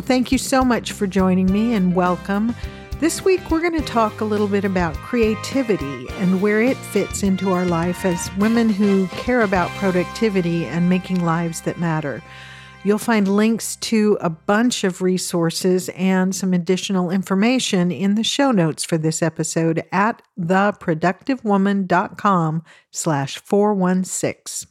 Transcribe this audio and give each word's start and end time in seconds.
Well, 0.00 0.06
thank 0.06 0.32
you 0.32 0.38
so 0.38 0.64
much 0.64 0.92
for 0.92 1.06
joining 1.06 1.52
me 1.52 1.74
and 1.74 1.94
welcome. 1.94 2.54
This 3.00 3.22
week, 3.22 3.50
we're 3.50 3.60
going 3.60 3.78
to 3.78 3.86
talk 3.86 4.22
a 4.22 4.24
little 4.24 4.48
bit 4.48 4.64
about 4.64 4.94
creativity 4.94 6.06
and 6.12 6.40
where 6.40 6.62
it 6.62 6.78
fits 6.78 7.22
into 7.22 7.52
our 7.52 7.66
life 7.66 8.06
as 8.06 8.34
women 8.38 8.70
who 8.70 9.08
care 9.08 9.42
about 9.42 9.68
productivity 9.72 10.64
and 10.64 10.88
making 10.88 11.22
lives 11.22 11.60
that 11.60 11.78
matter. 11.78 12.22
You'll 12.82 12.96
find 12.96 13.28
links 13.28 13.76
to 13.76 14.16
a 14.22 14.30
bunch 14.30 14.84
of 14.84 15.02
resources 15.02 15.90
and 15.90 16.34
some 16.34 16.54
additional 16.54 17.10
information 17.10 17.92
in 17.92 18.14
the 18.14 18.24
show 18.24 18.52
notes 18.52 18.82
for 18.82 18.96
this 18.96 19.20
episode 19.20 19.84
at 19.92 20.22
theproductivewoman.com 20.38 22.62
slash 22.90 23.36
416. 23.36 24.70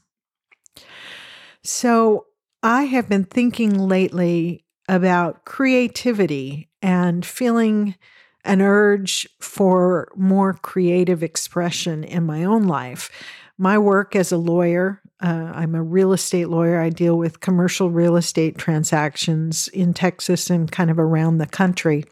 So 1.63 2.25
I 2.63 2.85
have 2.85 3.07
been 3.07 3.25
thinking 3.25 3.77
lately 3.77 4.65
about 4.89 5.45
creativity 5.45 6.67
and 6.81 7.23
feeling 7.23 7.95
an 8.43 8.59
urge 8.59 9.27
for 9.39 10.11
more 10.15 10.53
creative 10.53 11.21
expression 11.21 12.03
in 12.03 12.25
my 12.25 12.43
own 12.43 12.63
life. 12.63 13.11
My 13.57 13.77
work 13.77 14.15
as 14.15 14.31
a 14.31 14.37
lawyer, 14.37 15.01
uh, 15.21 15.51
I'm 15.53 15.75
a 15.75 15.83
real 15.83 16.11
estate 16.11 16.49
lawyer. 16.49 16.81
I 16.81 16.89
deal 16.89 17.17
with 17.17 17.39
commercial 17.39 17.91
real 17.91 18.15
estate 18.15 18.57
transactions 18.57 19.67
in 19.67 19.93
Texas 19.93 20.49
and 20.49 20.71
kind 20.71 20.89
of 20.89 20.97
around 20.97 21.37
the 21.37 21.45
country. 21.45 22.05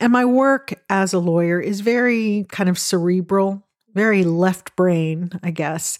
And 0.00 0.12
my 0.12 0.24
work 0.24 0.72
as 0.88 1.12
a 1.12 1.18
lawyer 1.18 1.60
is 1.60 1.80
very 1.80 2.46
kind 2.50 2.70
of 2.70 2.78
cerebral 2.78 3.65
very 3.96 4.24
left 4.24 4.76
brain, 4.76 5.30
I 5.42 5.50
guess. 5.50 5.98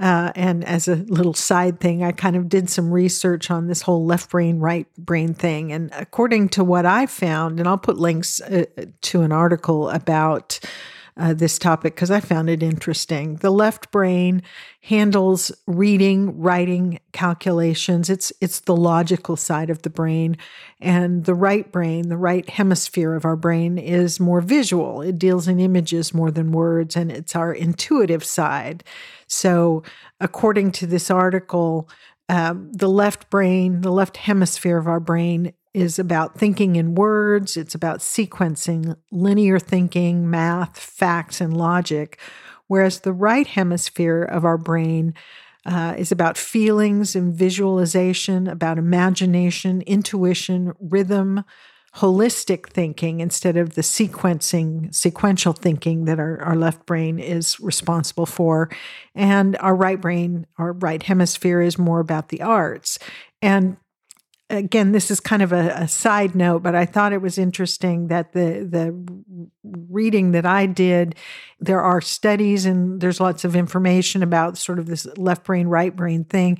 Uh, 0.00 0.32
and 0.34 0.64
as 0.64 0.88
a 0.88 0.96
little 0.96 1.32
side 1.32 1.78
thing, 1.78 2.02
I 2.02 2.10
kind 2.10 2.34
of 2.34 2.48
did 2.48 2.68
some 2.68 2.90
research 2.90 3.50
on 3.52 3.68
this 3.68 3.82
whole 3.82 4.04
left 4.04 4.30
brain, 4.30 4.58
right 4.58 4.86
brain 4.98 5.32
thing. 5.32 5.72
And 5.72 5.90
according 5.92 6.50
to 6.50 6.64
what 6.64 6.84
I 6.84 7.06
found, 7.06 7.60
and 7.60 7.68
I'll 7.68 7.78
put 7.78 7.98
links 7.98 8.40
uh, 8.40 8.64
to 9.02 9.22
an 9.22 9.30
article 9.30 9.88
about 9.88 10.58
uh, 11.18 11.32
this 11.32 11.58
topic 11.58 11.94
because 11.94 12.10
I 12.10 12.20
found 12.20 12.50
it 12.50 12.62
interesting. 12.62 13.36
The 13.36 13.50
left 13.50 13.90
brain 13.90 14.42
handles 14.82 15.50
reading, 15.66 16.38
writing, 16.38 17.00
calculations. 17.12 18.10
It's 18.10 18.32
it's 18.40 18.60
the 18.60 18.76
logical 18.76 19.36
side 19.36 19.70
of 19.70 19.82
the 19.82 19.90
brain, 19.90 20.36
and 20.80 21.24
the 21.24 21.34
right 21.34 21.70
brain, 21.72 22.08
the 22.08 22.18
right 22.18 22.48
hemisphere 22.48 23.14
of 23.14 23.24
our 23.24 23.36
brain, 23.36 23.78
is 23.78 24.20
more 24.20 24.40
visual. 24.40 25.00
It 25.00 25.18
deals 25.18 25.48
in 25.48 25.58
images 25.58 26.12
more 26.12 26.30
than 26.30 26.52
words, 26.52 26.96
and 26.96 27.10
it's 27.10 27.34
our 27.34 27.52
intuitive 27.52 28.24
side. 28.24 28.84
So, 29.26 29.82
according 30.20 30.72
to 30.72 30.86
this 30.86 31.10
article, 31.10 31.88
um, 32.28 32.70
the 32.72 32.88
left 32.88 33.30
brain, 33.30 33.80
the 33.80 33.92
left 33.92 34.18
hemisphere 34.18 34.78
of 34.78 34.86
our 34.86 35.00
brain 35.00 35.52
is 35.76 35.98
about 35.98 36.38
thinking 36.38 36.76
in 36.76 36.94
words, 36.94 37.54
it's 37.54 37.74
about 37.74 37.98
sequencing, 37.98 38.96
linear 39.12 39.58
thinking, 39.58 40.30
math, 40.30 40.78
facts, 40.78 41.38
and 41.38 41.54
logic, 41.54 42.18
whereas 42.66 43.00
the 43.00 43.12
right 43.12 43.46
hemisphere 43.46 44.22
of 44.22 44.42
our 44.46 44.56
brain 44.56 45.12
uh, 45.66 45.94
is 45.98 46.10
about 46.10 46.38
feelings 46.38 47.14
and 47.14 47.34
visualization, 47.34 48.46
about 48.46 48.78
imagination, 48.78 49.82
intuition, 49.82 50.72
rhythm, 50.80 51.44
holistic 51.96 52.68
thinking 52.70 53.20
instead 53.20 53.58
of 53.58 53.74
the 53.74 53.82
sequencing, 53.82 54.94
sequential 54.94 55.52
thinking 55.52 56.06
that 56.06 56.18
our, 56.18 56.40
our 56.40 56.56
left 56.56 56.86
brain 56.86 57.18
is 57.18 57.60
responsible 57.60 58.26
for. 58.26 58.70
And 59.14 59.58
our 59.60 59.74
right 59.74 60.00
brain, 60.00 60.46
our 60.56 60.72
right 60.72 61.02
hemisphere 61.02 61.60
is 61.60 61.76
more 61.76 62.00
about 62.00 62.30
the 62.30 62.40
arts. 62.40 62.98
And 63.42 63.76
again, 64.48 64.92
this 64.92 65.10
is 65.10 65.20
kind 65.20 65.42
of 65.42 65.52
a, 65.52 65.70
a, 65.70 65.88
side 65.88 66.34
note, 66.34 66.62
but 66.62 66.74
I 66.74 66.86
thought 66.86 67.12
it 67.12 67.22
was 67.22 67.38
interesting 67.38 68.08
that 68.08 68.32
the 68.32 68.66
the 68.68 68.94
reading 69.64 70.32
that 70.32 70.46
I 70.46 70.66
did, 70.66 71.16
there 71.58 71.80
are 71.80 72.00
studies 72.00 72.66
and 72.66 73.00
there's 73.00 73.20
lots 73.20 73.44
of 73.44 73.56
information 73.56 74.22
about 74.22 74.58
sort 74.58 74.78
of 74.78 74.86
this 74.86 75.06
left 75.16 75.44
brain, 75.44 75.66
right 75.66 75.94
brain 75.94 76.24
thing. 76.24 76.58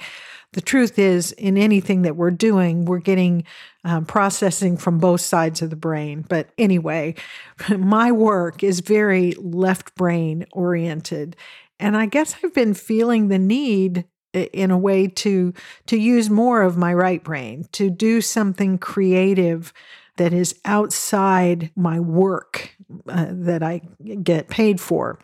The 0.53 0.61
truth 0.61 0.99
is, 0.99 1.33
in 1.33 1.59
anything 1.59 2.03
that 2.03 2.17
we're 2.17 2.31
doing, 2.31 2.87
we're 2.87 2.99
getting 2.99 3.45
um, 3.85 4.07
processing 4.07 4.77
from 4.77 4.99
both 4.99 5.21
sides 5.21 5.61
of 5.61 5.71
the 5.71 5.77
brain. 5.77 6.25
But 6.29 6.49
anyway, 6.57 7.15
my 7.79 8.11
work 8.11 8.65
is 8.65 8.81
very 8.81 9.33
left 9.33 9.95
brain 9.97 10.47
oriented. 10.53 11.37
And 11.79 11.97
I 11.97 12.07
guess 12.07 12.37
I've 12.43 12.55
been 12.55 12.75
feeling 12.75 13.29
the 13.29 13.39
need 13.39 14.07
in 14.37 14.71
a 14.71 14.79
way 14.79 15.07
to 15.09 15.53
to 15.87 15.97
use 15.97 16.31
more 16.31 16.63
of 16.63 16.77
my 16.77 16.93
right 16.93 17.23
brain 17.23 17.67
to 17.73 17.91
do 17.91 18.21
something 18.21 18.79
creative 18.79 19.73
that 20.17 20.33
is 20.33 20.59
outside 20.65 21.71
my 21.77 22.01
work 22.01 22.75
uh, 23.09 23.27
that 23.31 23.63
I 23.63 23.83
get 24.23 24.49
paid 24.49 24.81
for. 24.81 25.19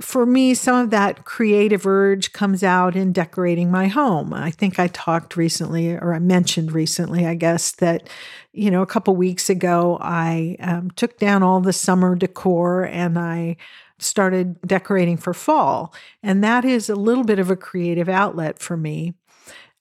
For 0.00 0.24
me, 0.24 0.54
some 0.54 0.76
of 0.76 0.90
that 0.90 1.24
creative 1.24 1.84
urge 1.84 2.32
comes 2.32 2.62
out 2.62 2.94
in 2.94 3.12
decorating 3.12 3.68
my 3.68 3.88
home. 3.88 4.32
I 4.32 4.52
think 4.52 4.78
I 4.78 4.86
talked 4.86 5.36
recently, 5.36 5.90
or 5.92 6.14
I 6.14 6.20
mentioned 6.20 6.70
recently, 6.70 7.26
I 7.26 7.34
guess, 7.34 7.72
that, 7.72 8.08
you 8.52 8.70
know, 8.70 8.80
a 8.80 8.86
couple 8.86 9.16
weeks 9.16 9.50
ago, 9.50 9.98
I 10.00 10.56
um, 10.60 10.92
took 10.92 11.18
down 11.18 11.42
all 11.42 11.60
the 11.60 11.72
summer 11.72 12.14
decor 12.14 12.84
and 12.84 13.18
I 13.18 13.56
started 13.98 14.60
decorating 14.62 15.16
for 15.16 15.34
fall. 15.34 15.92
And 16.22 16.42
that 16.44 16.64
is 16.64 16.88
a 16.88 16.94
little 16.94 17.24
bit 17.24 17.38
of 17.38 17.50
a 17.50 17.56
creative 17.56 18.08
outlet 18.08 18.58
for 18.58 18.76
me. 18.76 19.14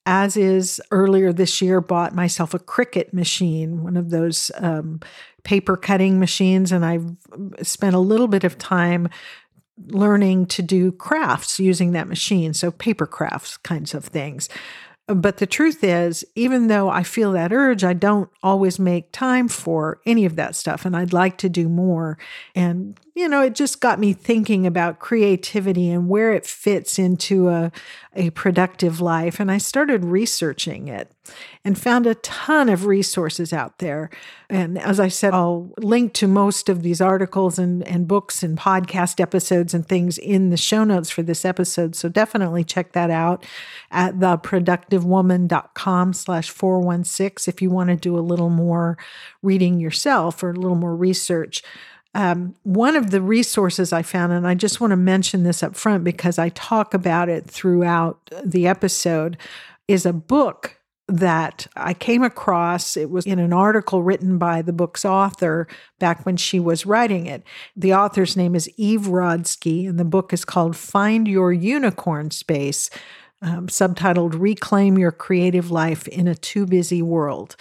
As 0.05 0.37
is 0.37 0.81
earlier 0.89 1.33
this 1.33 1.61
year, 1.61 1.81
bought 1.81 2.15
myself 2.15 2.53
a 2.53 2.59
Cricut 2.59 3.11
machine, 3.11 3.83
one 3.83 3.97
of 3.97 4.09
those 4.09 4.51
um, 4.55 5.01
paper 5.43 5.75
cutting 5.75 6.19
machines. 6.19 6.71
And 6.71 6.85
I've 6.85 7.11
spent 7.61 7.95
a 7.95 7.99
little 7.99 8.27
bit 8.27 8.45
of 8.45 8.57
time 8.57 9.09
learning 9.87 10.45
to 10.47 10.61
do 10.61 10.91
crafts 10.93 11.59
using 11.59 11.91
that 11.91 12.07
machine. 12.07 12.53
So, 12.53 12.71
paper 12.71 13.05
crafts 13.05 13.57
kinds 13.57 13.93
of 13.93 14.05
things. 14.05 14.49
But 15.07 15.37
the 15.37 15.47
truth 15.47 15.83
is, 15.83 16.25
even 16.35 16.67
though 16.67 16.89
I 16.89 17.03
feel 17.03 17.31
that 17.31 17.53
urge, 17.53 17.85
I 17.85 17.93
don't 17.93 18.29
always 18.43 18.77
make 18.77 19.13
time 19.13 19.47
for 19.47 20.01
any 20.05 20.25
of 20.25 20.35
that 20.35 20.55
stuff. 20.55 20.85
And 20.85 20.97
I'd 20.97 21.13
like 21.13 21.37
to 21.39 21.49
do 21.49 21.69
more. 21.69 22.17
And, 22.55 22.99
you 23.17 23.27
know, 23.27 23.41
it 23.41 23.55
just 23.55 23.81
got 23.81 23.99
me 23.99 24.13
thinking 24.13 24.67
about 24.67 24.99
creativity 24.99 25.89
and 25.89 26.07
where 26.07 26.33
it 26.33 26.45
fits 26.45 26.99
into 26.99 27.49
a, 27.49 27.71
a 28.15 28.29
productive 28.29 29.01
life. 29.01 29.39
And 29.39 29.51
I 29.51 29.57
started 29.57 30.05
researching 30.05 30.87
it 30.87 31.11
and 31.65 31.79
found 31.79 32.05
a 32.05 32.13
ton 32.13 32.69
of 32.69 32.85
resources 32.85 33.51
out 33.51 33.79
there. 33.79 34.11
And 34.51 34.77
as 34.77 34.99
I 34.99 35.07
said, 35.07 35.33
I'll 35.33 35.73
link 35.79 36.13
to 36.13 36.27
most 36.27 36.69
of 36.69 36.83
these 36.83 37.01
articles 37.01 37.57
and, 37.57 37.81
and 37.87 38.07
books 38.07 38.43
and 38.43 38.55
podcast 38.55 39.19
episodes 39.19 39.73
and 39.73 39.83
things 39.83 40.19
in 40.19 40.51
the 40.51 40.55
show 40.57 40.83
notes 40.83 41.09
for 41.09 41.23
this 41.23 41.43
episode. 41.43 41.95
So 41.95 42.09
definitely 42.09 42.63
check 42.63 42.91
that 42.91 43.09
out 43.09 43.43
at 43.89 44.19
theproductivewoman.com 44.19 46.13
slash 46.13 46.51
416 46.51 47.51
if 47.51 47.63
you 47.63 47.71
want 47.71 47.89
to 47.89 47.95
do 47.95 48.15
a 48.15 48.21
little 48.21 48.51
more 48.51 48.95
reading 49.41 49.79
yourself 49.79 50.43
or 50.43 50.51
a 50.51 50.53
little 50.53 50.77
more 50.77 50.95
research. 50.95 51.63
Um, 52.13 52.55
one 52.63 52.95
of 52.95 53.11
the 53.11 53.21
resources 53.21 53.93
I 53.93 54.01
found, 54.01 54.33
and 54.33 54.47
I 54.47 54.55
just 54.55 54.81
want 54.81 54.91
to 54.91 54.97
mention 54.97 55.43
this 55.43 55.61
up 55.61 55.75
front 55.75 56.03
because 56.03 56.39
I 56.39 56.49
talk 56.49 56.93
about 56.93 57.29
it 57.29 57.49
throughout 57.49 58.31
the 58.43 58.67
episode, 58.67 59.37
is 59.87 60.05
a 60.05 60.13
book 60.13 60.77
that 61.07 61.67
I 61.75 61.93
came 61.93 62.23
across. 62.23 62.97
It 62.97 63.09
was 63.09 63.25
in 63.25 63.39
an 63.39 63.53
article 63.53 64.03
written 64.03 64.37
by 64.37 64.61
the 64.61 64.73
book's 64.73 65.05
author 65.05 65.67
back 65.99 66.25
when 66.25 66.37
she 66.37 66.59
was 66.59 66.85
writing 66.85 67.27
it. 67.27 67.43
The 67.75 67.93
author's 67.93 68.35
name 68.35 68.55
is 68.55 68.69
Eve 68.77 69.01
Rodsky, 69.01 69.87
and 69.87 69.97
the 69.97 70.05
book 70.05 70.33
is 70.33 70.43
called 70.43 70.75
Find 70.75 71.27
Your 71.27 71.53
Unicorn 71.53 72.31
Space. 72.31 72.89
Um, 73.39 73.67
subtitled 73.67 74.33
Reclaim 74.39 74.97
Your 74.97 75.11
Creative 75.11 75.69
Life 75.69 76.07
in 76.07 76.27
a 76.27 76.33
Too 76.33 76.65
Busy 76.65 77.03
World. 77.03 77.55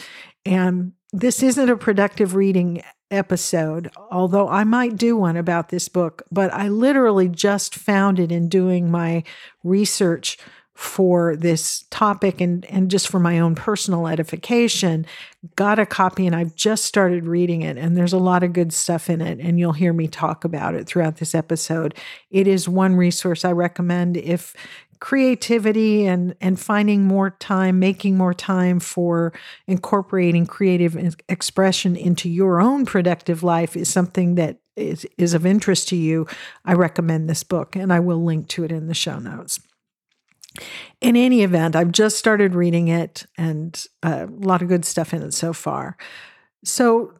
And 0.46 0.92
this 1.12 1.42
isn't 1.42 1.68
a 1.68 1.76
productive 1.76 2.34
reading 2.34 2.82
episode, 3.10 3.90
although 4.10 4.48
I 4.48 4.64
might 4.64 4.96
do 4.96 5.16
one 5.16 5.36
about 5.36 5.68
this 5.68 5.88
book, 5.88 6.22
but 6.30 6.52
I 6.52 6.68
literally 6.68 7.28
just 7.28 7.74
found 7.74 8.18
it 8.18 8.32
in 8.32 8.48
doing 8.48 8.90
my 8.90 9.22
research 9.62 10.38
for 10.76 11.34
this 11.36 11.84
topic 11.88 12.38
and, 12.38 12.66
and 12.66 12.90
just 12.90 13.08
for 13.08 13.18
my 13.18 13.38
own 13.38 13.54
personal 13.54 14.06
edification, 14.06 15.06
got 15.56 15.78
a 15.78 15.86
copy 15.86 16.26
and 16.26 16.36
I've 16.36 16.54
just 16.54 16.84
started 16.84 17.24
reading 17.24 17.62
it. 17.62 17.78
And 17.78 17.96
there's 17.96 18.12
a 18.12 18.18
lot 18.18 18.42
of 18.42 18.52
good 18.52 18.74
stuff 18.74 19.08
in 19.08 19.22
it. 19.22 19.40
And 19.40 19.58
you'll 19.58 19.72
hear 19.72 19.94
me 19.94 20.06
talk 20.06 20.44
about 20.44 20.74
it 20.74 20.86
throughout 20.86 21.16
this 21.16 21.34
episode. 21.34 21.94
It 22.30 22.46
is 22.46 22.68
one 22.68 22.94
resource 22.94 23.42
I 23.42 23.52
recommend 23.52 24.18
if 24.18 24.54
creativity 25.00 26.06
and 26.06 26.34
and 26.40 26.58
finding 26.58 27.04
more 27.04 27.30
time 27.30 27.78
making 27.78 28.16
more 28.16 28.34
time 28.34 28.80
for 28.80 29.32
incorporating 29.66 30.46
creative 30.46 31.16
expression 31.28 31.96
into 31.96 32.28
your 32.28 32.60
own 32.60 32.84
productive 32.84 33.42
life 33.42 33.76
is 33.76 33.88
something 33.88 34.34
that 34.34 34.58
is, 34.76 35.06
is 35.16 35.34
of 35.34 35.46
interest 35.46 35.88
to 35.88 35.96
you 35.96 36.26
i 36.64 36.72
recommend 36.72 37.28
this 37.28 37.42
book 37.42 37.76
and 37.76 37.92
i 37.92 38.00
will 38.00 38.22
link 38.22 38.48
to 38.48 38.64
it 38.64 38.72
in 38.72 38.88
the 38.88 38.94
show 38.94 39.18
notes. 39.18 39.60
In 41.00 41.16
any 41.16 41.42
event 41.42 41.76
i've 41.76 41.92
just 41.92 42.18
started 42.18 42.54
reading 42.54 42.88
it 42.88 43.26
and 43.36 43.86
uh, 44.02 44.26
a 44.28 44.46
lot 44.46 44.62
of 44.62 44.68
good 44.68 44.84
stuff 44.84 45.12
in 45.12 45.22
it 45.22 45.34
so 45.34 45.52
far. 45.52 45.96
So 46.64 47.12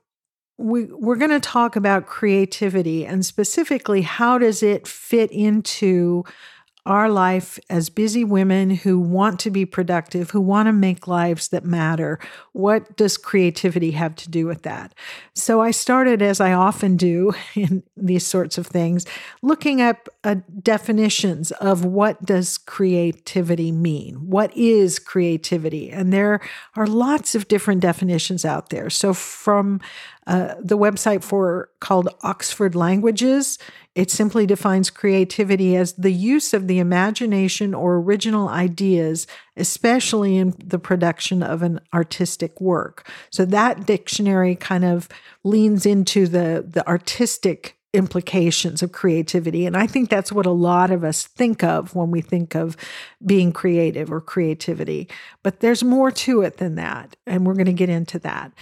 we, 0.59 0.85
we're 0.85 1.17
going 1.17 1.31
to 1.31 1.41
talk 1.41 1.77
about 1.77 2.07
creativity 2.07 3.05
and 3.05 3.25
specifically 3.25 4.03
how 4.03 4.39
does 4.39 4.63
it 4.63 4.87
fit 4.87 5.31
into 5.31 6.25
our 6.87 7.11
life 7.11 7.59
as 7.69 7.91
busy 7.91 8.25
women 8.25 8.71
who 8.71 8.99
want 8.99 9.41
to 9.41 9.51
be 9.51 9.67
productive, 9.67 10.31
who 10.31 10.41
want 10.41 10.69
to 10.69 10.73
make 10.73 11.09
lives 11.09 11.49
that 11.49 11.65
matter. 11.65 12.19
What 12.53 12.97
does 12.97 13.19
creativity 13.19 13.91
have 13.91 14.15
to 14.17 14.31
do 14.31 14.47
with 14.47 14.63
that? 14.63 14.95
So 15.35 15.61
I 15.61 15.73
started, 15.73 16.23
as 16.23 16.41
I 16.41 16.53
often 16.53 16.97
do 16.97 17.35
in 17.55 17.83
these 17.97 18.25
sorts 18.25 18.57
of 18.57 18.67
things, 18.67 19.05
looking 19.43 19.83
up 19.83 20.09
uh, 20.23 20.37
definitions 20.63 21.51
of 21.53 21.85
what 21.85 22.25
does 22.25 22.57
creativity 22.57 23.73
mean? 23.73 24.15
What 24.31 24.57
is 24.57 24.99
creativity? 25.01 25.91
And 25.91 26.13
there 26.13 26.41
are 26.77 26.87
lots 26.87 27.35
of 27.35 27.49
different 27.49 27.81
definitions 27.81 28.45
out 28.45 28.71
there. 28.71 28.91
So 28.91 29.13
from 29.13 29.81
uh, 30.27 30.55
the 30.59 30.77
website 30.77 31.23
for 31.23 31.71
called 31.81 32.09
Oxford 32.23 32.75
Languages. 32.75 33.59
It 33.95 34.11
simply 34.11 34.45
defines 34.45 34.91
creativity 34.91 35.77
as 35.77 35.93
the 35.95 36.13
use 36.13 36.53
of 36.53 36.67
the 36.67 36.79
imagination 36.81 37.75
or 37.75 37.97
original 37.97 38.49
ideas, 38.49 39.27
especially 39.57 40.37
in 40.37 40.55
the 40.59 40.79
production 40.79 41.43
of 41.43 41.63
an 41.63 41.81
artistic 41.95 42.61
work. 42.61 43.09
So 43.31 43.45
that 43.47 43.87
dictionary 43.87 44.57
kind 44.57 44.85
of 44.85 45.09
leans 45.45 45.87
into 45.87 46.27
the, 46.27 46.65
the 46.69 46.87
artistic 46.87 47.76
implications 47.97 48.83
of 48.83 48.93
creativity. 48.93 49.65
And 49.67 49.77
I 49.77 49.87
think 49.87 50.11
that's 50.11 50.31
what 50.31 50.47
a 50.47 50.51
lot 50.51 50.91
of 50.91 51.03
us 51.03 51.27
think 51.27 51.65
of 51.65 51.95
when 51.95 52.11
we 52.11 52.21
think 52.21 52.55
of 52.55 52.77
being 53.25 53.53
creative 53.53 54.13
or 54.13 54.21
creativity. 54.21 55.09
But 55.43 55.61
there's 55.61 55.83
more 55.83 56.11
to 56.11 56.43
it 56.43 56.59
than 56.59 56.75
that. 56.75 57.17
And 57.27 57.47
we're 57.47 57.55
going 57.55 57.67
to 57.67 57.73
get 57.73 57.89
into 57.89 58.19
that. 58.21 58.53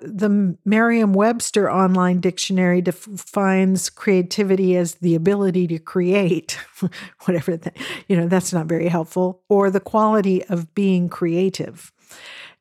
The 0.00 0.56
Merriam 0.64 1.14
Webster 1.14 1.70
Online 1.70 2.20
Dictionary 2.20 2.82
defines 2.82 3.88
creativity 3.88 4.76
as 4.76 4.96
the 4.96 5.14
ability 5.14 5.66
to 5.68 5.78
create, 5.78 6.58
whatever, 7.24 7.56
that, 7.56 7.76
you 8.08 8.16
know, 8.16 8.28
that's 8.28 8.52
not 8.52 8.66
very 8.66 8.88
helpful, 8.88 9.40
or 9.48 9.70
the 9.70 9.80
quality 9.80 10.44
of 10.44 10.74
being 10.74 11.08
creative. 11.08 11.92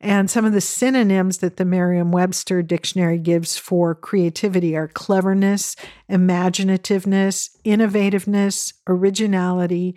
And 0.01 0.31
some 0.31 0.45
of 0.45 0.53
the 0.53 0.62
synonyms 0.62 1.38
that 1.38 1.57
the 1.57 1.65
Merriam 1.65 2.12
Webster 2.12 2.63
dictionary 2.63 3.19
gives 3.19 3.56
for 3.56 3.94
creativity 3.94 4.75
are 4.75 4.88
cleverness, 4.88 5.75
imaginativeness, 6.09 7.50
innovativeness, 7.63 8.74
originality, 8.88 9.95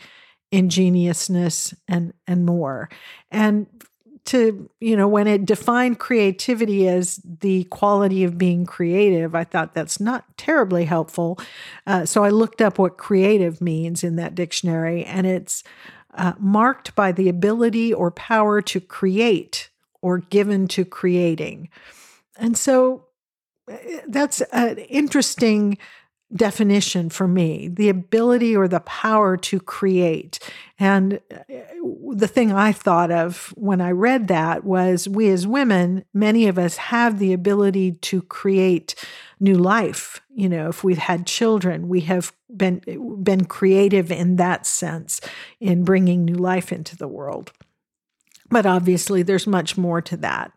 ingeniousness, 0.52 1.72
and, 1.88 2.12
and 2.26 2.44
more. 2.44 2.90
And 3.30 3.66
to, 4.26 4.70
you 4.78 4.96
know, 4.96 5.08
when 5.08 5.26
it 5.26 5.46
defined 5.46 5.98
creativity 5.98 6.86
as 6.86 7.20
the 7.24 7.64
quality 7.64 8.24
of 8.24 8.38
being 8.38 8.66
creative, 8.66 9.34
I 9.34 9.44
thought 9.44 9.74
that's 9.74 10.00
not 10.00 10.36
terribly 10.36 10.84
helpful. 10.84 11.38
Uh, 11.86 12.04
so 12.04 12.24
I 12.24 12.28
looked 12.28 12.60
up 12.60 12.78
what 12.78 12.98
creative 12.98 13.60
means 13.60 14.04
in 14.04 14.16
that 14.16 14.34
dictionary, 14.34 15.04
and 15.04 15.26
it's 15.26 15.64
uh, 16.14 16.34
marked 16.38 16.94
by 16.94 17.10
the 17.10 17.28
ability 17.28 17.92
or 17.92 18.10
power 18.10 18.62
to 18.62 18.80
create 18.80 19.70
or 20.04 20.18
given 20.18 20.68
to 20.68 20.84
creating. 20.84 21.66
And 22.36 22.58
so 22.58 23.06
eh, 23.70 24.00
that's 24.06 24.42
an 24.52 24.76
interesting 24.76 25.78
definition 26.34 27.08
for 27.08 27.28
me 27.28 27.68
the 27.68 27.88
ability 27.88 28.54
or 28.54 28.68
the 28.68 28.80
power 28.80 29.38
to 29.38 29.58
create. 29.60 30.38
And 30.78 31.20
eh, 31.48 31.62
the 32.12 32.28
thing 32.28 32.52
I 32.52 32.70
thought 32.72 33.10
of 33.10 33.54
when 33.56 33.80
I 33.80 33.92
read 33.92 34.28
that 34.28 34.62
was 34.64 35.08
we 35.08 35.30
as 35.30 35.46
women, 35.46 36.04
many 36.12 36.48
of 36.48 36.58
us 36.58 36.76
have 36.76 37.18
the 37.18 37.32
ability 37.32 37.92
to 37.92 38.20
create 38.20 38.94
new 39.40 39.56
life. 39.56 40.20
You 40.34 40.50
know, 40.50 40.68
if 40.68 40.84
we've 40.84 40.98
had 40.98 41.26
children, 41.26 41.88
we 41.88 42.00
have 42.02 42.30
been 42.54 42.82
been 43.22 43.46
creative 43.46 44.12
in 44.12 44.36
that 44.36 44.66
sense 44.66 45.22
in 45.60 45.82
bringing 45.82 46.26
new 46.26 46.34
life 46.34 46.72
into 46.72 46.94
the 46.94 47.08
world. 47.08 47.52
But 48.54 48.66
obviously, 48.66 49.24
there's 49.24 49.48
much 49.48 49.76
more 49.76 50.00
to 50.02 50.16
that. 50.18 50.52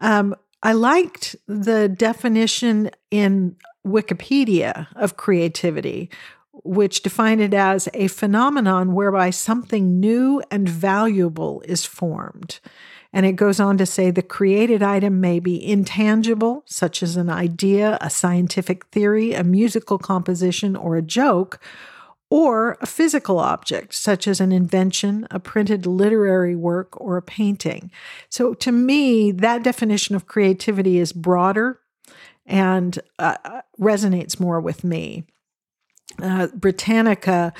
Um, 0.00 0.34
I 0.62 0.72
liked 0.72 1.36
the 1.46 1.86
definition 1.86 2.90
in 3.10 3.54
Wikipedia 3.86 4.86
of 4.96 5.18
creativity, 5.18 6.08
which 6.64 7.02
defined 7.02 7.42
it 7.42 7.52
as 7.52 7.86
a 7.92 8.08
phenomenon 8.08 8.94
whereby 8.94 9.28
something 9.28 10.00
new 10.00 10.42
and 10.50 10.66
valuable 10.66 11.62
is 11.66 11.84
formed. 11.84 12.60
And 13.12 13.26
it 13.26 13.36
goes 13.36 13.60
on 13.60 13.76
to 13.76 13.84
say 13.84 14.10
the 14.10 14.22
created 14.22 14.82
item 14.82 15.20
may 15.20 15.38
be 15.38 15.62
intangible, 15.62 16.62
such 16.64 17.02
as 17.02 17.18
an 17.18 17.28
idea, 17.28 17.98
a 18.00 18.08
scientific 18.08 18.86
theory, 18.86 19.34
a 19.34 19.44
musical 19.44 19.98
composition, 19.98 20.76
or 20.76 20.96
a 20.96 21.02
joke, 21.02 21.60
or 22.30 22.76
a 22.80 22.86
physical 22.86 23.38
object, 23.38 23.94
such 23.94 24.28
as 24.28 24.40
an 24.40 24.52
invention, 24.52 25.26
a 25.30 25.40
printed 25.40 25.86
literary 25.86 26.54
work, 26.54 27.00
or 27.00 27.16
a 27.16 27.22
painting. 27.22 27.90
So, 28.28 28.54
to 28.54 28.72
me, 28.72 29.32
that 29.32 29.62
definition 29.62 30.14
of 30.14 30.26
creativity 30.26 30.98
is 30.98 31.12
broader 31.12 31.80
and 32.46 32.98
uh, 33.18 33.36
resonates 33.80 34.38
more 34.40 34.60
with 34.60 34.84
me. 34.84 35.24
Uh, 36.20 36.48
Britannica 36.48 37.52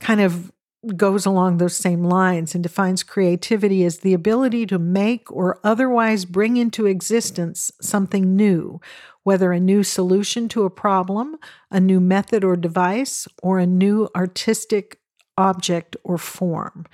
kind 0.00 0.20
of 0.20 0.52
goes 0.94 1.26
along 1.26 1.56
those 1.56 1.76
same 1.76 2.04
lines 2.04 2.54
and 2.54 2.62
defines 2.62 3.02
creativity 3.02 3.84
as 3.84 3.98
the 3.98 4.14
ability 4.14 4.66
to 4.66 4.78
make 4.78 5.30
or 5.32 5.58
otherwise 5.64 6.24
bring 6.24 6.56
into 6.56 6.86
existence 6.86 7.72
something 7.80 8.36
new 8.36 8.80
whether 9.26 9.50
a 9.50 9.58
new 9.58 9.82
solution 9.82 10.48
to 10.48 10.62
a 10.62 10.70
problem, 10.70 11.36
a 11.68 11.80
new 11.80 11.98
method 11.98 12.44
or 12.44 12.54
device, 12.54 13.26
or 13.42 13.58
a 13.58 13.66
new 13.66 14.08
artistic 14.14 15.00
object 15.36 15.96
or 16.04 16.16
form. 16.16 16.86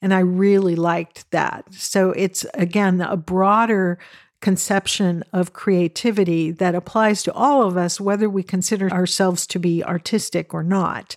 And 0.00 0.14
I 0.14 0.20
really 0.20 0.76
liked 0.76 1.28
that. 1.32 1.74
So 1.74 2.12
it's 2.12 2.46
again 2.54 3.00
a 3.00 3.16
broader 3.16 3.98
conception 4.40 5.24
of 5.32 5.52
creativity 5.52 6.52
that 6.52 6.76
applies 6.76 7.24
to 7.24 7.32
all 7.32 7.64
of 7.64 7.76
us, 7.76 8.00
whether 8.00 8.30
we 8.30 8.44
consider 8.44 8.88
ourselves 8.92 9.44
to 9.48 9.58
be 9.58 9.82
artistic 9.82 10.54
or 10.54 10.62
not. 10.62 11.16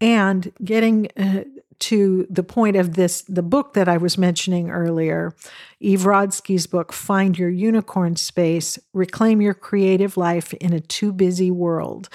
And 0.00 0.52
getting 0.64 1.10
uh, 1.16 1.44
to 1.82 2.26
the 2.30 2.44
point 2.44 2.76
of 2.76 2.94
this, 2.94 3.22
the 3.22 3.42
book 3.42 3.74
that 3.74 3.88
I 3.88 3.96
was 3.96 4.16
mentioning 4.16 4.70
earlier, 4.70 5.34
Eve 5.80 6.02
Rodsky's 6.02 6.68
book, 6.68 6.92
Find 6.92 7.36
Your 7.36 7.50
Unicorn 7.50 8.14
Space 8.14 8.78
Reclaim 8.92 9.42
Your 9.42 9.54
Creative 9.54 10.16
Life 10.16 10.54
in 10.54 10.72
a 10.72 10.80
Too 10.80 11.12
Busy 11.12 11.50
World. 11.50 12.08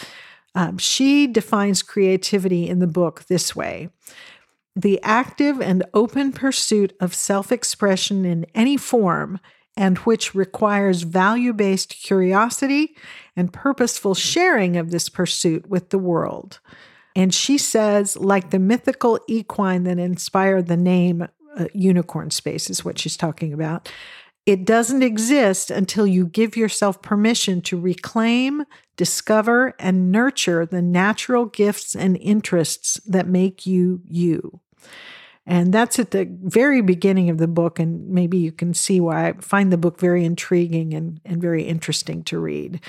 Um, 0.56 0.78
she 0.78 1.28
defines 1.28 1.84
creativity 1.84 2.70
in 2.70 2.80
the 2.80 2.88
book 2.88 3.26
this 3.26 3.56
way 3.56 3.90
the 4.74 5.02
active 5.02 5.60
and 5.60 5.84
open 5.94 6.32
pursuit 6.32 6.96
of 7.00 7.14
self 7.14 7.52
expression 7.52 8.26
in 8.26 8.46
any 8.56 8.78
form 8.78 9.40
and 9.76 9.98
which 10.00 10.34
requires 10.34 11.02
value 11.02 11.52
based 11.52 11.90
curiosity 11.90 12.96
and 13.36 13.52
purposeful 13.52 14.16
sharing 14.16 14.78
of 14.78 14.92
this 14.92 15.10
pursuit 15.10 15.68
with 15.68 15.90
the 15.90 16.00
world. 16.00 16.60
And 17.18 17.34
she 17.34 17.58
says, 17.58 18.16
like 18.16 18.52
the 18.52 18.60
mythical 18.60 19.20
equine 19.28 19.86
that 19.86 19.98
inspired 19.98 20.68
the 20.68 20.78
name 20.78 21.28
uh, 21.58 21.66
Unicorn 21.74 22.30
Space, 22.30 22.70
is 22.70 22.86
what 22.86 23.00
she's 23.00 23.18
talking 23.18 23.54
about. 23.54 23.92
It 24.46 24.66
doesn't 24.66 25.02
exist 25.02 25.72
until 25.72 26.06
you 26.06 26.28
give 26.28 26.56
yourself 26.56 27.02
permission 27.02 27.60
to 27.64 27.80
reclaim, 27.80 28.66
discover, 28.98 29.74
and 29.80 30.12
nurture 30.12 30.64
the 30.64 30.84
natural 30.84 31.46
gifts 31.48 31.96
and 31.96 32.18
interests 32.18 33.02
that 33.08 33.28
make 33.28 33.66
you 33.66 34.00
you. 34.06 34.62
And 35.50 35.74
that's 35.74 35.98
at 35.98 36.12
the 36.12 36.28
very 36.30 36.82
beginning 36.82 37.30
of 37.30 37.38
the 37.38 37.48
book. 37.48 37.80
And 37.80 38.10
maybe 38.10 38.38
you 38.38 38.52
can 38.52 38.74
see 38.74 39.00
why 39.00 39.30
I 39.30 39.34
find 39.40 39.72
the 39.72 39.78
book 39.78 39.98
very 39.98 40.26
intriguing 40.26 40.94
and, 40.94 41.22
and 41.24 41.42
very 41.42 41.64
interesting 41.64 42.22
to 42.26 42.38
read. 42.38 42.82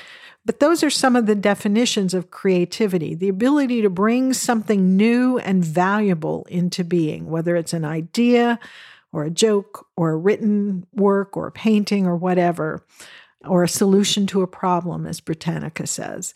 But 0.44 0.58
those 0.58 0.82
are 0.82 0.90
some 0.90 1.14
of 1.14 1.26
the 1.26 1.36
definitions 1.36 2.14
of 2.14 2.30
creativity 2.30 3.14
the 3.14 3.28
ability 3.28 3.82
to 3.82 3.90
bring 3.90 4.32
something 4.32 4.96
new 4.96 5.38
and 5.38 5.64
valuable 5.64 6.46
into 6.48 6.82
being, 6.82 7.30
whether 7.30 7.54
it's 7.54 7.72
an 7.72 7.84
idea 7.84 8.58
or 9.12 9.24
a 9.24 9.30
joke 9.30 9.86
or 9.96 10.10
a 10.10 10.16
written 10.16 10.84
work 10.92 11.36
or 11.36 11.46
a 11.46 11.52
painting 11.52 12.06
or 12.06 12.16
whatever, 12.16 12.84
or 13.44 13.62
a 13.62 13.68
solution 13.68 14.26
to 14.26 14.42
a 14.42 14.48
problem, 14.48 15.06
as 15.06 15.20
Britannica 15.20 15.86
says. 15.86 16.34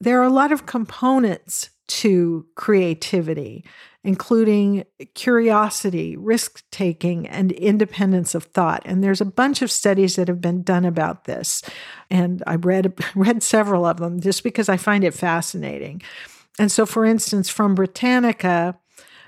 There 0.00 0.20
are 0.20 0.24
a 0.24 0.30
lot 0.30 0.52
of 0.52 0.66
components 0.66 1.70
to 1.88 2.46
creativity, 2.54 3.64
including 4.04 4.84
curiosity, 5.14 6.16
risk 6.16 6.62
taking, 6.70 7.26
and 7.26 7.52
independence 7.52 8.34
of 8.34 8.44
thought. 8.44 8.82
And 8.84 9.02
there's 9.02 9.20
a 9.20 9.26
bunch 9.26 9.60
of 9.60 9.72
studies 9.72 10.16
that 10.16 10.28
have 10.28 10.40
been 10.40 10.62
done 10.62 10.84
about 10.84 11.24
this. 11.24 11.62
And 12.10 12.42
I 12.46 12.54
read, 12.56 12.94
read 13.14 13.42
several 13.42 13.84
of 13.84 13.98
them 13.98 14.20
just 14.20 14.42
because 14.42 14.68
I 14.68 14.76
find 14.76 15.04
it 15.04 15.14
fascinating. 15.14 16.02
And 16.58 16.70
so, 16.70 16.86
for 16.86 17.04
instance, 17.04 17.48
from 17.48 17.74
Britannica, 17.74 18.78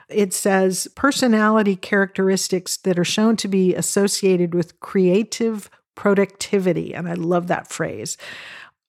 it 0.09 0.35
says 0.35 0.89
personality 0.97 1.77
characteristics 1.77 2.77
that 2.79 2.99
are 2.99 3.05
shown 3.05 3.37
to 3.37 3.49
be 3.49 3.75
associated 3.75 4.55
with 4.55 4.81
creative 4.81 5.71
productivity. 5.95 6.95
And 6.95 7.09
I 7.09 7.15
love 7.15 7.47
that 7.49 7.69
phrase. 7.69 8.17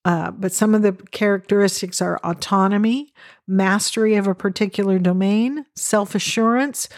Uh, 0.04 0.30
but 0.32 0.52
some 0.52 0.74
of 0.74 0.82
the 0.82 0.92
characteristics 1.12 2.02
are 2.02 2.18
autonomy, 2.24 3.12
mastery 3.46 4.16
of 4.16 4.26
a 4.26 4.34
particular 4.34 4.98
domain, 4.98 5.64
self 5.76 6.14
assurance. 6.14 6.88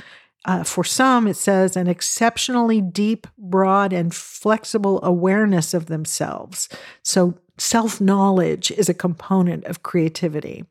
Uh, 0.46 0.62
for 0.62 0.84
some, 0.84 1.26
it 1.26 1.37
says 1.37 1.75
an 1.75 1.87
exceptionally 1.87 2.80
deep, 2.80 3.26
broad, 3.38 3.94
and 3.94 4.14
flexible 4.14 5.02
awareness 5.02 5.73
of 5.73 5.87
themselves. 5.87 6.68
So, 7.02 7.34
self 7.58 8.00
knowledge 8.00 8.70
is 8.70 8.88
a 8.88 8.94
component 8.94 9.64
of 9.64 9.82
creativity. 9.82 10.64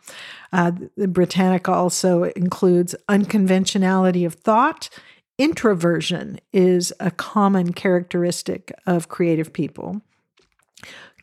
Uh, 0.51 0.71
the 0.97 1.07
Britannica 1.07 1.71
also 1.71 2.23
includes 2.35 2.95
unconventionality 3.09 4.25
of 4.25 4.35
thought. 4.35 4.89
Introversion 5.39 6.39
is 6.51 6.93
a 6.99 7.09
common 7.09 7.73
characteristic 7.73 8.71
of 8.85 9.09
creative 9.09 9.53
people 9.53 10.01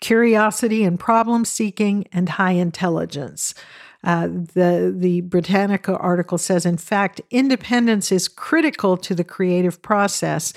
curiosity 0.01 0.85
and 0.85 0.99
problem 0.99 1.45
seeking, 1.45 2.07
and 2.13 2.31
high 2.31 2.53
intelligence. 2.53 3.55
Uh, 4.03 4.29
the, 4.29 4.95
the 4.97 5.21
Britannica 5.23 5.97
article 5.99 6.39
says, 6.39 6.65
in 6.65 6.79
fact, 6.79 7.21
independence 7.31 8.11
is 8.11 8.29
critical 8.29 8.97
to 8.97 9.15
the 9.15 9.25
creative 9.25 9.83
process 9.83 10.55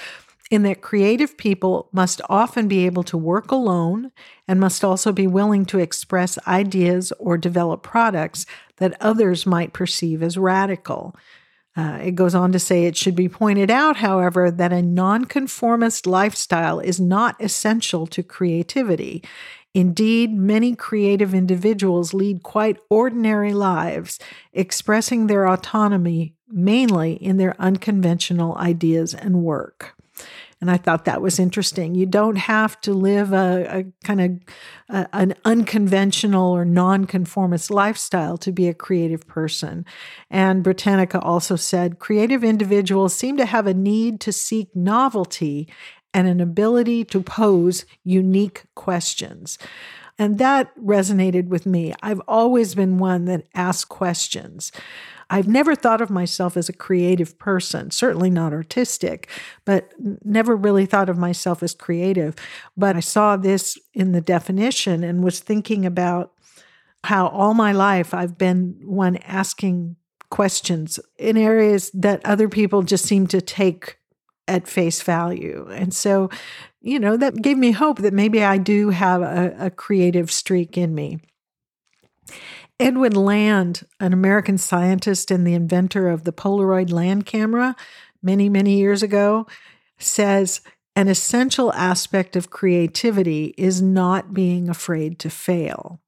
in 0.49 0.63
that 0.63 0.81
creative 0.81 1.35
people 1.37 1.89
must 1.91 2.21
often 2.29 2.67
be 2.67 2.85
able 2.85 3.03
to 3.03 3.17
work 3.17 3.51
alone 3.51 4.11
and 4.47 4.59
must 4.59 4.83
also 4.83 5.11
be 5.11 5.25
willing 5.25 5.65
to 5.65 5.79
express 5.79 6.37
ideas 6.47 7.11
or 7.17 7.37
develop 7.37 7.81
products 7.81 8.45
that 8.77 8.95
others 9.01 9.45
might 9.45 9.73
perceive 9.73 10.21
as 10.21 10.37
radical. 10.37 11.15
Uh, 11.75 11.99
it 12.03 12.15
goes 12.15 12.35
on 12.35 12.51
to 12.51 12.59
say 12.59 12.85
it 12.85 12.95
should 12.95 13.15
be 13.15 13.27
pointed 13.27 13.71
out, 13.71 13.97
however, 13.97 14.51
that 14.51 14.71
a 14.71 14.81
nonconformist 14.81 16.05
lifestyle 16.05 16.79
is 16.79 16.99
not 16.99 17.35
essential 17.41 18.05
to 18.07 18.21
creativity. 18.21 19.23
Indeed, 19.73 20.33
many 20.33 20.75
creative 20.75 21.33
individuals 21.33 22.13
lead 22.13 22.43
quite 22.43 22.77
ordinary 22.91 23.53
lives, 23.53 24.19
expressing 24.53 25.25
their 25.25 25.47
autonomy 25.47 26.35
mainly 26.47 27.13
in 27.13 27.37
their 27.37 27.59
unconventional 27.59 28.55
ideas 28.57 29.15
and 29.15 29.43
work. 29.43 29.95
And 30.63 30.71
I 30.71 30.77
thought 30.77 31.03
that 31.03 31.21
was 31.21 31.39
interesting. 31.39 31.93
You 31.93 32.05
don't 32.05 32.37
have 32.37 32.79
to 32.81 32.93
live 32.93 33.33
a, 33.33 33.79
a 33.79 34.05
kind 34.05 34.21
of 34.21 34.31
a, 34.87 35.09
an 35.11 35.33
unconventional 35.43 36.53
or 36.53 36.63
nonconformist 36.63 37.69
lifestyle 37.69 38.37
to 38.37 38.53
be 38.53 38.69
a 38.69 38.73
creative 38.73 39.27
person. 39.27 39.85
And 40.29 40.63
Britannica 40.63 41.19
also 41.19 41.57
said 41.57 41.99
creative 41.99 42.45
individuals 42.45 43.13
seem 43.13 43.35
to 43.35 43.45
have 43.45 43.67
a 43.67 43.73
need 43.73 44.21
to 44.21 44.31
seek 44.31 44.73
novelty 44.73 45.67
and 46.13 46.29
an 46.29 46.39
ability 46.39 47.03
to 47.03 47.21
pose 47.21 47.83
unique 48.05 48.63
questions. 48.73 49.57
And 50.17 50.37
that 50.37 50.73
resonated 50.77 51.49
with 51.49 51.65
me. 51.65 51.93
I've 52.01 52.21
always 52.25 52.73
been 52.73 52.99
one 52.99 53.25
that 53.25 53.47
asks 53.53 53.83
questions. 53.83 54.71
I've 55.33 55.47
never 55.47 55.73
thought 55.73 55.99
of 55.99 56.11
myself 56.11 56.55
as 56.55 56.69
a 56.69 56.73
creative 56.73 57.39
person, 57.39 57.89
certainly 57.89 58.29
not 58.29 58.53
artistic, 58.53 59.27
but 59.65 59.91
never 60.23 60.55
really 60.55 60.85
thought 60.85 61.09
of 61.09 61.17
myself 61.17 61.63
as 61.63 61.73
creative. 61.73 62.35
But 62.77 62.95
I 62.95 62.99
saw 62.99 63.35
this 63.35 63.75
in 63.95 64.11
the 64.11 64.21
definition 64.21 65.03
and 65.03 65.23
was 65.23 65.39
thinking 65.39 65.87
about 65.87 66.33
how 67.03 67.29
all 67.29 67.55
my 67.55 67.71
life 67.71 68.13
I've 68.13 68.37
been 68.37 68.79
one 68.83 69.17
asking 69.23 69.95
questions 70.29 70.99
in 71.17 71.35
areas 71.35 71.89
that 71.95 72.23
other 72.23 72.47
people 72.47 72.83
just 72.83 73.05
seem 73.05 73.25
to 73.27 73.41
take 73.41 73.97
at 74.47 74.67
face 74.67 75.01
value. 75.01 75.67
And 75.71 75.95
so, 75.95 76.29
you 76.79 76.99
know, 76.99 77.17
that 77.17 77.41
gave 77.41 77.57
me 77.57 77.71
hope 77.71 77.97
that 78.03 78.13
maybe 78.13 78.43
I 78.43 78.59
do 78.59 78.91
have 78.91 79.23
a, 79.23 79.55
a 79.57 79.71
creative 79.71 80.29
streak 80.29 80.77
in 80.77 80.93
me. 80.93 81.21
Edwin 82.79 83.13
Land, 83.13 83.85
an 83.99 84.13
American 84.13 84.57
scientist 84.57 85.31
and 85.31 85.45
the 85.45 85.53
inventor 85.53 86.09
of 86.09 86.23
the 86.23 86.33
Polaroid 86.33 86.91
land 86.91 87.25
camera 87.25 87.75
many, 88.21 88.49
many 88.49 88.77
years 88.77 89.03
ago, 89.03 89.47
says 89.99 90.61
an 90.95 91.07
essential 91.07 91.73
aspect 91.73 92.35
of 92.35 92.49
creativity 92.49 93.53
is 93.57 93.81
not 93.81 94.33
being 94.33 94.69
afraid 94.69 95.19
to 95.19 95.29
fail. 95.29 95.99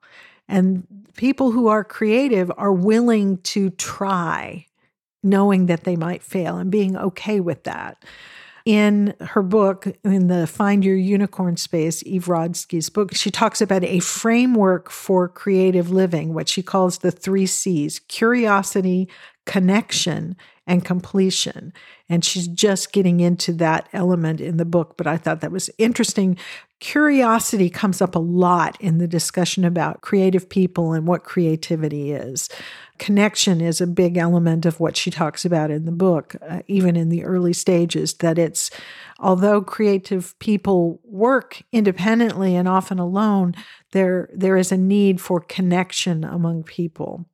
And 0.48 0.86
people 1.16 1.52
who 1.52 1.68
are 1.68 1.84
creative 1.84 2.52
are 2.58 2.74
willing 2.74 3.38
to 3.40 3.70
try, 3.72 4.66
knowing 5.24 5.66
that 5.68 5.84
they 5.84 5.96
might 5.96 6.24
fail 6.24 6.58
and 6.58 6.72
being 6.72 6.98
okay 6.98 7.40
with 7.40 7.64
that 7.64 8.04
in 8.66 9.14
her 9.22 9.44
book, 9.44 9.88
in 10.04 10.28
the 10.28 10.48
Find 10.48 10.84
Your 10.84 10.96
Unicorn 10.96 11.56
Space, 11.56 12.04
Eve 12.04 12.26
Rodsky's 12.26 12.90
book, 12.90 13.14
she 13.14 13.30
talks 13.30 13.62
about 13.62 13.84
a 13.84 14.00
framework 14.00 14.90
for 14.90 15.30
creative 15.30 15.92
living, 15.92 16.34
what 16.34 16.50
she 16.50 16.64
calls 16.64 16.98
the 16.98 17.12
three 17.12 17.46
C's 17.46 18.00
curiosity, 18.00 19.08
connection, 19.46 20.36
and 20.66 20.84
completion. 20.84 21.74
And 22.10 22.26
she's 22.26 22.48
just 22.48 22.92
getting 22.92 23.20
into 23.20 23.54
that 23.54 23.88
element 23.94 24.42
in 24.42 24.58
the 24.58 24.66
book, 24.66 24.98
but 24.98 25.06
I 25.06 25.18
thought 25.18 25.42
that 25.42 25.52
was 25.52 25.70
interesting. 25.78 26.38
Curiosity 26.82 27.70
comes 27.70 28.02
up 28.02 28.16
a 28.16 28.20
lot 28.20 28.80
in 28.82 28.98
the 28.98 29.08
discussion 29.08 29.64
about 29.64 30.02
creative 30.02 30.50
people 30.50 30.92
and 30.92 31.08
what 31.08 31.24
creativity 31.24 32.12
is. 32.12 32.50
Connection 33.00 33.62
is 33.62 33.80
a 33.80 33.88
big 33.88 34.18
element 34.18 34.66
of 34.66 34.80
what 34.80 34.98
she 34.98 35.10
talks 35.10 35.46
about 35.46 35.72
in 35.72 35.86
the 35.86 35.92
book, 35.92 36.36
uh, 36.48 36.62
even 36.68 36.98
in 36.98 37.08
the 37.10 37.24
early 37.24 37.54
stages, 37.54 38.16
that 38.16 38.38
it's 38.38 38.72
although 39.20 39.62
creative 39.62 40.38
people 40.40 41.00
work 41.06 41.62
independently 41.72 42.56
and 42.56 42.68
often 42.68 43.00
alone, 43.00 43.56
there, 43.94 44.30
there 44.34 44.58
is 44.58 44.72
a 44.72 44.78
need 44.78 45.22
for 45.22 45.40
connection 45.40 46.26
among 46.26 46.64
people. 46.64 47.26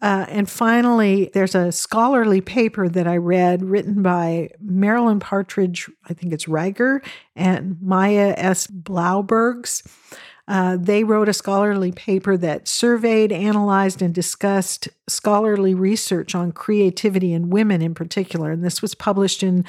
Uh, 0.00 0.26
and 0.28 0.48
finally, 0.48 1.30
there's 1.34 1.54
a 1.54 1.72
scholarly 1.72 2.40
paper 2.40 2.88
that 2.88 3.08
I 3.08 3.16
read 3.16 3.64
written 3.64 4.02
by 4.02 4.50
Marilyn 4.60 5.18
Partridge, 5.18 5.90
I 6.08 6.14
think 6.14 6.32
it's 6.32 6.44
Reiger, 6.44 7.04
and 7.34 7.76
Maya 7.82 8.34
S. 8.36 8.68
Blaubergs. 8.68 9.82
Uh, 10.46 10.78
they 10.80 11.04
wrote 11.04 11.28
a 11.28 11.34
scholarly 11.34 11.92
paper 11.92 12.34
that 12.38 12.66
surveyed, 12.66 13.30
analyzed, 13.30 14.00
and 14.00 14.14
discussed 14.14 14.88
scholarly 15.06 15.74
research 15.74 16.34
on 16.34 16.52
creativity 16.52 17.34
in 17.34 17.50
women 17.50 17.82
in 17.82 17.94
particular. 17.94 18.50
And 18.50 18.64
this 18.64 18.80
was 18.80 18.94
published 18.94 19.42
in 19.42 19.66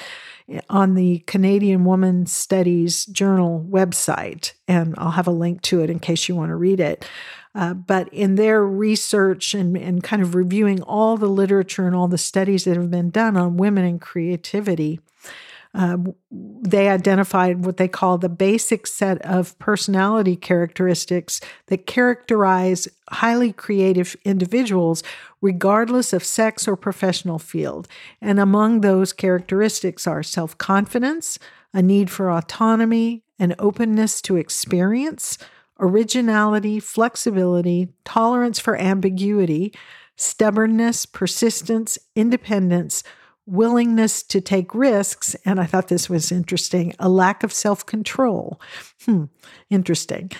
on 0.69 0.95
the 0.95 1.19
Canadian 1.27 1.83
Woman 1.83 2.25
Studies 2.25 3.05
Journal 3.07 3.67
website. 3.69 4.53
And 4.69 4.95
I'll 4.97 5.11
have 5.11 5.27
a 5.27 5.31
link 5.31 5.61
to 5.63 5.81
it 5.81 5.89
in 5.89 5.99
case 5.99 6.29
you 6.29 6.35
want 6.35 6.49
to 6.49 6.55
read 6.55 6.79
it. 6.79 7.05
Uh, 7.59 7.73
but 7.73 8.07
in 8.13 8.35
their 8.35 8.65
research 8.65 9.53
and, 9.53 9.75
and 9.75 10.01
kind 10.01 10.21
of 10.21 10.33
reviewing 10.33 10.81
all 10.83 11.17
the 11.17 11.27
literature 11.27 11.85
and 11.85 11.93
all 11.93 12.07
the 12.07 12.17
studies 12.17 12.63
that 12.63 12.77
have 12.77 12.89
been 12.89 13.09
done 13.09 13.35
on 13.35 13.57
women 13.57 13.83
and 13.83 13.99
creativity, 13.99 15.01
uh, 15.73 15.97
they 16.31 16.87
identified 16.87 17.65
what 17.65 17.75
they 17.75 17.89
call 17.89 18.17
the 18.17 18.29
basic 18.29 18.87
set 18.87 19.21
of 19.23 19.59
personality 19.59 20.37
characteristics 20.37 21.41
that 21.65 21.85
characterize 21.85 22.87
highly 23.09 23.51
creative 23.51 24.15
individuals, 24.23 25.03
regardless 25.41 26.13
of 26.13 26.23
sex 26.23 26.65
or 26.65 26.77
professional 26.77 27.39
field. 27.39 27.89
And 28.21 28.39
among 28.39 28.79
those 28.79 29.11
characteristics 29.11 30.07
are 30.07 30.23
self 30.23 30.57
confidence, 30.57 31.37
a 31.73 31.81
need 31.81 32.09
for 32.09 32.31
autonomy, 32.31 33.23
an 33.37 33.53
openness 33.59 34.21
to 34.21 34.37
experience, 34.37 35.37
originality, 35.79 36.79
flexibility, 36.79 37.89
tolerance 38.05 38.59
for 38.59 38.75
ambiguity, 38.77 39.73
stubbornness, 40.15 41.05
persistence, 41.05 41.97
independence 42.15 43.03
willingness 43.49 44.21
to 44.21 44.39
take 44.39 44.75
risks, 44.75 45.35
and 45.43 45.59
I 45.59 45.65
thought 45.65 45.87
this 45.87 46.09
was 46.09 46.31
interesting, 46.31 46.93
a 46.99 47.09
lack 47.09 47.43
of 47.43 47.51
self 47.51 47.85
control. 47.85 48.61
Hmm, 49.05 49.25
interesting. 49.69 50.31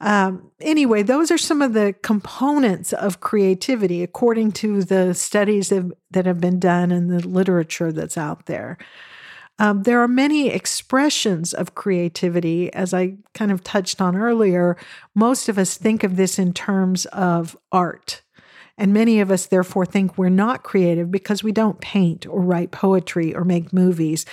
Um, 0.00 0.50
anyway, 0.60 1.02
those 1.02 1.30
are 1.30 1.38
some 1.38 1.62
of 1.62 1.72
the 1.72 1.94
components 2.02 2.92
of 2.92 3.20
creativity 3.20 4.02
according 4.02 4.52
to 4.52 4.82
the 4.82 5.14
studies 5.14 5.70
that, 5.70 5.90
that 6.10 6.26
have 6.26 6.38
been 6.40 6.58
done 6.58 6.92
and 6.92 7.10
the 7.10 7.26
literature 7.26 7.92
that's 7.92 8.18
out 8.18 8.44
there. 8.44 8.76
Um, 9.58 9.84
there 9.84 10.02
are 10.02 10.08
many 10.08 10.48
expressions 10.48 11.54
of 11.54 11.74
creativity, 11.74 12.72
as 12.74 12.92
I 12.92 13.16
kind 13.32 13.50
of 13.50 13.64
touched 13.64 14.00
on 14.00 14.14
earlier. 14.16 14.76
Most 15.14 15.48
of 15.48 15.58
us 15.58 15.76
think 15.76 16.04
of 16.04 16.16
this 16.16 16.38
in 16.38 16.52
terms 16.52 17.06
of 17.06 17.56
art. 17.72 18.22
And 18.78 18.92
many 18.92 19.20
of 19.20 19.30
us, 19.30 19.46
therefore, 19.46 19.86
think 19.86 20.18
we're 20.18 20.28
not 20.28 20.62
creative 20.62 21.10
because 21.10 21.42
we 21.42 21.52
don't 21.52 21.80
paint 21.80 22.26
or 22.26 22.42
write 22.42 22.70
poetry 22.70 23.34
or 23.34 23.44
make 23.44 23.72
movies. 23.72 24.26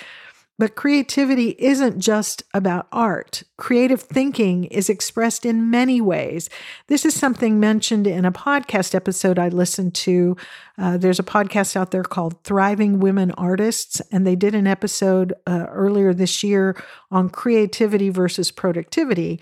But 0.56 0.76
creativity 0.76 1.56
isn't 1.58 1.98
just 1.98 2.44
about 2.54 2.86
art. 2.92 3.42
Creative 3.56 4.00
thinking 4.00 4.64
is 4.64 4.88
expressed 4.88 5.44
in 5.44 5.68
many 5.68 6.00
ways. 6.00 6.48
This 6.86 7.04
is 7.04 7.12
something 7.14 7.58
mentioned 7.58 8.06
in 8.06 8.24
a 8.24 8.30
podcast 8.30 8.94
episode 8.94 9.36
I 9.36 9.48
listened 9.48 9.94
to. 9.96 10.36
Uh, 10.78 10.96
there's 10.96 11.18
a 11.18 11.24
podcast 11.24 11.74
out 11.74 11.90
there 11.90 12.04
called 12.04 12.42
Thriving 12.44 13.00
Women 13.00 13.32
Artists, 13.32 14.00
and 14.12 14.24
they 14.24 14.36
did 14.36 14.54
an 14.54 14.68
episode 14.68 15.32
uh, 15.46 15.66
earlier 15.70 16.14
this 16.14 16.44
year 16.44 16.76
on 17.10 17.30
creativity 17.30 18.10
versus 18.10 18.52
productivity. 18.52 19.40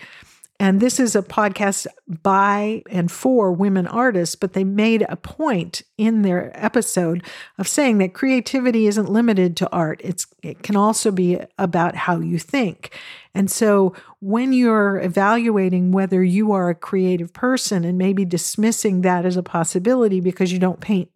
And 0.63 0.79
this 0.79 0.97
is 0.97 1.13
a 1.13 1.21
podcast 1.21 1.87
by 2.07 2.83
and 2.89 3.11
for 3.11 3.51
women 3.51 3.85
artists, 3.85 4.37
but 4.37 4.53
they 4.53 4.63
made 4.63 5.05
a 5.09 5.17
point 5.17 5.81
in 5.97 6.21
their 6.21 6.53
episode 6.55 7.21
of 7.57 7.67
saying 7.67 7.97
that 7.97 8.13
creativity 8.13 8.87
isn't 8.87 9.11
limited 9.11 9.57
to 9.57 9.69
art. 9.71 9.99
It's 10.05 10.25
it 10.41 10.63
can 10.63 10.77
also 10.77 11.11
be 11.11 11.37
about 11.57 11.97
how 11.97 12.21
you 12.21 12.39
think. 12.39 12.97
And 13.35 13.51
so 13.51 13.93
when 14.21 14.53
you're 14.53 15.01
evaluating 15.01 15.91
whether 15.91 16.23
you 16.23 16.53
are 16.53 16.69
a 16.69 16.75
creative 16.75 17.33
person 17.33 17.83
and 17.83 17.97
maybe 17.97 18.23
dismissing 18.23 19.01
that 19.01 19.25
as 19.25 19.35
a 19.35 19.43
possibility 19.43 20.21
because 20.21 20.53
you 20.53 20.59
don't 20.59 20.79
paint 20.79 21.09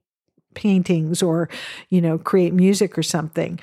paintings 0.55 1.21
or 1.21 1.47
you 1.89 2.01
know 2.01 2.17
create 2.17 2.51
music 2.51 2.97
or 2.97 3.03
something 3.03 3.59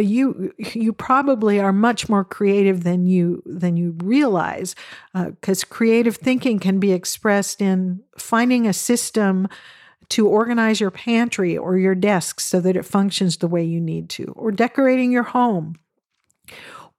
you 0.00 0.52
you 0.58 0.92
probably 0.92 1.60
are 1.60 1.72
much 1.72 2.08
more 2.08 2.24
creative 2.24 2.84
than 2.84 3.06
you 3.06 3.42
than 3.46 3.76
you 3.76 3.96
realize 4.02 4.74
because 5.14 5.62
uh, 5.62 5.66
creative 5.68 6.16
thinking 6.16 6.58
can 6.58 6.78
be 6.78 6.92
expressed 6.92 7.60
in 7.60 8.00
finding 8.18 8.66
a 8.66 8.72
system 8.72 9.48
to 10.08 10.28
organize 10.28 10.80
your 10.80 10.90
pantry 10.90 11.56
or 11.56 11.76
your 11.78 11.94
desk 11.94 12.40
so 12.40 12.60
that 12.60 12.76
it 12.76 12.84
functions 12.84 13.38
the 13.38 13.48
way 13.48 13.64
you 13.64 13.80
need 13.80 14.08
to 14.08 14.24
or 14.36 14.52
decorating 14.52 15.10
your 15.10 15.24
home 15.24 15.74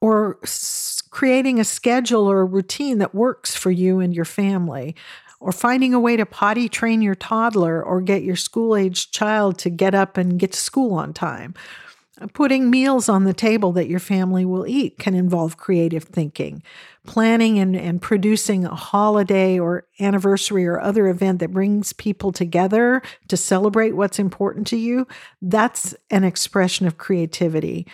or 0.01 0.38
s- 0.44 1.01
creating 1.10 1.60
a 1.60 1.63
schedule 1.63 2.30
or 2.30 2.42
a 2.42 2.46
routine 2.46 2.98
that 3.00 3.16
works 3.16 3.56
for 3.56 3.72
you 3.72 4.00
and 4.00 4.13
your 4.13 4.25
family 4.25 4.96
or 5.39 5.51
finding 5.51 5.94
a 5.94 6.00
way 6.00 6.18
to 6.18 6.25
potty 6.25 6.68
train 6.68 7.01
your 7.01 7.16
toddler 7.16 7.84
or 7.84 8.01
get 8.01 8.24
your 8.24 8.36
school 8.36 8.75
aged 8.75 9.13
child 9.13 9.58
to 9.60 9.70
get 9.70 9.94
up 9.96 10.18
and 10.18 10.39
get 10.39 10.51
to 10.51 10.60
school 10.60 10.94
on 10.94 11.13
time 11.13 11.54
Putting 12.34 12.72
meals 12.72 13.10
on 13.10 13.26
the 13.26 13.34
table 13.34 13.72
that 13.74 13.88
your 13.88 14.00
family 14.00 14.44
will 14.44 14.66
eat 14.66 14.98
can 14.98 15.14
involve 15.14 15.58
creative 15.58 16.04
thinking. 16.04 16.64
Planning 17.06 17.60
and, 17.60 17.76
and 17.76 18.02
producing 18.02 18.66
a 18.66 18.74
holiday 18.74 19.60
or 19.60 19.86
anniversary 20.00 20.66
or 20.66 20.80
other 20.80 21.08
event 21.08 21.40
that 21.40 21.52
brings 21.52 21.94
people 21.94 22.32
together 22.32 23.04
to 23.28 23.38
celebrate 23.38 23.92
what's 23.92 24.18
important 24.18 24.66
to 24.68 24.78
you, 24.78 25.08
that's 25.44 25.96
an 26.10 26.24
expression 26.24 26.88
of 26.88 26.98
creativity 26.98 27.86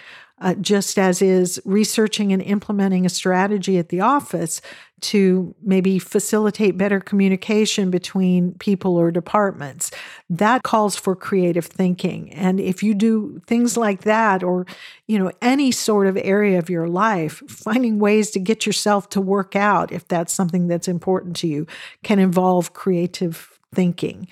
uh, 0.43 0.53
just 0.55 1.00
as 1.00 1.21
is 1.21 1.59
researching 1.63 2.33
and 2.33 2.41
implementing 2.41 3.05
a 3.05 3.09
strategy 3.09 3.77
at 3.77 3.88
the 3.88 4.01
office 4.01 4.62
to 5.00 5.55
maybe 5.62 6.00
facilitate 6.00 6.77
better 6.77 7.00
communication 7.00 7.89
between 7.89 8.53
people 8.55 8.97
or 8.97 9.09
departments. 9.09 9.89
That 10.29 10.63
calls 10.63 10.97
for 10.97 11.15
creative 11.15 11.65
thinking. 11.65 12.31
And 12.33 12.59
if 12.59 12.83
you 12.83 12.93
do 12.93 13.41
things 13.47 13.77
like 13.77 14.01
that, 14.01 14.43
or, 14.43 14.65
you 15.07 15.17
know, 15.17 15.31
any 15.41 15.71
sort 15.71 16.07
of 16.07 16.17
area 16.17 16.59
of 16.59 16.69
your 16.69 16.88
life, 16.88 17.41
finding 17.47 18.00
ways 18.00 18.29
to 18.31 18.39
get 18.39 18.65
yourself 18.65 19.09
to 19.09 19.21
work 19.21 19.55
out, 19.55 19.91
if 19.93 20.07
that's 20.07 20.33
something 20.33 20.67
that's 20.67 20.89
important 20.89 21.38
to 21.38 21.47
you, 21.47 21.67
can 22.03 22.19
involve 22.19 22.73
creative 22.73 23.60
thinking 23.73 24.27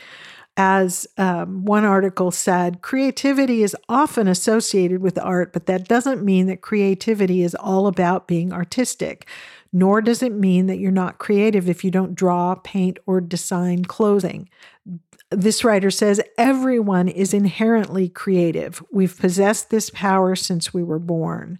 as 0.61 1.07
um, 1.17 1.65
one 1.65 1.85
article 1.85 2.29
said, 2.29 2.83
creativity 2.83 3.63
is 3.63 3.75
often 3.89 4.27
associated 4.27 5.01
with 5.01 5.17
art, 5.17 5.53
but 5.53 5.65
that 5.65 5.87
doesn't 5.87 6.23
mean 6.23 6.45
that 6.45 6.61
creativity 6.61 7.41
is 7.41 7.55
all 7.55 7.87
about 7.87 8.27
being 8.27 8.53
artistic. 8.53 9.27
Nor 9.73 10.01
does 10.01 10.21
it 10.21 10.33
mean 10.33 10.67
that 10.67 10.77
you're 10.77 10.91
not 10.91 11.17
creative 11.17 11.67
if 11.67 11.83
you 11.83 11.89
don't 11.89 12.13
draw, 12.13 12.53
paint, 12.53 12.99
or 13.07 13.21
design 13.21 13.85
clothing. 13.85 14.49
This 15.31 15.63
writer 15.63 15.89
says 15.89 16.21
everyone 16.37 17.07
is 17.07 17.33
inherently 17.33 18.07
creative. 18.07 18.83
We've 18.91 19.17
possessed 19.17 19.71
this 19.71 19.89
power 19.89 20.35
since 20.35 20.71
we 20.71 20.83
were 20.83 20.99
born. 20.99 21.57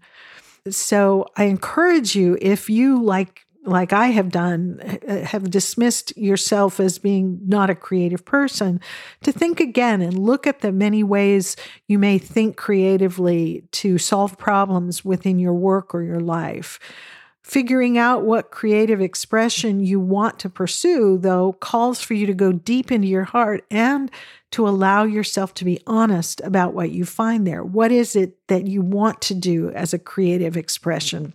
So 0.70 1.26
I 1.38 1.46
encourage 1.46 2.16
you, 2.16 2.38
if 2.40 2.70
you, 2.70 3.02
like 3.02 3.48
like 3.64 3.94
I 3.94 4.08
have 4.08 4.30
done, 4.30 4.80
eh, 4.82 5.24
have 5.26 5.50
dismissed 5.50 6.18
yourself 6.18 6.80
as 6.80 6.98
being 6.98 7.40
not 7.46 7.70
a 7.70 7.76
creative 7.76 8.26
person, 8.26 8.80
to 9.24 9.32
think 9.32 9.60
again 9.60 10.02
and 10.02 10.18
look 10.18 10.48
at 10.48 10.62
the 10.62 10.72
many 10.72 11.04
ways 11.04 11.56
you 11.88 12.00
may 12.00 12.18
think 12.18 12.58
creatively 12.58 13.64
to 13.74 13.98
solve 13.98 14.38
problems 14.38 15.06
within 15.06 15.38
your 15.38 15.54
work 15.54 15.94
or 15.94 16.02
your 16.02 16.20
life. 16.20 16.80
Figuring 17.44 17.98
out 17.98 18.24
what 18.24 18.52
creative 18.52 19.02
expression 19.02 19.80
you 19.80 20.00
want 20.00 20.40
to 20.40 20.50
pursue, 20.50 21.18
though, 21.18 21.54
calls 21.54 22.02
for 22.02 22.14
you 22.14 22.26
to 22.28 22.34
go 22.34 22.52
deep 22.52 22.92
into 22.92 23.08
your 23.08 23.24
heart 23.26 23.66
and 23.70 24.12
to 24.52 24.68
allow 24.68 25.04
yourself 25.04 25.54
to 25.56 25.66
be 25.66 25.80
honest 25.88 26.40
about 26.42 26.74
what 26.74 26.92
you 26.92 27.04
find 27.04 27.48
there. 27.48 27.64
What 27.64 27.92
is 27.92 28.16
it 28.16 28.38
that 28.48 28.68
you 28.68 28.82
want 28.82 29.22
to 29.22 29.34
do 29.34 29.72
as 29.72 29.94
a 29.94 30.00
creative 30.00 30.56
expression? 30.56 31.34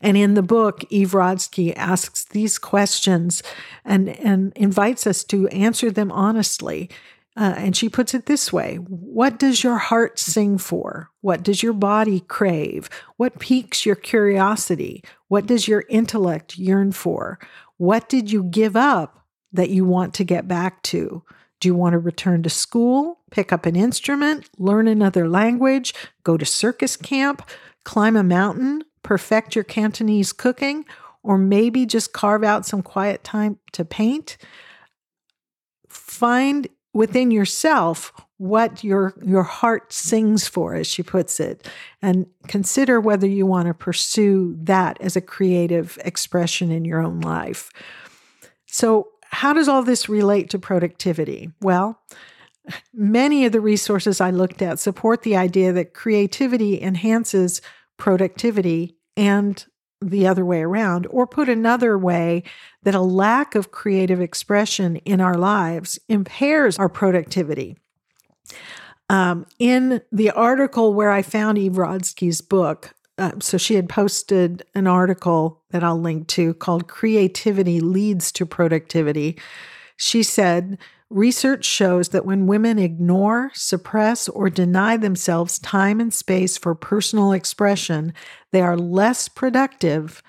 And 0.00 0.16
in 0.16 0.34
the 0.34 0.42
book, 0.42 0.84
Eve 0.90 1.12
Rodsky 1.12 1.74
asks 1.76 2.24
these 2.24 2.58
questions 2.58 3.42
and, 3.84 4.08
and 4.08 4.52
invites 4.56 5.06
us 5.06 5.24
to 5.24 5.48
answer 5.48 5.90
them 5.90 6.10
honestly. 6.10 6.90
Uh, 7.36 7.54
and 7.56 7.76
she 7.76 7.88
puts 7.88 8.12
it 8.12 8.26
this 8.26 8.52
way 8.52 8.76
What 8.76 9.38
does 9.38 9.62
your 9.62 9.78
heart 9.78 10.18
sing 10.18 10.58
for? 10.58 11.10
What 11.20 11.42
does 11.42 11.62
your 11.62 11.72
body 11.72 12.20
crave? 12.20 12.90
What 13.16 13.38
piques 13.38 13.86
your 13.86 13.94
curiosity? 13.94 15.04
What 15.28 15.46
does 15.46 15.68
your 15.68 15.84
intellect 15.88 16.58
yearn 16.58 16.92
for? 16.92 17.38
What 17.76 18.08
did 18.08 18.32
you 18.32 18.42
give 18.42 18.76
up 18.76 19.24
that 19.52 19.70
you 19.70 19.84
want 19.84 20.12
to 20.14 20.24
get 20.24 20.48
back 20.48 20.82
to? 20.84 21.22
Do 21.60 21.68
you 21.68 21.74
want 21.74 21.92
to 21.92 21.98
return 21.98 22.42
to 22.42 22.50
school, 22.50 23.20
pick 23.30 23.52
up 23.52 23.66
an 23.66 23.76
instrument, 23.76 24.48
learn 24.58 24.88
another 24.88 25.28
language, 25.28 25.94
go 26.24 26.36
to 26.36 26.46
circus 26.46 26.96
camp, 26.96 27.48
climb 27.84 28.16
a 28.16 28.22
mountain, 28.22 28.82
perfect 29.02 29.54
your 29.54 29.64
Cantonese 29.64 30.32
cooking, 30.32 30.84
or 31.22 31.38
maybe 31.38 31.86
just 31.86 32.12
carve 32.12 32.44
out 32.44 32.66
some 32.66 32.82
quiet 32.82 33.24
time 33.24 33.58
to 33.72 33.84
paint. 33.84 34.36
Find 35.88 36.68
within 36.92 37.30
yourself 37.30 38.12
what 38.40 38.82
your 38.82 39.14
your 39.22 39.42
heart 39.42 39.92
sings 39.92 40.48
for 40.48 40.74
as 40.74 40.86
she 40.86 41.02
puts 41.02 41.40
it 41.40 41.68
and 42.00 42.26
consider 42.48 42.98
whether 42.98 43.26
you 43.26 43.44
want 43.44 43.68
to 43.68 43.74
pursue 43.74 44.56
that 44.62 44.98
as 45.00 45.14
a 45.14 45.20
creative 45.20 45.98
expression 46.06 46.70
in 46.70 46.84
your 46.84 47.02
own 47.02 47.20
life 47.20 47.70
so 48.66 49.08
how 49.24 49.52
does 49.52 49.68
all 49.68 49.82
this 49.82 50.08
relate 50.08 50.48
to 50.48 50.58
productivity 50.58 51.50
well 51.60 52.00
many 52.94 53.44
of 53.44 53.52
the 53.52 53.60
resources 53.60 54.22
i 54.22 54.30
looked 54.30 54.62
at 54.62 54.78
support 54.78 55.22
the 55.22 55.36
idea 55.36 55.70
that 55.70 55.92
creativity 55.92 56.80
enhances 56.80 57.60
productivity 58.00 58.96
and 59.16 59.64
the 60.00 60.26
other 60.26 60.44
way 60.44 60.62
around, 60.62 61.06
or 61.10 61.26
put 61.26 61.48
another 61.48 61.96
way, 61.98 62.42
that 62.82 62.94
a 62.94 63.00
lack 63.00 63.54
of 63.54 63.70
creative 63.70 64.20
expression 64.20 64.96
in 64.96 65.20
our 65.20 65.34
lives 65.34 65.98
impairs 66.08 66.78
our 66.78 66.88
productivity. 66.88 67.76
Um, 69.10 69.44
in 69.58 70.00
the 70.10 70.30
article 70.30 70.94
where 70.94 71.10
I 71.10 71.20
found 71.22 71.58
Eve 71.58 71.72
Rodsky's 71.72 72.40
book, 72.40 72.94
uh, 73.18 73.32
so 73.40 73.58
she 73.58 73.74
had 73.74 73.88
posted 73.88 74.62
an 74.74 74.86
article 74.86 75.62
that 75.70 75.84
I'll 75.84 76.00
link 76.00 76.26
to 76.28 76.54
called 76.54 76.88
Creativity 76.88 77.80
Leads 77.80 78.32
to 78.32 78.46
Productivity. 78.46 79.38
She 80.00 80.22
said, 80.22 80.78
Research 81.10 81.64
shows 81.64 82.08
that 82.08 82.24
when 82.24 82.46
women 82.46 82.78
ignore, 82.78 83.50
suppress, 83.52 84.28
or 84.28 84.48
deny 84.48 84.96
themselves 84.96 85.58
time 85.58 86.00
and 86.00 86.14
space 86.14 86.56
for 86.56 86.74
personal 86.74 87.32
expression, 87.32 88.14
they 88.50 88.62
are 88.62 88.78
less 88.78 89.28
productive 89.28 90.22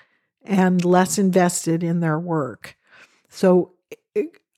and 0.44 0.84
less 0.84 1.16
invested 1.18 1.82
in 1.82 2.00
their 2.00 2.18
work. 2.18 2.76
So 3.30 3.72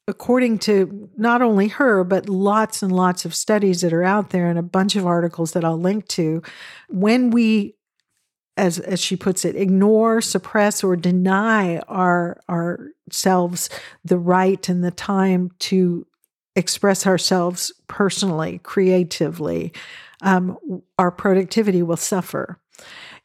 according 0.09 0.59
to 0.61 1.09
not 1.17 1.43
only 1.43 1.69
her, 1.69 2.03
but 2.03 2.29
lots 2.29 2.83
and 2.83 2.91
lots 2.91 3.25
of 3.25 3.35
studies 3.35 3.83
that 3.83 3.93
are 3.93 4.03
out 4.03 4.31
there 4.31 4.49
and 4.49 4.59
a 4.59 4.63
bunch 4.63 4.97
of 4.97 5.07
articles 5.07 5.53
that 5.53 5.65
I'll 5.65 5.79
link 5.79 6.09
to, 6.09 6.43
when 6.89 7.31
we 7.31 7.77
as 8.57 8.79
as 8.79 9.01
she 9.01 9.17
puts 9.17 9.45
it, 9.45 9.57
ignore, 9.57 10.21
suppress, 10.21 10.85
or 10.85 10.97
deny 10.97 11.79
our 11.89 12.41
ourselves 12.49 13.69
the 14.05 14.19
right 14.19 14.69
and 14.69 14.85
the 14.85 14.91
time 14.91 15.51
to 15.59 16.07
express 16.57 17.07
ourselves 17.07 17.73
personally, 17.89 18.61
creatively, 18.63 19.73
um, 20.23 20.57
our 20.99 21.11
productivity 21.11 21.83
will 21.83 21.97
suffer. 21.97 22.59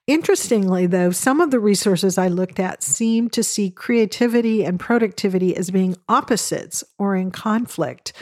Interestingly, 0.07 0.87
though, 0.87 1.11
some 1.11 1.39
of 1.39 1.51
the 1.51 1.59
resources 1.59 2.17
I 2.17 2.29
looked 2.29 2.59
at 2.59 2.81
seem 2.81 3.29
to 3.29 3.43
see 3.43 3.69
creativity 3.69 4.65
and 4.65 4.79
productivity 4.79 5.55
as 5.55 5.69
being 5.69 5.95
opposites 6.07 6.83
or 6.97 7.15
in 7.15 7.29
conflict. 7.29 8.13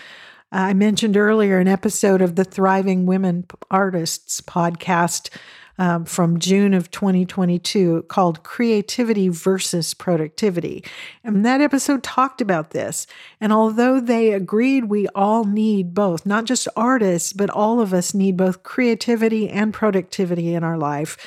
I 0.52 0.74
mentioned 0.74 1.16
earlier 1.16 1.60
an 1.60 1.70
episode 1.70 2.22
of 2.22 2.36
the 2.36 2.44
Thriving 2.44 3.06
Women 3.06 3.46
Artists 3.72 4.42
podcast 4.42 5.30
um, 5.78 6.06
from 6.06 6.40
June 6.40 6.74
of 6.74 6.90
2022 6.92 8.04
called 8.08 8.44
Creativity 8.44 9.30
versus 9.30 9.94
Productivity. 9.94 10.84
And 11.24 11.46
that 11.46 11.62
episode 11.62 12.04
talked 12.04 12.42
about 12.42 12.72
this. 12.72 13.08
And 13.40 13.54
although 13.54 14.00
they 14.00 14.34
agreed 14.34 14.86
we 14.86 15.08
all 15.10 15.44
need 15.44 15.94
both, 15.94 16.26
not 16.26 16.46
just 16.46 16.68
artists, 16.76 17.34
but 17.34 17.50
all 17.50 17.80
of 17.80 17.94
us 17.94 18.14
need 18.14 18.38
both 18.38 18.64
creativity 18.64 19.50
and 19.50 19.74
productivity 19.74 20.54
in 20.54 20.64
our 20.64 20.78
life, 20.78 21.18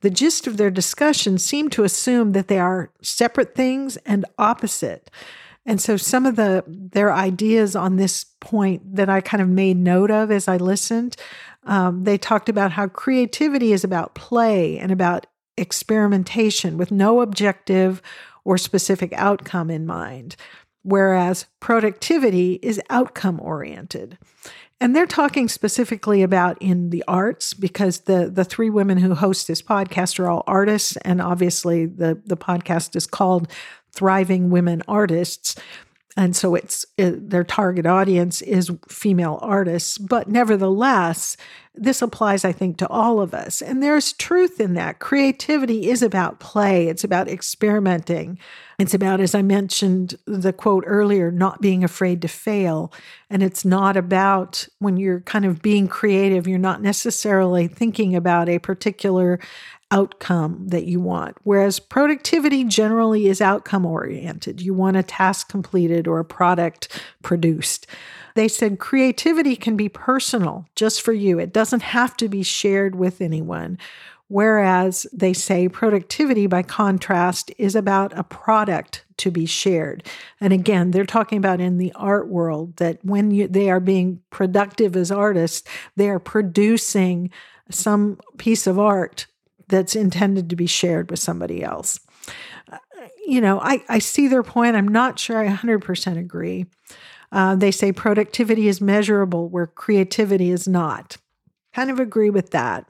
the 0.00 0.10
gist 0.10 0.46
of 0.46 0.56
their 0.56 0.70
discussion 0.70 1.38
seemed 1.38 1.72
to 1.72 1.84
assume 1.84 2.32
that 2.32 2.48
they 2.48 2.58
are 2.58 2.90
separate 3.02 3.54
things 3.54 3.96
and 3.98 4.24
opposite. 4.38 5.10
And 5.68 5.80
so 5.80 5.96
some 5.96 6.26
of 6.26 6.34
the 6.34 6.64
their 6.66 7.12
ideas 7.12 7.76
on 7.76 7.96
this 7.96 8.24
point 8.40 8.96
that 8.96 9.08
I 9.08 9.20
kind 9.20 9.42
of 9.42 9.48
made 9.48 9.76
note 9.76 10.10
of 10.10 10.32
as 10.32 10.48
I 10.48 10.56
listened 10.56 11.16
um, 11.68 12.04
they 12.04 12.16
talked 12.16 12.48
about 12.48 12.72
how 12.72 12.88
creativity 12.88 13.72
is 13.72 13.84
about 13.84 14.14
play 14.14 14.78
and 14.78 14.90
about 14.90 15.26
experimentation 15.58 16.78
with 16.78 16.90
no 16.90 17.20
objective 17.20 18.00
or 18.44 18.56
specific 18.56 19.12
outcome 19.12 19.70
in 19.70 19.84
mind, 19.84 20.34
whereas 20.82 21.46
productivity 21.60 22.58
is 22.62 22.80
outcome 22.88 23.38
oriented. 23.40 24.16
And 24.80 24.94
they're 24.94 25.06
talking 25.06 25.48
specifically 25.48 26.22
about 26.22 26.56
in 26.60 26.90
the 26.90 27.02
arts 27.08 27.52
because 27.52 28.00
the 28.00 28.30
the 28.30 28.44
three 28.44 28.70
women 28.70 28.98
who 28.98 29.14
host 29.14 29.48
this 29.48 29.60
podcast 29.60 30.20
are 30.20 30.28
all 30.28 30.44
artists, 30.46 30.96
and 30.98 31.20
obviously 31.20 31.86
the 31.86 32.20
the 32.24 32.36
podcast 32.36 32.94
is 32.94 33.06
called 33.06 33.50
Thriving 33.92 34.50
Women 34.50 34.82
Artists 34.86 35.56
and 36.16 36.34
so 36.34 36.54
it's 36.54 36.84
it, 36.96 37.30
their 37.30 37.44
target 37.44 37.86
audience 37.86 38.42
is 38.42 38.70
female 38.88 39.38
artists 39.42 39.98
but 39.98 40.28
nevertheless 40.28 41.36
this 41.80 42.02
applies 42.02 42.44
i 42.44 42.52
think 42.52 42.76
to 42.78 42.88
all 42.88 43.20
of 43.20 43.32
us. 43.32 43.62
And 43.62 43.82
there's 43.82 44.12
truth 44.12 44.60
in 44.60 44.74
that. 44.74 44.98
Creativity 44.98 45.88
is 45.88 46.02
about 46.02 46.40
play. 46.40 46.88
It's 46.88 47.04
about 47.04 47.28
experimenting. 47.28 48.38
It's 48.78 48.94
about 48.94 49.20
as 49.20 49.34
i 49.34 49.42
mentioned 49.42 50.16
the 50.24 50.52
quote 50.52 50.84
earlier 50.86 51.30
not 51.30 51.60
being 51.60 51.84
afraid 51.84 52.22
to 52.22 52.28
fail. 52.28 52.92
And 53.30 53.42
it's 53.42 53.64
not 53.64 53.96
about 53.96 54.66
when 54.78 54.96
you're 54.96 55.20
kind 55.20 55.44
of 55.44 55.62
being 55.62 55.88
creative 55.88 56.46
you're 56.46 56.58
not 56.58 56.82
necessarily 56.82 57.68
thinking 57.68 58.14
about 58.16 58.48
a 58.48 58.58
particular 58.58 59.38
outcome 59.90 60.68
that 60.68 60.84
you 60.84 61.00
want. 61.00 61.36
Whereas 61.44 61.80
productivity 61.80 62.64
generally 62.64 63.26
is 63.26 63.40
outcome 63.40 63.86
oriented. 63.86 64.60
You 64.60 64.74
want 64.74 64.96
a 64.96 65.02
task 65.02 65.48
completed 65.48 66.06
or 66.06 66.18
a 66.18 66.24
product 66.24 67.00
produced. 67.22 67.86
They 68.34 68.48
said 68.48 68.78
creativity 68.78 69.56
can 69.56 69.76
be 69.76 69.88
personal 69.88 70.66
just 70.74 71.02
for 71.02 71.12
you, 71.12 71.38
it 71.38 71.52
doesn't 71.52 71.82
have 71.82 72.16
to 72.18 72.28
be 72.28 72.42
shared 72.42 72.94
with 72.94 73.20
anyone. 73.20 73.78
Whereas 74.30 75.06
they 75.10 75.32
say 75.32 75.68
productivity, 75.68 76.46
by 76.46 76.62
contrast, 76.62 77.50
is 77.56 77.74
about 77.74 78.16
a 78.16 78.22
product 78.22 79.06
to 79.16 79.30
be 79.30 79.46
shared. 79.46 80.04
And 80.38 80.52
again, 80.52 80.90
they're 80.90 81.06
talking 81.06 81.38
about 81.38 81.62
in 81.62 81.78
the 81.78 81.92
art 81.94 82.28
world 82.28 82.76
that 82.76 83.02
when 83.02 83.30
you, 83.30 83.48
they 83.48 83.70
are 83.70 83.80
being 83.80 84.20
productive 84.28 84.96
as 84.96 85.10
artists, 85.10 85.66
they 85.96 86.10
are 86.10 86.18
producing 86.18 87.30
some 87.70 88.18
piece 88.36 88.66
of 88.66 88.78
art 88.78 89.26
that's 89.68 89.96
intended 89.96 90.50
to 90.50 90.56
be 90.56 90.66
shared 90.66 91.10
with 91.10 91.20
somebody 91.20 91.62
else. 91.62 92.00
Uh, 92.70 92.78
you 93.26 93.40
know, 93.40 93.60
I, 93.60 93.82
I 93.88 93.98
see 93.98 94.28
their 94.28 94.42
point. 94.42 94.76
I'm 94.76 94.88
not 94.88 95.18
sure 95.18 95.38
I 95.38 95.48
100% 95.48 96.18
agree. 96.18 96.66
Uh, 97.30 97.54
they 97.54 97.70
say 97.70 97.92
productivity 97.92 98.68
is 98.68 98.80
measurable 98.80 99.48
where 99.48 99.66
creativity 99.66 100.50
is 100.50 100.66
not. 100.66 101.18
Kind 101.74 101.90
of 101.90 102.00
agree 102.00 102.30
with 102.30 102.50
that. 102.50 102.86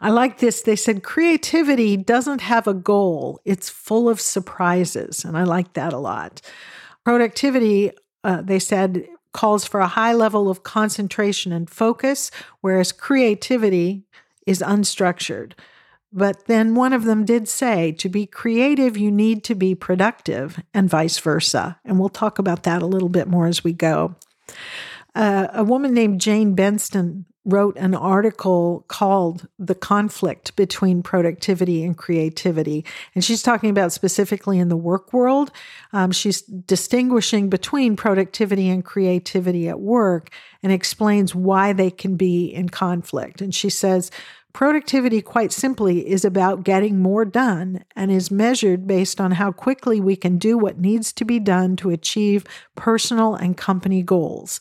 I 0.00 0.10
like 0.10 0.38
this. 0.38 0.62
They 0.62 0.74
said 0.74 1.04
creativity 1.04 1.96
doesn't 1.96 2.40
have 2.40 2.66
a 2.66 2.74
goal, 2.74 3.40
it's 3.44 3.70
full 3.70 4.08
of 4.08 4.20
surprises. 4.20 5.24
And 5.24 5.38
I 5.38 5.44
like 5.44 5.74
that 5.74 5.92
a 5.92 5.98
lot. 5.98 6.40
Productivity, 7.04 7.92
uh, 8.24 8.42
they 8.42 8.58
said, 8.58 9.06
calls 9.32 9.64
for 9.64 9.80
a 9.80 9.86
high 9.86 10.12
level 10.12 10.50
of 10.50 10.62
concentration 10.62 11.52
and 11.52 11.70
focus, 11.70 12.30
whereas 12.60 12.92
creativity 12.92 14.04
is 14.46 14.60
unstructured. 14.60 15.52
But 16.12 16.46
then 16.46 16.74
one 16.74 16.92
of 16.92 17.04
them 17.04 17.24
did 17.24 17.48
say 17.48 17.92
to 17.92 18.08
be 18.08 18.26
creative, 18.26 18.98
you 18.98 19.10
need 19.10 19.44
to 19.44 19.54
be 19.54 19.74
productive, 19.74 20.62
and 20.74 20.90
vice 20.90 21.18
versa. 21.18 21.78
And 21.84 21.98
we'll 21.98 22.10
talk 22.10 22.38
about 22.38 22.64
that 22.64 22.82
a 22.82 22.86
little 22.86 23.08
bit 23.08 23.28
more 23.28 23.46
as 23.46 23.64
we 23.64 23.72
go. 23.72 24.14
Uh, 25.14 25.48
a 25.52 25.64
woman 25.64 25.94
named 25.94 26.20
Jane 26.20 26.54
Benston 26.54 27.24
wrote 27.44 27.76
an 27.76 27.94
article 27.94 28.84
called 28.88 29.48
The 29.58 29.74
Conflict 29.74 30.54
Between 30.54 31.02
Productivity 31.02 31.82
and 31.82 31.96
Creativity. 31.96 32.84
And 33.14 33.24
she's 33.24 33.42
talking 33.42 33.70
about 33.70 33.92
specifically 33.92 34.58
in 34.58 34.68
the 34.68 34.76
work 34.76 35.12
world. 35.12 35.50
Um, 35.92 36.12
she's 36.12 36.42
distinguishing 36.42 37.48
between 37.48 37.96
productivity 37.96 38.68
and 38.68 38.84
creativity 38.84 39.68
at 39.68 39.80
work 39.80 40.30
and 40.62 40.70
explains 40.70 41.34
why 41.34 41.72
they 41.72 41.90
can 41.90 42.16
be 42.16 42.46
in 42.46 42.68
conflict. 42.68 43.40
And 43.40 43.54
she 43.54 43.70
says, 43.70 44.10
Productivity, 44.52 45.22
quite 45.22 45.50
simply, 45.50 46.06
is 46.06 46.26
about 46.26 46.62
getting 46.62 46.98
more 46.98 47.24
done 47.24 47.84
and 47.96 48.10
is 48.10 48.30
measured 48.30 48.86
based 48.86 49.18
on 49.18 49.32
how 49.32 49.50
quickly 49.50 49.98
we 49.98 50.14
can 50.14 50.36
do 50.36 50.58
what 50.58 50.78
needs 50.78 51.10
to 51.14 51.24
be 51.24 51.40
done 51.40 51.74
to 51.76 51.88
achieve 51.88 52.44
personal 52.76 53.34
and 53.34 53.56
company 53.56 54.02
goals. 54.02 54.60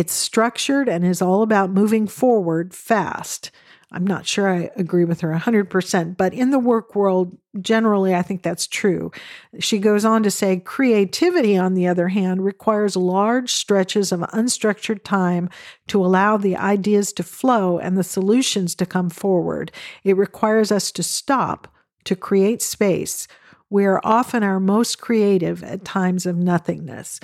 It's 0.00 0.14
structured 0.14 0.88
and 0.88 1.04
is 1.04 1.20
all 1.20 1.42
about 1.42 1.68
moving 1.68 2.06
forward 2.06 2.72
fast. 2.72 3.50
I'm 3.92 4.06
not 4.06 4.26
sure 4.26 4.48
I 4.48 4.70
agree 4.74 5.04
with 5.04 5.20
her 5.20 5.30
100%, 5.30 6.16
but 6.16 6.32
in 6.32 6.52
the 6.52 6.58
work 6.58 6.94
world, 6.94 7.36
generally, 7.60 8.14
I 8.14 8.22
think 8.22 8.42
that's 8.42 8.66
true. 8.66 9.12
She 9.58 9.78
goes 9.78 10.06
on 10.06 10.22
to 10.22 10.30
say 10.30 10.58
creativity, 10.58 11.54
on 11.54 11.74
the 11.74 11.86
other 11.86 12.08
hand, 12.08 12.42
requires 12.42 12.96
large 12.96 13.52
stretches 13.52 14.10
of 14.10 14.20
unstructured 14.20 15.04
time 15.04 15.50
to 15.88 16.02
allow 16.02 16.38
the 16.38 16.56
ideas 16.56 17.12
to 17.12 17.22
flow 17.22 17.78
and 17.78 17.98
the 17.98 18.02
solutions 18.02 18.74
to 18.76 18.86
come 18.86 19.10
forward. 19.10 19.70
It 20.02 20.16
requires 20.16 20.72
us 20.72 20.90
to 20.92 21.02
stop, 21.02 21.68
to 22.04 22.16
create 22.16 22.62
space. 22.62 23.28
We 23.68 23.84
are 23.84 24.00
often 24.02 24.42
our 24.42 24.60
most 24.60 25.02
creative 25.02 25.62
at 25.62 25.84
times 25.84 26.24
of 26.24 26.38
nothingness. 26.38 27.20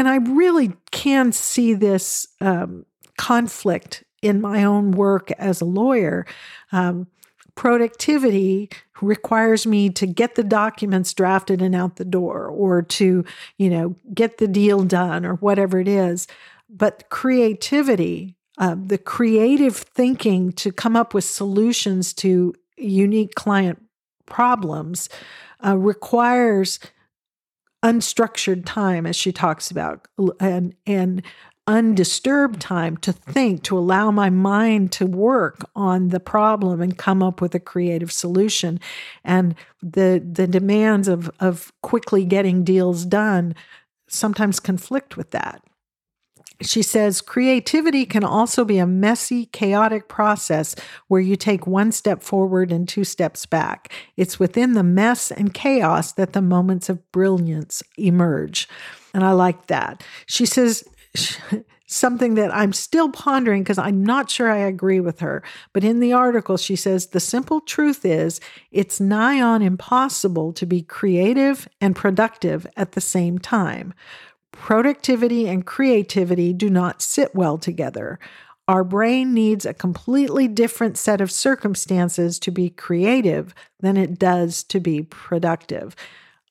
And 0.00 0.08
I 0.08 0.16
really 0.16 0.72
can 0.92 1.30
see 1.30 1.74
this 1.74 2.26
um, 2.40 2.86
conflict 3.18 4.02
in 4.22 4.40
my 4.40 4.64
own 4.64 4.92
work 4.92 5.30
as 5.32 5.60
a 5.60 5.66
lawyer. 5.66 6.24
Um, 6.72 7.06
productivity 7.54 8.70
requires 9.02 9.66
me 9.66 9.90
to 9.90 10.06
get 10.06 10.36
the 10.36 10.42
documents 10.42 11.12
drafted 11.12 11.60
and 11.60 11.74
out 11.74 11.96
the 11.96 12.06
door 12.06 12.46
or 12.46 12.80
to 12.80 13.26
you 13.58 13.68
know 13.68 13.94
get 14.14 14.38
the 14.38 14.48
deal 14.48 14.84
done 14.84 15.26
or 15.26 15.34
whatever 15.34 15.78
it 15.78 15.88
is 15.88 16.26
but 16.70 17.10
creativity 17.10 18.36
uh, 18.56 18.76
the 18.82 18.96
creative 18.96 19.76
thinking 19.76 20.52
to 20.52 20.72
come 20.72 20.96
up 20.96 21.12
with 21.12 21.24
solutions 21.24 22.14
to 22.14 22.54
unique 22.78 23.34
client 23.34 23.82
problems 24.24 25.10
uh, 25.62 25.76
requires 25.76 26.78
unstructured 27.82 28.64
time, 28.64 29.06
as 29.06 29.16
she 29.16 29.32
talks 29.32 29.70
about, 29.70 30.06
and, 30.38 30.74
and 30.86 31.22
undisturbed 31.66 32.60
time 32.60 32.96
to 32.96 33.12
think, 33.12 33.62
to 33.62 33.78
allow 33.78 34.10
my 34.10 34.28
mind 34.28 34.90
to 34.92 35.06
work 35.06 35.64
on 35.76 36.08
the 36.08 36.20
problem 36.20 36.80
and 36.80 36.98
come 36.98 37.22
up 37.22 37.40
with 37.40 37.54
a 37.54 37.60
creative 37.60 38.10
solution. 38.10 38.80
And 39.24 39.54
the 39.80 40.20
the 40.24 40.46
demands 40.46 41.06
of 41.06 41.30
of 41.38 41.72
quickly 41.82 42.24
getting 42.24 42.64
deals 42.64 43.04
done 43.04 43.54
sometimes 44.08 44.58
conflict 44.58 45.16
with 45.16 45.30
that. 45.30 45.62
She 46.62 46.82
says 46.82 47.20
creativity 47.20 48.04
can 48.04 48.24
also 48.24 48.64
be 48.64 48.78
a 48.78 48.86
messy, 48.86 49.46
chaotic 49.46 50.08
process 50.08 50.74
where 51.08 51.20
you 51.20 51.36
take 51.36 51.66
one 51.66 51.90
step 51.90 52.22
forward 52.22 52.70
and 52.70 52.88
two 52.88 53.04
steps 53.04 53.46
back. 53.46 53.90
It's 54.16 54.38
within 54.38 54.74
the 54.74 54.82
mess 54.82 55.30
and 55.30 55.54
chaos 55.54 56.12
that 56.12 56.32
the 56.34 56.42
moments 56.42 56.88
of 56.88 57.10
brilliance 57.12 57.82
emerge. 57.96 58.68
And 59.14 59.24
I 59.24 59.32
like 59.32 59.68
that. 59.68 60.04
She 60.26 60.44
says, 60.44 60.84
something 61.90 62.34
that 62.34 62.54
I'm 62.54 62.72
still 62.72 63.10
pondering 63.10 63.64
because 63.64 63.78
I'm 63.78 64.04
not 64.04 64.30
sure 64.30 64.48
I 64.48 64.58
agree 64.58 65.00
with 65.00 65.18
her. 65.20 65.42
But 65.72 65.82
in 65.82 65.98
the 65.98 66.12
article, 66.12 66.56
she 66.56 66.76
says 66.76 67.08
the 67.08 67.18
simple 67.18 67.60
truth 67.60 68.04
is 68.04 68.40
it's 68.70 69.00
nigh 69.00 69.40
on 69.40 69.60
impossible 69.60 70.52
to 70.52 70.66
be 70.66 70.82
creative 70.82 71.68
and 71.80 71.96
productive 71.96 72.64
at 72.76 72.92
the 72.92 73.00
same 73.00 73.40
time. 73.40 73.92
Productivity 74.52 75.48
and 75.48 75.64
creativity 75.64 76.52
do 76.52 76.70
not 76.70 77.02
sit 77.02 77.34
well 77.34 77.58
together. 77.58 78.18
Our 78.68 78.84
brain 78.84 79.34
needs 79.34 79.66
a 79.66 79.74
completely 79.74 80.46
different 80.46 80.96
set 80.96 81.20
of 81.20 81.30
circumstances 81.30 82.38
to 82.40 82.50
be 82.50 82.70
creative 82.70 83.54
than 83.80 83.96
it 83.96 84.18
does 84.18 84.62
to 84.64 84.78
be 84.78 85.02
productive. 85.02 85.96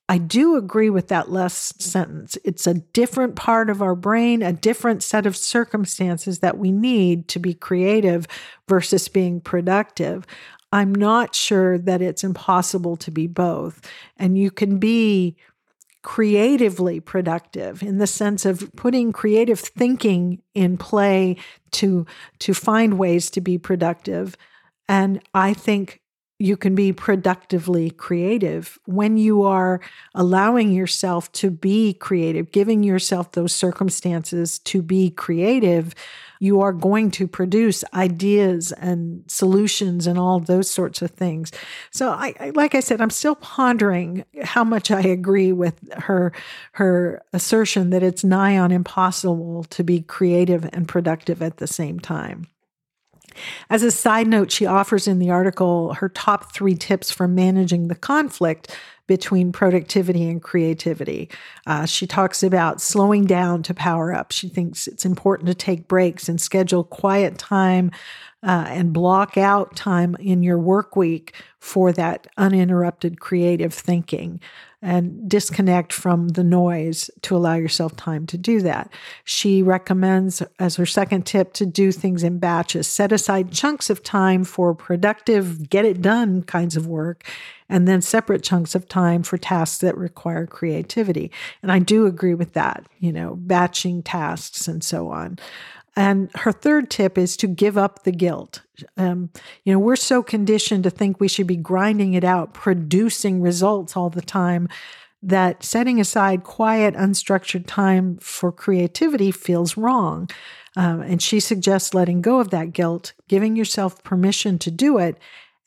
I 0.10 0.18
do 0.18 0.58
agree 0.58 0.90
with 0.90 1.08
that 1.10 1.30
last 1.30 1.82
sentence. 1.82 2.36
It's 2.44 2.66
a 2.66 2.74
different 2.74 3.36
part 3.36 3.70
of 3.70 3.82
our 3.82 3.96
brain, 3.96 4.42
a 4.42 4.52
different 4.52 5.04
set 5.04 5.28
of 5.28 5.38
circumstances 5.38 6.40
that 6.40 6.58
we 6.58 6.72
need 6.72 7.28
to 7.30 7.40
be 7.40 7.54
creative 7.54 8.28
versus 8.68 9.08
being 9.08 9.40
productive. 9.40 10.26
I'm 10.72 10.94
not 10.94 11.36
sure 11.36 11.78
that 11.78 12.02
it's 12.02 12.24
impossible 12.24 12.98
to 12.98 13.12
be 13.12 13.28
both. 13.28 13.82
And 14.18 14.38
you 14.38 14.52
can 14.52 14.80
be 14.80 15.38
creatively 16.02 17.00
productive 17.00 17.84
in 17.84 17.98
the 17.98 18.08
sense 18.08 18.46
of 18.46 18.72
putting 18.76 19.12
creative 19.12 19.60
thinking 19.60 20.42
in 20.54 20.78
play 20.78 21.36
to 21.72 22.06
to 22.40 22.54
find 22.54 22.98
ways 22.98 23.30
to 23.30 23.42
be 23.42 23.58
productive 23.58 24.38
and 24.88 25.22
i 25.34 25.54
think 25.54 26.02
you 26.40 26.56
can 26.56 26.74
be 26.74 26.94
productively 26.94 27.92
creative 27.92 28.80
when 28.86 29.18
you 29.18 29.44
are 29.44 29.82
allowing 30.16 30.72
yourself 30.72 31.30
to 31.34 31.52
be 31.52 31.94
creative, 31.94 32.52
giving 32.52 32.82
yourself 32.82 33.34
those 33.34 33.54
circumstances 33.54 34.58
to 34.60 34.82
be 34.82 35.10
creative. 35.10 35.94
You 36.40 36.62
are 36.62 36.74
going 36.74 37.12
to 37.12 37.28
produce 37.28 37.84
ideas 37.94 38.72
and 38.72 39.24
solutions 39.28 40.08
and 40.08 40.18
all 40.18 40.40
those 40.40 40.70
sorts 40.70 41.02
of 41.02 41.12
things. 41.12 41.52
So, 41.92 42.10
I, 42.10 42.34
I, 42.40 42.50
like 42.52 42.76
I 42.76 42.80
said, 42.80 43.02
I'm 43.02 43.10
still 43.10 43.36
pondering 43.36 44.26
how 44.42 44.64
much 44.64 44.90
I 44.90 45.02
agree 45.02 45.52
with 45.52 45.76
her 45.94 46.32
her 46.74 47.22
assertion 47.34 47.90
that 47.90 48.04
it's 48.04 48.24
nigh 48.24 48.58
on 48.58 48.72
impossible 48.72 49.66
to 49.66 49.84
be 49.84 50.02
creative 50.02 50.68
and 50.74 50.88
productive 50.88 51.42
at 51.42 51.58
the 51.58 51.68
same 51.68 52.00
time. 52.00 52.48
As 53.70 53.84
a 53.84 53.92
side 53.92 54.28
note, 54.28 54.52
she 54.52 54.66
offers 54.66 55.08
in 55.08 55.20
the 55.20 55.30
article 55.30 55.94
her 55.96 56.10
top 56.10 56.54
three 56.54 56.76
tips 56.76 57.12
for 57.12 57.28
managing 57.28 57.88
the 57.88 57.96
conflict 57.96 58.76
between 59.10 59.52
productivity 59.52 60.30
and 60.30 60.40
creativity. 60.40 61.28
Uh, 61.66 61.84
she 61.84 62.06
talks 62.06 62.44
about 62.44 62.80
slowing 62.80 63.26
down 63.26 63.64
to 63.64 63.74
power 63.74 64.14
up. 64.14 64.32
She 64.32 64.48
thinks 64.48 64.86
it's 64.86 65.04
important 65.04 65.48
to 65.48 65.56
take 65.56 65.88
breaks 65.88 66.30
and 66.30 66.40
schedule 66.40 66.84
quiet 66.84 67.40
time 67.40 67.90
uh, 68.44 68.66
and 68.68 68.94
block 68.94 69.36
out 69.36 69.76
time 69.76 70.16
in 70.20 70.44
your 70.44 70.60
work 70.60 70.96
week 70.96 71.34
for 71.58 71.92
that 71.92 72.28
uninterrupted 72.38 73.20
creative 73.20 73.74
thinking 73.74 74.40
and 74.82 75.30
disconnect 75.30 75.92
from 75.92 76.30
the 76.30 76.44
noise 76.44 77.10
to 77.22 77.36
allow 77.36 77.56
yourself 77.56 77.96
time 77.96 78.26
to 78.28 78.38
do 78.38 78.62
that. 78.62 78.90
She 79.26 79.62
recommends, 79.62 80.42
as 80.58 80.78
her 80.78 80.86
second 80.86 81.26
tip, 81.26 81.54
to 81.54 81.66
do 81.66 81.92
things 81.92 82.24
in 82.24 82.40
batches. 82.40 82.88
Set 82.88 83.12
aside 83.12 83.52
chunks 83.52 83.90
of 83.90 84.04
time 84.04 84.46
for 84.46 84.74
productive, 84.74 85.70
get 85.70 85.84
it 85.84 86.02
done 86.02 86.44
kinds 86.44 86.78
of 86.78 86.88
work, 86.88 87.26
and 87.68 87.88
then 87.88 88.02
separate 88.02 88.42
chunks 88.42 88.74
of 88.74 88.88
time 88.88 89.22
for 89.22 89.38
tasks 89.38 89.80
that 89.80 89.98
require 89.98 90.46
creativity. 90.46 91.30
And 91.62 91.72
I 91.72 91.80
do 91.80 92.06
agree 92.06 92.34
with 92.34 92.54
that, 92.54 92.86
you 93.00 93.12
know, 93.12 93.36
batching 93.36 94.04
tasks 94.04 94.68
and 94.68 94.84
so 94.84 95.10
on. 95.10 95.40
And 95.96 96.30
her 96.36 96.52
third 96.52 96.90
tip 96.90 97.18
is 97.18 97.36
to 97.38 97.48
give 97.48 97.78
up 97.78 98.04
the 98.04 98.12
guilt. 98.12 98.62
Um, 98.98 99.32
you 99.64 99.74
know, 99.74 99.80
we're 99.80 99.96
so 99.96 100.24
conditioned 100.24 100.84
to 100.84 100.90
think 100.90 101.20
we 101.20 101.28
should 101.28 101.48
be 101.48 101.58
grinding 101.58 102.14
it 102.14 102.24
out, 102.24 102.54
producing 102.54 103.42
results 103.42 103.98
all 103.98 104.10
the 104.10 104.22
time, 104.22 104.70
that 105.22 105.64
setting 105.64 106.00
aside 106.00 106.44
quiet, 106.44 106.96
unstructured 106.96 107.66
time 107.68 108.18
for 108.18 108.52
creativity 108.52 109.32
feels 109.32 109.76
wrong. 109.76 110.30
Um, 110.78 111.02
and 111.02 111.22
she 111.22 111.40
suggests 111.40 111.94
letting 111.94 112.22
go 112.22 112.40
of 112.40 112.52
that 112.52 112.72
guilt, 112.72 113.14
giving 113.28 113.56
yourself 113.56 114.02
permission 114.04 114.58
to 114.60 114.72
do 114.72 114.98
it, 114.98 115.18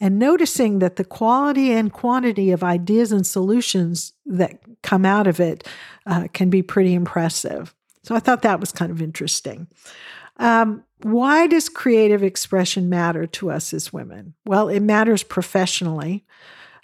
and 0.00 0.18
noticing 0.18 0.78
that 0.78 0.96
the 0.96 1.04
quality 1.04 1.70
and 1.70 1.92
quantity 1.92 2.50
of 2.50 2.64
ideas 2.64 3.12
and 3.12 3.26
solutions 3.26 4.14
that 4.26 4.58
come 4.82 5.04
out 5.04 5.26
of 5.26 5.38
it 5.38 5.68
uh, 6.06 6.28
can 6.32 6.50
be 6.50 6.62
pretty 6.62 6.94
impressive. 6.94 7.74
So 8.02 8.14
I 8.14 8.20
thought 8.20 8.42
that 8.42 8.60
was 8.60 8.72
kind 8.72 8.90
of 8.90 9.00
interesting. 9.00 9.68
Um, 10.38 10.84
why 11.02 11.46
does 11.46 11.68
creative 11.68 12.22
expression 12.22 12.88
matter 12.88 13.26
to 13.26 13.50
us 13.50 13.72
as 13.74 13.92
women? 13.92 14.34
Well, 14.44 14.68
it 14.68 14.80
matters 14.80 15.22
professionally. 15.22 16.24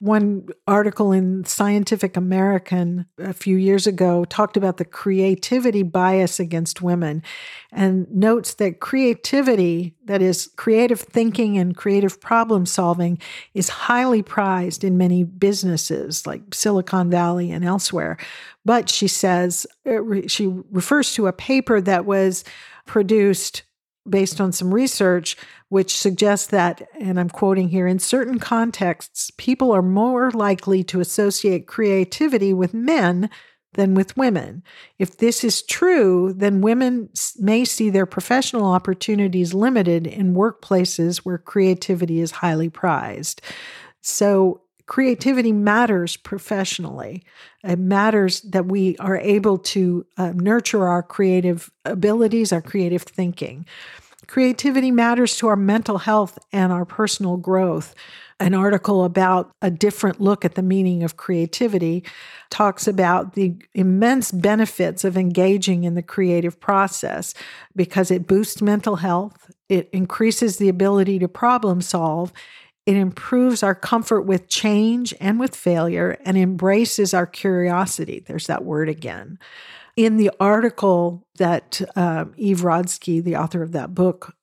One 0.00 0.46
article 0.68 1.10
in 1.10 1.44
Scientific 1.44 2.16
American 2.16 3.06
a 3.18 3.32
few 3.32 3.56
years 3.56 3.84
ago 3.84 4.24
talked 4.24 4.56
about 4.56 4.76
the 4.76 4.84
creativity 4.84 5.82
bias 5.82 6.38
against 6.38 6.80
women 6.80 7.20
and 7.72 8.08
notes 8.08 8.54
that 8.54 8.78
creativity, 8.78 9.96
that 10.04 10.22
is, 10.22 10.50
creative 10.56 11.00
thinking 11.00 11.58
and 11.58 11.76
creative 11.76 12.20
problem 12.20 12.64
solving, 12.64 13.18
is 13.54 13.68
highly 13.68 14.22
prized 14.22 14.84
in 14.84 14.98
many 14.98 15.24
businesses 15.24 16.28
like 16.28 16.54
Silicon 16.54 17.10
Valley 17.10 17.50
and 17.50 17.64
elsewhere. 17.64 18.18
But 18.64 18.88
she 18.88 19.08
says, 19.08 19.66
uh, 19.84 19.98
she 20.28 20.46
refers 20.70 21.12
to 21.14 21.26
a 21.26 21.32
paper 21.32 21.80
that 21.80 22.04
was 22.04 22.44
produced 22.86 23.64
based 24.10 24.40
on 24.40 24.52
some 24.52 24.72
research, 24.72 25.36
which 25.68 25.96
suggests 25.96 26.46
that, 26.48 26.88
and 26.98 27.18
I'm 27.18 27.30
quoting 27.30 27.68
here, 27.68 27.86
in 27.86 27.98
certain 27.98 28.38
contexts, 28.38 29.30
people 29.36 29.72
are 29.72 29.82
more 29.82 30.30
likely 30.30 30.82
to 30.84 31.00
associate 31.00 31.66
creativity 31.66 32.52
with 32.52 32.74
men 32.74 33.30
than 33.74 33.94
with 33.94 34.16
women. 34.16 34.62
If 34.98 35.18
this 35.18 35.44
is 35.44 35.62
true, 35.62 36.32
then 36.32 36.62
women 36.62 37.10
may 37.38 37.64
see 37.64 37.90
their 37.90 38.06
professional 38.06 38.64
opportunities 38.64 39.54
limited 39.54 40.06
in 40.06 40.34
workplaces 40.34 41.18
where 41.18 41.38
creativity 41.38 42.20
is 42.20 42.30
highly 42.30 42.70
prized. 42.70 43.42
So, 44.00 44.62
creativity 44.88 45.52
matters 45.52 46.16
professionally. 46.16 47.22
It 47.62 47.78
matters 47.78 48.40
that 48.40 48.66
we 48.66 48.96
are 48.96 49.18
able 49.18 49.58
to 49.58 50.06
uh, 50.16 50.32
nurture 50.34 50.88
our 50.88 51.02
creative 51.02 51.70
abilities, 51.84 52.52
our 52.52 52.62
creative 52.62 53.02
thinking. 53.02 53.66
Creativity 54.26 54.90
matters 54.90 55.36
to 55.36 55.48
our 55.48 55.56
mental 55.56 55.98
health 55.98 56.38
and 56.52 56.72
our 56.72 56.84
personal 56.84 57.36
growth. 57.36 57.94
An 58.40 58.54
article 58.54 59.04
about 59.04 59.50
a 59.60 59.70
different 59.70 60.20
look 60.20 60.44
at 60.44 60.54
the 60.54 60.62
meaning 60.62 61.02
of 61.02 61.16
creativity 61.16 62.04
talks 62.50 62.86
about 62.86 63.34
the 63.34 63.56
immense 63.74 64.30
benefits 64.30 65.04
of 65.04 65.16
engaging 65.16 65.84
in 65.84 65.94
the 65.94 66.02
creative 66.02 66.60
process 66.60 67.34
because 67.76 68.10
it 68.10 68.26
boosts 68.26 68.62
mental 68.62 68.96
health, 68.96 69.50
it 69.68 69.90
increases 69.92 70.56
the 70.56 70.68
ability 70.68 71.18
to 71.18 71.28
problem 71.28 71.80
solve, 71.80 72.32
it 72.88 72.96
improves 72.96 73.62
our 73.62 73.74
comfort 73.74 74.22
with 74.22 74.48
change 74.48 75.12
and 75.20 75.38
with 75.38 75.54
failure 75.54 76.16
and 76.24 76.38
embraces 76.38 77.12
our 77.12 77.26
curiosity. 77.26 78.24
There's 78.26 78.46
that 78.46 78.64
word 78.64 78.88
again. 78.88 79.38
In 79.94 80.16
the 80.16 80.30
article 80.40 81.26
that 81.36 81.82
um, 81.96 82.32
Eve 82.38 82.62
Rodsky, 82.62 83.22
the 83.22 83.36
author 83.36 83.62
of 83.62 83.72
that 83.72 83.94
book, 83.94 84.34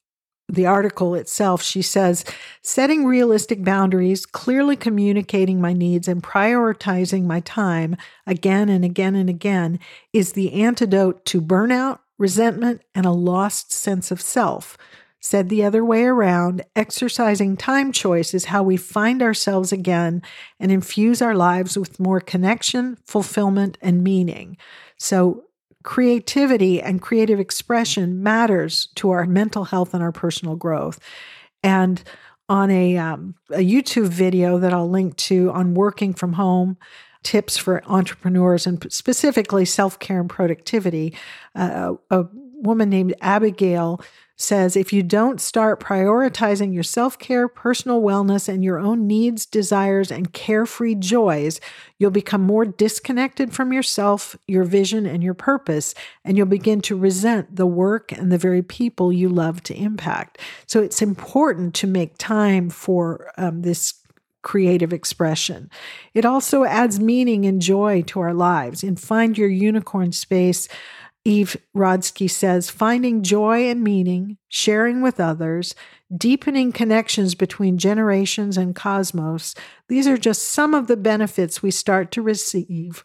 the 0.47 0.67
article 0.67 1.15
itself, 1.15 1.63
she 1.63 1.81
says, 1.81 2.23
setting 2.61 3.07
realistic 3.07 3.63
boundaries, 3.63 4.27
clearly 4.27 4.75
communicating 4.75 5.59
my 5.59 5.73
needs, 5.73 6.07
and 6.07 6.21
prioritizing 6.21 7.23
my 7.23 7.39
time 7.39 7.97
again 8.27 8.69
and 8.69 8.85
again 8.85 9.15
and 9.15 9.27
again 9.27 9.79
is 10.13 10.33
the 10.33 10.53
antidote 10.53 11.25
to 11.25 11.41
burnout, 11.41 11.97
resentment, 12.19 12.83
and 12.93 13.07
a 13.07 13.11
lost 13.11 13.71
sense 13.71 14.11
of 14.11 14.21
self. 14.21 14.77
Said 15.25 15.49
the 15.49 15.63
other 15.63 15.83
way 15.83 16.03
around, 16.03 16.63
exercising 16.75 17.57
time 17.57 17.91
choice 17.91 18.35
is 18.35 18.45
how 18.45 18.61
we 18.61 18.77
find 18.77 19.23
ourselves 19.23 19.71
again 19.71 20.21
and 20.59 20.71
infuse 20.71 21.19
our 21.19 21.33
lives 21.33 21.79
with 21.79 21.99
more 21.99 22.19
connection, 22.19 22.99
fulfillment, 23.07 23.75
and 23.81 24.03
meaning. 24.03 24.55
So, 24.99 25.45
creativity 25.81 26.79
and 26.79 27.01
creative 27.01 27.39
expression 27.39 28.21
matters 28.21 28.89
to 28.97 29.09
our 29.09 29.25
mental 29.25 29.63
health 29.63 29.95
and 29.95 30.03
our 30.03 30.11
personal 30.11 30.55
growth. 30.55 30.99
And 31.63 32.03
on 32.47 32.69
a, 32.69 32.95
um, 32.97 33.33
a 33.49 33.67
YouTube 33.67 34.09
video 34.09 34.59
that 34.59 34.73
I'll 34.73 34.87
link 34.87 35.15
to 35.15 35.49
on 35.49 35.73
working 35.73 36.13
from 36.13 36.33
home, 36.33 36.77
tips 37.23 37.57
for 37.57 37.83
entrepreneurs 37.87 38.67
and 38.67 38.85
specifically 38.93 39.65
self 39.65 39.97
care 39.97 40.19
and 40.19 40.29
productivity, 40.29 41.15
uh, 41.55 41.95
a 42.11 42.25
woman 42.31 42.91
named 42.91 43.15
Abigail 43.21 43.99
says 44.37 44.75
if 44.75 44.91
you 44.91 45.01
don't 45.01 45.39
start 45.39 45.79
prioritizing 45.79 46.73
your 46.73 46.83
self 46.83 47.17
care, 47.17 47.47
personal 47.47 48.01
wellness, 48.01 48.49
and 48.49 48.63
your 48.63 48.79
own 48.79 49.07
needs, 49.07 49.45
desires, 49.45 50.11
and 50.11 50.33
carefree 50.33 50.95
joys, 50.95 51.61
you'll 51.99 52.11
become 52.11 52.41
more 52.41 52.65
disconnected 52.65 53.53
from 53.53 53.71
yourself, 53.71 54.35
your 54.47 54.63
vision, 54.63 55.05
and 55.05 55.23
your 55.23 55.33
purpose, 55.33 55.93
and 56.23 56.37
you'll 56.37 56.45
begin 56.45 56.81
to 56.81 56.97
resent 56.97 57.55
the 57.55 57.65
work 57.65 58.11
and 58.11 58.31
the 58.31 58.37
very 58.37 58.61
people 58.61 59.13
you 59.13 59.29
love 59.29 59.63
to 59.63 59.75
impact. 59.75 60.37
So 60.67 60.81
it's 60.81 61.01
important 61.01 61.73
to 61.75 61.87
make 61.87 62.17
time 62.17 62.69
for 62.69 63.31
um, 63.37 63.61
this 63.61 63.93
creative 64.45 64.93
expression. 64.93 65.69
It 66.13 66.23
also 66.23 66.65
adds 66.65 66.99
meaning 66.99 67.45
and 67.45 67.59
joy 67.61 68.03
to 68.03 68.19
our 68.19 68.33
lives. 68.33 68.83
In 68.83 68.95
Find 68.95 69.35
Your 69.37 69.49
Unicorn 69.49 70.11
Space, 70.11 70.69
Eve 71.25 71.57
Rodsky 71.75 72.29
says 72.29 72.69
finding 72.69 73.23
joy 73.23 73.67
and 73.67 73.83
meaning, 73.83 74.37
sharing 74.47 75.01
with 75.01 75.19
others, 75.19 75.73
deepening 76.15 76.71
connections 76.71 77.33
between 77.33 77.79
generations 77.79 78.57
and 78.57 78.75
cosmos, 78.75 79.55
these 79.89 80.07
are 80.07 80.17
just 80.17 80.43
some 80.43 80.75
of 80.75 80.85
the 80.85 80.95
benefits 80.95 81.63
we 81.63 81.71
start 81.71 82.11
to 82.11 82.21
receive 82.21 83.03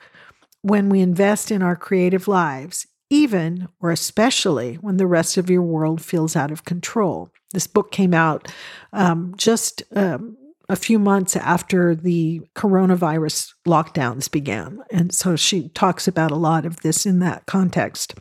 when 0.61 0.91
we 0.91 1.01
invest 1.01 1.51
in 1.51 1.63
our 1.63 1.75
creative 1.77 2.29
lives, 2.29 2.87
even 3.09 3.69
or 3.81 3.91
especially 3.91 4.75
when 4.77 4.99
the 4.99 5.07
rest 5.07 5.39
of 5.39 5.49
your 5.49 5.63
world 5.63 6.03
feels 6.03 6.37
out 6.37 6.51
of 6.51 6.67
control. 6.67 7.31
This 7.55 7.67
book 7.67 7.91
came 7.91 8.13
out 8.13 8.53
um, 8.93 9.35
just 9.39 9.83
um, 9.97 10.37
a 10.71 10.77
few 10.77 11.01
months 11.01 11.35
after 11.35 11.97
the 11.97 12.41
coronavirus 12.55 13.53
lockdowns 13.67 14.31
began. 14.31 14.81
And 14.93 15.13
so 15.13 15.35
she 15.35 15.69
talks 15.71 16.07
about 16.07 16.31
a 16.31 16.37
lot 16.37 16.65
of 16.65 16.83
this 16.83 17.05
in 17.05 17.19
that 17.19 17.45
context. 17.47 18.15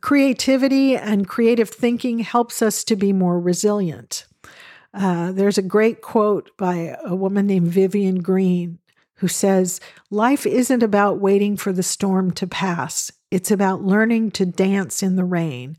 Creativity 0.00 0.96
and 0.96 1.28
creative 1.28 1.70
thinking 1.70 2.18
helps 2.18 2.62
us 2.62 2.82
to 2.82 2.96
be 2.96 3.12
more 3.12 3.38
resilient. 3.38 4.26
Uh, 4.92 5.30
there's 5.30 5.56
a 5.56 5.62
great 5.62 6.02
quote 6.02 6.50
by 6.56 6.96
a 7.04 7.14
woman 7.14 7.46
named 7.46 7.68
Vivian 7.68 8.20
Green 8.20 8.80
who 9.18 9.28
says, 9.28 9.80
Life 10.10 10.46
isn't 10.46 10.82
about 10.82 11.20
waiting 11.20 11.56
for 11.56 11.72
the 11.72 11.84
storm 11.84 12.32
to 12.32 12.46
pass. 12.46 13.12
It's 13.30 13.52
about 13.52 13.82
learning 13.82 14.32
to 14.32 14.44
dance 14.44 15.00
in 15.00 15.14
the 15.14 15.24
rain 15.24 15.76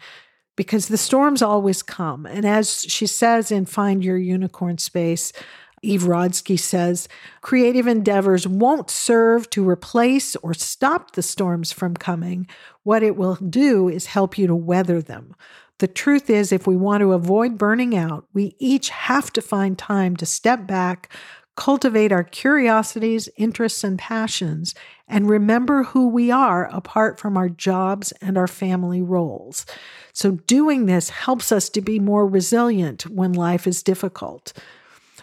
because 0.58 0.90
the 0.90 0.98
storms 0.98 1.42
always 1.42 1.82
come. 1.82 2.26
And 2.26 2.46
as 2.46 2.82
she 2.82 3.08
says 3.08 3.50
in 3.50 3.66
Find 3.66 4.04
Your 4.04 4.18
Unicorn 4.18 4.78
Space, 4.78 5.32
Eve 5.82 6.02
Rodsky 6.02 6.60
says, 6.60 7.08
creative 7.42 7.88
endeavors 7.88 8.48
won't 8.48 8.90
serve 8.90 9.50
to 9.52 9.68
replace 9.68 10.36
or 10.38 10.54
stop 10.54 11.12
the 11.12 11.22
storms 11.22 11.72
from 11.72 11.96
coming. 11.96 12.48
What 12.84 13.04
it 13.04 13.16
will 13.16 13.36
do 13.36 13.88
is 13.88 14.08
help 14.08 14.38
you 14.38 14.48
to 14.48 14.56
weather 14.56 15.02
them. 15.02 15.36
The 15.78 15.88
truth 15.88 16.30
is, 16.32 16.52
if 16.52 16.66
we 16.66 16.76
want 16.76 17.02
to 17.02 17.14
avoid 17.14 17.60
burning 17.60 17.96
out, 17.96 18.26
we 18.34 18.56
each 18.58 18.90
have 18.90 19.32
to 19.34 19.42
find 19.42 19.78
time 19.78 20.16
to 20.16 20.26
step 20.26 20.66
back, 20.66 21.14
cultivate 21.56 22.12
our 22.12 22.24
curiosities, 22.24 23.30
interests, 23.38 23.84
and 23.84 24.00
passions, 24.00 24.74
and 25.08 25.30
remember 25.30 25.84
who 25.84 26.08
we 26.08 26.32
are 26.32 26.66
apart 26.66 27.20
from 27.20 27.38
our 27.38 27.50
jobs 27.50 28.12
and 28.22 28.38
our 28.38 28.48
family 28.48 29.02
roles. 29.02 29.66
So, 30.14 30.32
doing 30.32 30.86
this 30.86 31.10
helps 31.10 31.52
us 31.52 31.70
to 31.70 31.82
be 31.82 32.00
more 32.00 32.28
resilient 32.28 33.04
when 33.08 33.34
life 33.34 33.68
is 33.68 33.84
difficult. 33.84 34.54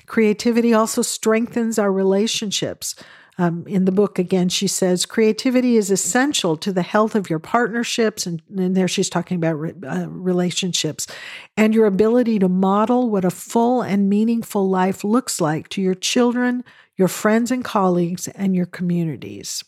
Creativity 0.06 0.72
also 0.72 1.02
strengthens 1.02 1.78
our 1.78 1.92
relationships. 1.92 2.94
Um, 3.36 3.64
in 3.66 3.84
the 3.84 3.92
book, 3.92 4.18
again, 4.18 4.48
she 4.48 4.68
says 4.68 5.06
creativity 5.06 5.76
is 5.76 5.90
essential 5.90 6.56
to 6.58 6.72
the 6.72 6.82
health 6.82 7.16
of 7.16 7.28
your 7.28 7.40
partnerships. 7.40 8.26
And, 8.26 8.40
and 8.56 8.76
there 8.76 8.86
she's 8.86 9.10
talking 9.10 9.36
about 9.36 9.58
re, 9.58 9.72
uh, 9.84 10.06
relationships 10.08 11.08
and 11.56 11.74
your 11.74 11.86
ability 11.86 12.38
to 12.38 12.48
model 12.48 13.10
what 13.10 13.24
a 13.24 13.30
full 13.30 13.82
and 13.82 14.08
meaningful 14.08 14.68
life 14.68 15.02
looks 15.02 15.40
like 15.40 15.68
to 15.70 15.82
your 15.82 15.96
children, 15.96 16.62
your 16.96 17.08
friends 17.08 17.50
and 17.50 17.64
colleagues, 17.64 18.28
and 18.28 18.54
your 18.54 18.66
communities. 18.66 19.64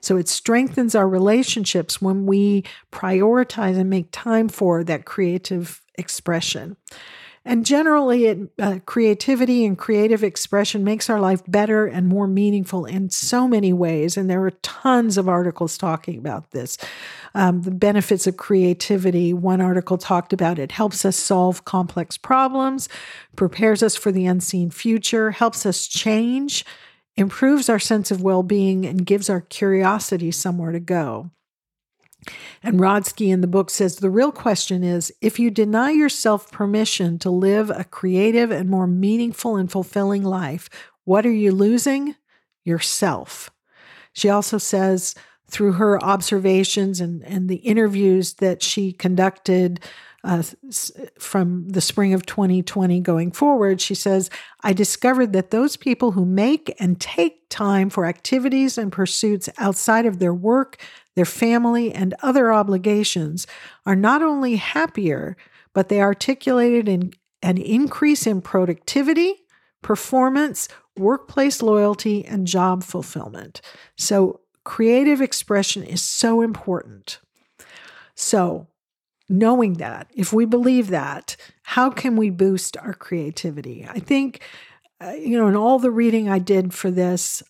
So 0.00 0.16
it 0.16 0.28
strengthens 0.28 0.94
our 0.94 1.08
relationships 1.08 2.00
when 2.00 2.26
we 2.26 2.64
prioritize 2.90 3.78
and 3.78 3.90
make 3.90 4.08
time 4.12 4.48
for 4.48 4.82
that 4.84 5.04
creative 5.04 5.82
expression. 5.96 6.76
And 7.42 7.64
generally, 7.64 8.26
it, 8.26 8.38
uh, 8.58 8.80
creativity 8.84 9.64
and 9.64 9.76
creative 9.76 10.22
expression 10.22 10.84
makes 10.84 11.08
our 11.08 11.18
life 11.18 11.42
better 11.48 11.86
and 11.86 12.06
more 12.06 12.26
meaningful 12.26 12.84
in 12.84 13.08
so 13.08 13.48
many 13.48 13.72
ways. 13.72 14.18
And 14.18 14.28
there 14.28 14.44
are 14.44 14.50
tons 14.50 15.16
of 15.16 15.26
articles 15.26 15.78
talking 15.78 16.18
about 16.18 16.50
this. 16.50 16.76
Um, 17.34 17.62
the 17.62 17.70
benefits 17.70 18.26
of 18.26 18.36
creativity, 18.36 19.32
one 19.32 19.62
article 19.62 19.96
talked 19.96 20.34
about 20.34 20.58
it 20.58 20.72
helps 20.72 21.04
us 21.06 21.16
solve 21.16 21.64
complex 21.64 22.18
problems, 22.18 22.90
prepares 23.36 23.82
us 23.82 23.96
for 23.96 24.12
the 24.12 24.26
unseen 24.26 24.70
future, 24.70 25.30
helps 25.30 25.64
us 25.64 25.86
change, 25.86 26.66
improves 27.16 27.68
our 27.68 27.78
sense 27.78 28.10
of 28.10 28.22
well 28.22 28.42
being, 28.42 28.86
and 28.86 29.06
gives 29.06 29.28
our 29.28 29.40
curiosity 29.40 30.30
somewhere 30.30 30.72
to 30.72 30.80
go. 30.80 31.30
And 32.62 32.78
Rodsky 32.78 33.32
in 33.32 33.40
the 33.40 33.46
book 33.46 33.70
says 33.70 33.96
the 33.96 34.10
real 34.10 34.32
question 34.32 34.84
is 34.84 35.12
if 35.20 35.38
you 35.38 35.50
deny 35.50 35.90
yourself 35.90 36.50
permission 36.50 37.18
to 37.20 37.30
live 37.30 37.70
a 37.70 37.84
creative 37.84 38.50
and 38.50 38.68
more 38.68 38.86
meaningful 38.86 39.56
and 39.56 39.70
fulfilling 39.70 40.22
life, 40.22 40.68
what 41.04 41.24
are 41.24 41.32
you 41.32 41.52
losing? 41.52 42.16
Yourself. 42.64 43.50
She 44.12 44.28
also 44.28 44.58
says 44.58 45.14
through 45.48 45.72
her 45.72 46.02
observations 46.02 47.00
and, 47.00 47.24
and 47.24 47.48
the 47.48 47.56
interviews 47.56 48.34
that 48.34 48.62
she 48.62 48.92
conducted 48.92 49.80
uh, 50.22 50.42
from 51.18 51.68
the 51.68 51.80
spring 51.80 52.12
of 52.12 52.26
2020 52.26 53.00
going 53.00 53.32
forward, 53.32 53.80
she 53.80 53.94
says, 53.94 54.28
I 54.62 54.72
discovered 54.72 55.32
that 55.32 55.50
those 55.50 55.76
people 55.76 56.12
who 56.12 56.26
make 56.26 56.74
and 56.78 57.00
take 57.00 57.48
time 57.48 57.88
for 57.88 58.04
activities 58.04 58.76
and 58.76 58.92
pursuits 58.92 59.48
outside 59.58 60.04
of 60.04 60.18
their 60.18 60.34
work, 60.34 60.82
their 61.16 61.24
family, 61.24 61.92
and 61.92 62.14
other 62.22 62.52
obligations 62.52 63.46
are 63.86 63.96
not 63.96 64.22
only 64.22 64.56
happier, 64.56 65.36
but 65.72 65.88
they 65.88 66.00
articulated 66.00 66.88
in 66.88 67.12
an 67.42 67.56
increase 67.56 68.26
in 68.26 68.42
productivity, 68.42 69.34
performance, 69.82 70.68
workplace 70.96 71.62
loyalty, 71.62 72.24
and 72.26 72.46
job 72.46 72.82
fulfillment. 72.82 73.62
So, 73.96 74.40
creative 74.64 75.22
expression 75.22 75.82
is 75.82 76.02
so 76.02 76.42
important. 76.42 77.20
So, 78.14 78.68
knowing 79.30 79.74
that, 79.74 80.10
if 80.14 80.32
we 80.32 80.44
believe 80.44 80.88
that, 80.88 81.36
how 81.62 81.88
can 81.88 82.16
we 82.16 82.28
boost 82.30 82.76
our 82.76 82.92
creativity? 82.92 83.86
I 83.88 84.00
think, 84.00 84.40
uh, 85.00 85.12
you 85.12 85.38
know, 85.38 85.46
in 85.46 85.56
all 85.56 85.78
the 85.78 85.90
reading 85.90 86.28
I 86.28 86.40
did 86.40 86.74
for 86.74 86.90
this, 86.90 87.42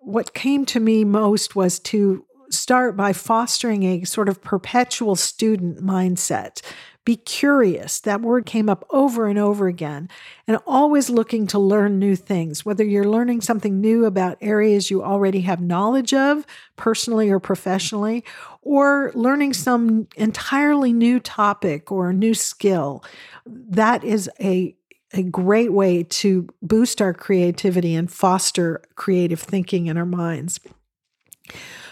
what 0.00 0.34
came 0.34 0.66
to 0.66 0.80
me 0.80 1.04
most 1.04 1.54
was 1.54 1.78
to 1.80 2.24
start 2.50 2.96
by 2.96 3.12
fostering 3.12 3.84
a 3.84 4.04
sort 4.04 4.28
of 4.28 4.42
perpetual 4.42 5.14
student 5.14 5.80
mindset. 5.80 6.60
Be 7.08 7.16
curious. 7.16 8.00
That 8.00 8.20
word 8.20 8.44
came 8.44 8.68
up 8.68 8.84
over 8.90 9.28
and 9.28 9.38
over 9.38 9.66
again, 9.66 10.10
and 10.46 10.58
always 10.66 11.08
looking 11.08 11.46
to 11.46 11.58
learn 11.58 11.98
new 11.98 12.14
things, 12.14 12.66
whether 12.66 12.84
you're 12.84 13.08
learning 13.08 13.40
something 13.40 13.80
new 13.80 14.04
about 14.04 14.36
areas 14.42 14.90
you 14.90 15.02
already 15.02 15.40
have 15.40 15.58
knowledge 15.58 16.12
of, 16.12 16.44
personally 16.76 17.30
or 17.30 17.40
professionally, 17.40 18.26
or 18.60 19.10
learning 19.14 19.54
some 19.54 20.06
entirely 20.16 20.92
new 20.92 21.18
topic 21.18 21.90
or 21.90 22.12
new 22.12 22.34
skill. 22.34 23.02
That 23.46 24.04
is 24.04 24.28
a 24.38 24.76
a 25.14 25.22
great 25.22 25.72
way 25.72 26.02
to 26.02 26.46
boost 26.60 27.00
our 27.00 27.14
creativity 27.14 27.94
and 27.94 28.12
foster 28.12 28.82
creative 28.96 29.40
thinking 29.40 29.86
in 29.86 29.96
our 29.96 30.04
minds. 30.04 30.60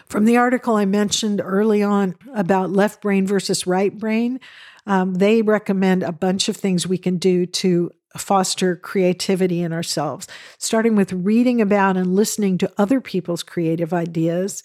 From 0.04 0.26
the 0.26 0.36
article 0.36 0.76
I 0.76 0.84
mentioned 0.84 1.40
early 1.42 1.82
on 1.82 2.16
about 2.34 2.70
left 2.70 3.00
brain 3.00 3.26
versus 3.26 3.66
right 3.66 3.96
brain, 3.96 4.40
um, 4.86 5.14
they 5.14 5.42
recommend 5.42 6.02
a 6.02 6.12
bunch 6.12 6.48
of 6.48 6.56
things 6.56 6.86
we 6.86 6.98
can 6.98 7.16
do 7.16 7.46
to 7.46 7.90
foster 8.16 8.76
creativity 8.76 9.62
in 9.62 9.72
ourselves, 9.72 10.26
starting 10.58 10.96
with 10.96 11.12
reading 11.12 11.60
about 11.60 11.96
and 11.96 12.14
listening 12.14 12.56
to 12.58 12.72
other 12.78 13.00
people's 13.00 13.42
creative 13.42 13.92
ideas, 13.92 14.62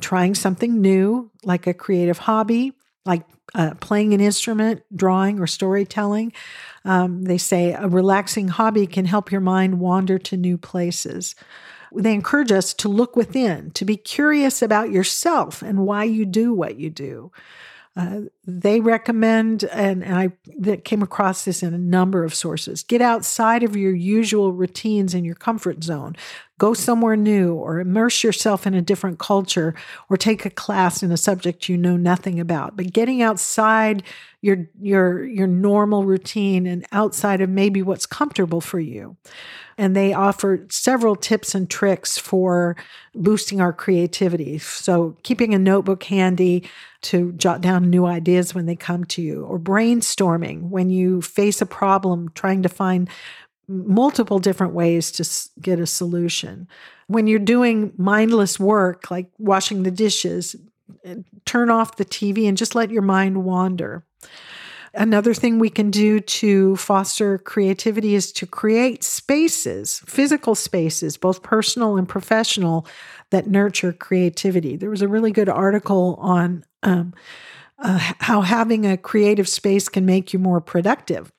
trying 0.00 0.34
something 0.34 0.80
new, 0.80 1.30
like 1.42 1.66
a 1.66 1.74
creative 1.74 2.18
hobby, 2.18 2.72
like 3.04 3.22
uh, 3.54 3.74
playing 3.80 4.14
an 4.14 4.20
instrument, 4.20 4.82
drawing, 4.94 5.38
or 5.38 5.46
storytelling. 5.46 6.32
Um, 6.84 7.24
they 7.24 7.38
say 7.38 7.72
a 7.72 7.88
relaxing 7.88 8.48
hobby 8.48 8.86
can 8.86 9.04
help 9.04 9.30
your 9.30 9.42
mind 9.42 9.80
wander 9.80 10.18
to 10.18 10.36
new 10.36 10.56
places 10.56 11.34
they 12.02 12.14
encourage 12.14 12.52
us 12.52 12.74
to 12.74 12.88
look 12.88 13.16
within, 13.16 13.70
to 13.72 13.84
be 13.84 13.96
curious 13.96 14.62
about 14.62 14.90
yourself 14.90 15.62
and 15.62 15.86
why 15.86 16.04
you 16.04 16.26
do 16.26 16.52
what 16.52 16.76
you 16.76 16.90
do. 16.90 17.30
Uh, 17.96 18.22
they 18.44 18.80
recommend, 18.80 19.62
and, 19.64 20.02
and 20.02 20.16
I 20.16 20.32
that 20.58 20.84
came 20.84 21.00
across 21.00 21.44
this 21.44 21.62
in 21.62 21.72
a 21.72 21.78
number 21.78 22.24
of 22.24 22.34
sources 22.34 22.82
get 22.82 23.00
outside 23.00 23.62
of 23.62 23.76
your 23.76 23.94
usual 23.94 24.52
routines 24.52 25.14
and 25.14 25.24
your 25.24 25.36
comfort 25.36 25.84
zone. 25.84 26.16
Go 26.58 26.74
somewhere 26.74 27.14
new 27.14 27.54
or 27.54 27.78
immerse 27.78 28.24
yourself 28.24 28.66
in 28.66 28.74
a 28.74 28.82
different 28.82 29.20
culture 29.20 29.74
or 30.10 30.16
take 30.16 30.44
a 30.44 30.50
class 30.50 31.04
in 31.04 31.12
a 31.12 31.16
subject 31.16 31.68
you 31.68 31.76
know 31.76 31.96
nothing 31.96 32.40
about. 32.40 32.76
But 32.76 32.92
getting 32.92 33.22
outside 33.22 34.02
your 34.40 34.68
your 34.80 35.24
your 35.24 35.46
normal 35.46 36.04
routine 36.04 36.66
and 36.66 36.84
outside 36.90 37.40
of 37.40 37.48
maybe 37.48 37.80
what's 37.80 38.06
comfortable 38.06 38.60
for 38.60 38.80
you. 38.80 39.16
And 39.76 39.96
they 39.96 40.12
offer 40.12 40.66
several 40.70 41.16
tips 41.16 41.54
and 41.54 41.68
tricks 41.68 42.16
for 42.16 42.76
boosting 43.14 43.60
our 43.60 43.72
creativity. 43.72 44.58
So 44.58 45.16
keeping 45.22 45.54
a 45.54 45.58
notebook 45.58 46.04
handy 46.04 46.68
to 47.02 47.32
jot 47.32 47.60
down 47.60 47.90
new 47.90 48.06
ideas 48.06 48.54
when 48.54 48.66
they 48.66 48.76
come 48.76 49.04
to 49.04 49.22
you, 49.22 49.44
or 49.44 49.58
brainstorming 49.58 50.70
when 50.70 50.90
you 50.90 51.20
face 51.20 51.60
a 51.60 51.66
problem, 51.66 52.30
trying 52.34 52.62
to 52.62 52.68
find 52.68 53.08
multiple 53.68 54.38
different 54.38 54.74
ways 54.74 55.10
to 55.12 55.60
get 55.60 55.80
a 55.80 55.86
solution. 55.86 56.68
When 57.06 57.26
you're 57.26 57.38
doing 57.38 57.92
mindless 57.96 58.58
work 58.58 59.10
like 59.10 59.30
washing 59.38 59.82
the 59.82 59.90
dishes, 59.90 60.56
eh, 61.04 61.16
turn 61.44 61.70
off 61.70 61.96
the 61.96 62.04
TV 62.04 62.48
and 62.48 62.56
just 62.56 62.74
let 62.74 62.90
your 62.90 63.02
mind 63.02 63.44
wander. 63.44 64.04
Another 64.96 65.34
thing 65.34 65.58
we 65.58 65.70
can 65.70 65.90
do 65.90 66.20
to 66.20 66.76
foster 66.76 67.38
creativity 67.38 68.14
is 68.14 68.32
to 68.32 68.46
create 68.46 69.02
spaces, 69.02 70.00
physical 70.06 70.54
spaces, 70.54 71.16
both 71.16 71.42
personal 71.42 71.96
and 71.96 72.08
professional, 72.08 72.86
that 73.30 73.48
nurture 73.48 73.92
creativity. 73.92 74.76
There 74.76 74.90
was 74.90 75.02
a 75.02 75.08
really 75.08 75.32
good 75.32 75.48
article 75.48 76.16
on 76.20 76.64
um, 76.82 77.14
uh, 77.78 77.98
how 78.20 78.42
having 78.42 78.86
a 78.86 78.96
creative 78.96 79.48
space 79.48 79.88
can 79.88 80.06
make 80.06 80.32
you 80.32 80.38
more 80.38 80.60
productive. 80.60 81.32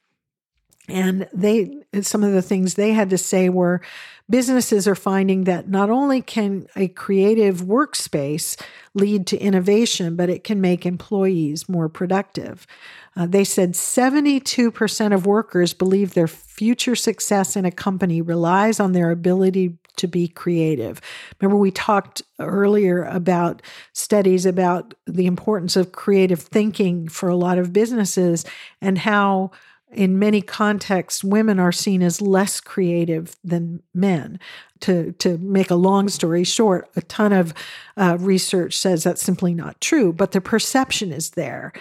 And 0.88 1.28
they, 1.34 1.82
some 2.02 2.24
of 2.24 2.34
the 2.34 2.42
things 2.42 2.76
they 2.76 2.94
had 2.94 3.10
to 3.10 3.18
say 3.18 3.50
were 3.50 3.82
businesses 4.30 4.88
are 4.88 4.96
finding 4.96 5.46
that 5.46 5.68
not 5.68 5.90
only 5.90 6.22
can 6.22 6.68
a 6.76 6.88
creative 6.88 7.62
workspace 7.62 8.60
lead 8.94 9.26
to 9.28 9.38
innovation, 9.38 10.16
but 10.16 10.30
it 10.30 10.44
can 10.44 10.62
make 10.62 10.86
employees 10.86 11.68
more 11.68 11.90
productive. 11.90 12.68
Uh, 13.16 13.26
they 13.26 13.44
said 13.44 13.74
72% 13.74 15.14
of 15.14 15.26
workers 15.26 15.74
believe 15.74 16.14
their 16.14 16.28
future 16.28 16.96
success 16.96 17.56
in 17.56 17.66
a 17.66 17.72
company 17.72 18.22
relies 18.22 18.80
on 18.80 18.92
their 18.92 19.12
ability 19.12 19.78
to 19.98 20.08
be 20.08 20.28
creative. 20.28 21.00
Remember, 21.40 21.58
we 21.58 21.72
talked 21.72 22.22
earlier 22.40 23.04
about 23.04 23.62
studies 23.94 24.46
about 24.46 24.94
the 25.06 25.26
importance 25.26 25.76
of 25.76 25.94
creative 25.94 26.42
thinking 26.42 27.08
for 27.08 27.30
a 27.30 27.36
lot 27.36 27.58
of 27.58 27.72
businesses 27.72 28.46
and 28.82 28.98
how 28.98 29.52
in 29.96 30.20
many 30.20 30.42
contexts, 30.42 31.24
women 31.24 31.60
are 31.60 31.72
seen 31.72 32.02
as 32.02 32.22
less 32.22 32.60
creative 32.60 33.36
than 33.44 33.82
men. 33.94 34.40
To, 34.82 35.14
to 35.14 35.38
make 35.38 35.72
a 35.72 35.76
long 35.76 36.10
story 36.10 36.44
short, 36.44 36.90
a 36.96 37.02
ton 37.02 37.32
of 37.32 37.54
uh, 37.98 38.18
research 38.20 38.78
says 38.78 39.04
that's 39.04 39.24
simply 39.24 39.54
not 39.54 39.80
true, 39.80 40.12
but 40.12 40.34
the 40.34 40.42
perception 40.42 41.12
is 41.12 41.32
there. 41.32 41.72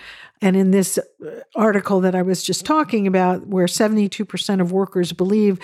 And 0.41 0.57
in 0.57 0.71
this 0.71 0.99
uh, 0.99 1.41
article 1.57 2.01
that 2.01 2.15
I 2.15 2.23
was 2.23 2.43
just 2.43 2.65
talking 2.65 3.07
about, 3.07 3.47
where 3.47 3.67
72% 3.67 4.61
of 4.61 4.73
workers 4.73 5.13
believe 5.13 5.59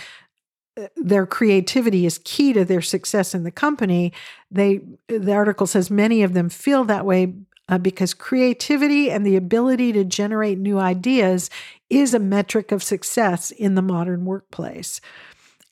uh, 0.76 0.88
their 0.96 1.24
creativity 1.24 2.04
is 2.04 2.20
key 2.24 2.52
to 2.52 2.64
their 2.64 2.82
success 2.82 3.34
in 3.34 3.44
the 3.44 3.50
company, 3.50 4.12
they 4.50 4.80
the 5.08 5.32
article 5.32 5.66
says 5.66 5.90
many 5.90 6.22
of 6.22 6.32
them 6.32 6.48
feel 6.48 6.84
that 6.84 7.06
way 7.06 7.34
uh, 7.70 7.78
because 7.78 8.12
creativity 8.12 9.10
and 9.10 9.24
the 9.24 9.36
ability 9.36 9.92
to 9.92 10.04
generate 10.04 10.58
new 10.58 10.78
ideas 10.78 11.48
is 11.90 12.14
a 12.14 12.18
metric 12.18 12.72
of 12.72 12.82
success 12.82 13.50
in 13.50 13.74
the 13.74 13.82
modern 13.82 14.24
workplace. 14.24 15.00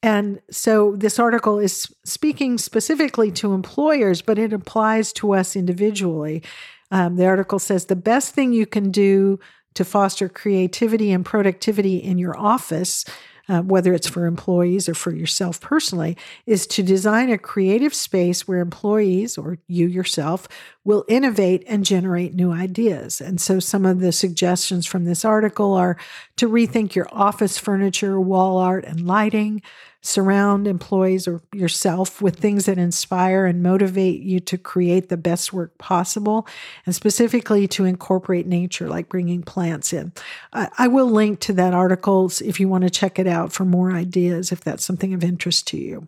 And 0.03 0.41
so 0.51 0.95
this 0.97 1.19
article 1.19 1.59
is 1.59 1.93
speaking 2.05 2.59
specifically 2.59 3.33
to 3.33 3.53
employers, 3.53 4.23
but 4.23 4.39
it 4.39 4.53
applies 4.53 5.13
to 5.15 5.35
us 5.35 5.57
individually. 5.57 6.43
Um, 6.91 7.17
the 7.17 7.27
article 7.27 7.59
says 7.59 7.87
the 7.87 7.97
best 7.97 8.35
thing 8.35 8.53
you 8.53 8.67
can 8.67 8.91
do 8.91 9.41
to 9.75 9.85
foster 9.85 10.29
creativity 10.29 11.13
and 11.13 11.25
productivity 11.25 11.99
in 11.99 12.19
your 12.19 12.39
office 12.39 13.05
uh, 13.49 13.63
whether 13.63 13.95
it's 13.95 14.09
for 14.09 14.27
employees 14.27 14.89
or 14.89 14.95
for 14.95 15.13
yourself 15.13 15.61
personally, 15.61 16.17
is 16.47 16.67
to 16.67 16.83
design 16.83 17.31
a 17.31 17.39
creative 17.39 17.95
space 17.95 18.47
where 18.47 18.61
employees 18.61 19.39
or 19.39 19.59
you 19.67 19.87
yourself 19.87 20.49
will 20.85 21.05
innovate 21.09 21.65
and 21.67 21.85
generate 21.85 22.35
new 22.35 22.53
ideas. 22.53 23.21
And 23.21 23.41
so 23.41 23.61
some 23.61 23.85
of 23.85 24.01
the 24.01 24.13
suggestions 24.13 24.87
from 24.87 25.05
this 25.05 25.25
article 25.25 25.75
are 25.75 25.97
to 26.37 26.49
rethink 26.49 26.95
your 26.95 27.09
office 27.13 27.59
furniture, 27.59 28.21
wall 28.21 28.59
art, 28.59 28.85
and 28.85 29.07
lighting, 29.07 29.63
surround 30.01 30.69
employees 30.69 31.27
or 31.27 31.43
yourself 31.53 32.23
with 32.23 32.37
things 32.37 32.67
that 32.67 32.79
inspire 32.79 33.47
and 33.47 33.63
motivate 33.63 34.21
you 34.21 34.39
to 34.41 34.57
create 34.57 35.09
the 35.09 35.17
best 35.17 35.53
work 35.53 35.77
possible, 35.79 36.47
and 36.87 36.95
specifically 36.95 37.67
to 37.67 37.85
incorporate 37.85 38.47
nature, 38.47 38.89
like 38.89 39.09
bringing 39.09 39.43
plants 39.43 39.93
in. 39.93 40.13
I, 40.53 40.69
I 40.79 40.89
will 40.89 41.11
link 41.11 41.41
to 41.41 41.53
that 41.55 41.75
article 41.75 42.31
if 42.43 42.61
you 42.61 42.69
want 42.69 42.85
to 42.85 42.91
check 42.91 43.19
it 43.19 43.27
out 43.27 43.53
for 43.53 43.65
more 43.65 43.93
ideas, 43.93 44.53
if 44.53 44.61
that's 44.61 44.85
something 44.85 45.15
of 45.15 45.25
interest 45.25 45.67
to 45.69 45.77
you. 45.77 46.07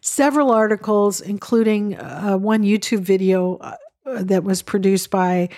Several 0.00 0.50
articles, 0.50 1.20
including 1.20 1.96
uh, 1.96 2.36
one 2.36 2.62
YouTube 2.62 3.00
video 3.00 3.56
uh, 3.56 3.76
that 4.04 4.44
was 4.44 4.62
produced 4.62 5.10
by 5.10 5.48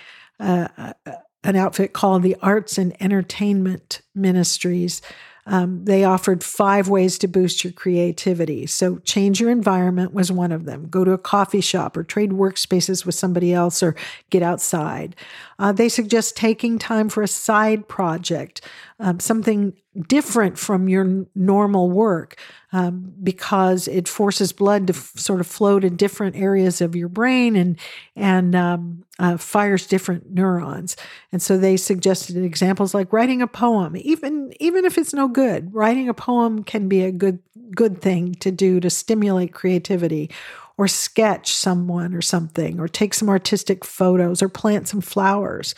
uh, 0.41 0.69
uh 1.07 1.13
an 1.45 1.57
outfit 1.57 1.93
called 1.93 2.23
the 2.23 2.37
Arts 2.41 2.79
and 2.79 2.95
Entertainment 3.03 4.03
Ministries 4.15 5.03
um, 5.47 5.85
they 5.85 6.05
offered 6.05 6.45
five 6.45 6.89
ways 6.89 7.19
to 7.19 7.29
boost 7.29 7.65
your 7.65 7.73
creativity. 7.73 8.67
So, 8.67 8.99
change 8.99 9.41
your 9.41 9.51
environment 9.51 10.15
was 10.15 10.31
one 10.31 10.53
of 10.53 10.65
them. 10.65 10.87
Go 10.89 11.05
to 11.05 11.13
a 11.13 11.19
coffee 11.19 11.61
shop 11.61 11.97
or 11.97 12.05
trade 12.05 12.31
workspaces 12.31 13.05
with 13.05 13.17
somebody 13.17 13.53
else 13.53 13.83
or 13.83 13.97
get 14.31 14.43
outside. 14.43 15.17
Uh, 15.59 15.73
they 15.73 15.89
suggest 15.89 16.37
taking 16.37 16.79
time 16.79 17.09
for 17.09 17.23
a 17.23 17.29
side 17.29 17.89
project, 17.89 18.61
um, 19.01 19.19
something 19.19 19.75
different 20.07 20.59
from 20.59 20.89
your 20.89 21.27
normal 21.35 21.91
work 21.91 22.39
um, 22.73 23.13
because 23.23 23.87
it 23.89 24.09
forces 24.09 24.53
blood 24.53 24.87
to 24.87 24.95
f- 24.95 25.13
sort 25.17 25.41
of 25.41 25.47
flow 25.47 25.79
to 25.79 25.91
different 25.91 26.35
areas 26.35 26.81
of 26.81 26.97
your 26.97 27.09
brain 27.09 27.57
and 27.57 27.79
and 28.17 28.55
um, 28.55 29.05
uh, 29.19 29.37
fires 29.37 29.87
different 29.87 30.33
neurons. 30.33 30.97
And 31.31 31.43
so 31.43 31.59
they 31.59 31.77
suggested 31.77 32.37
examples 32.39 32.95
like 32.95 33.13
writing 33.13 33.43
a 33.43 33.47
poem, 33.47 33.95
even 33.97 34.55
even 34.61 34.85
if 34.87 34.97
it's 34.97 35.13
no 35.13 35.29
good. 35.29 35.75
Writing 35.75 36.09
a 36.09 36.15
poem 36.15 36.65
can 36.65 36.89
be 36.89 37.03
a 37.03 37.13
good 37.13 37.41
good 37.77 38.01
thing 38.01 38.35
to 38.37 38.51
do 38.51 38.81
to 38.81 38.89
stimulate 38.89 39.53
creativity. 39.53 40.31
Or 40.79 40.89
sketch 40.89 41.53
someone 41.53 42.15
or 42.15 42.23
something, 42.23 42.81
or 42.81 42.89
take 42.89 43.13
some 43.13 43.29
artistic 43.29 43.85
photos, 43.85 44.43
or 44.43 44.49
plant 44.49 44.89
some 44.89 45.03
flowers. 45.03 45.75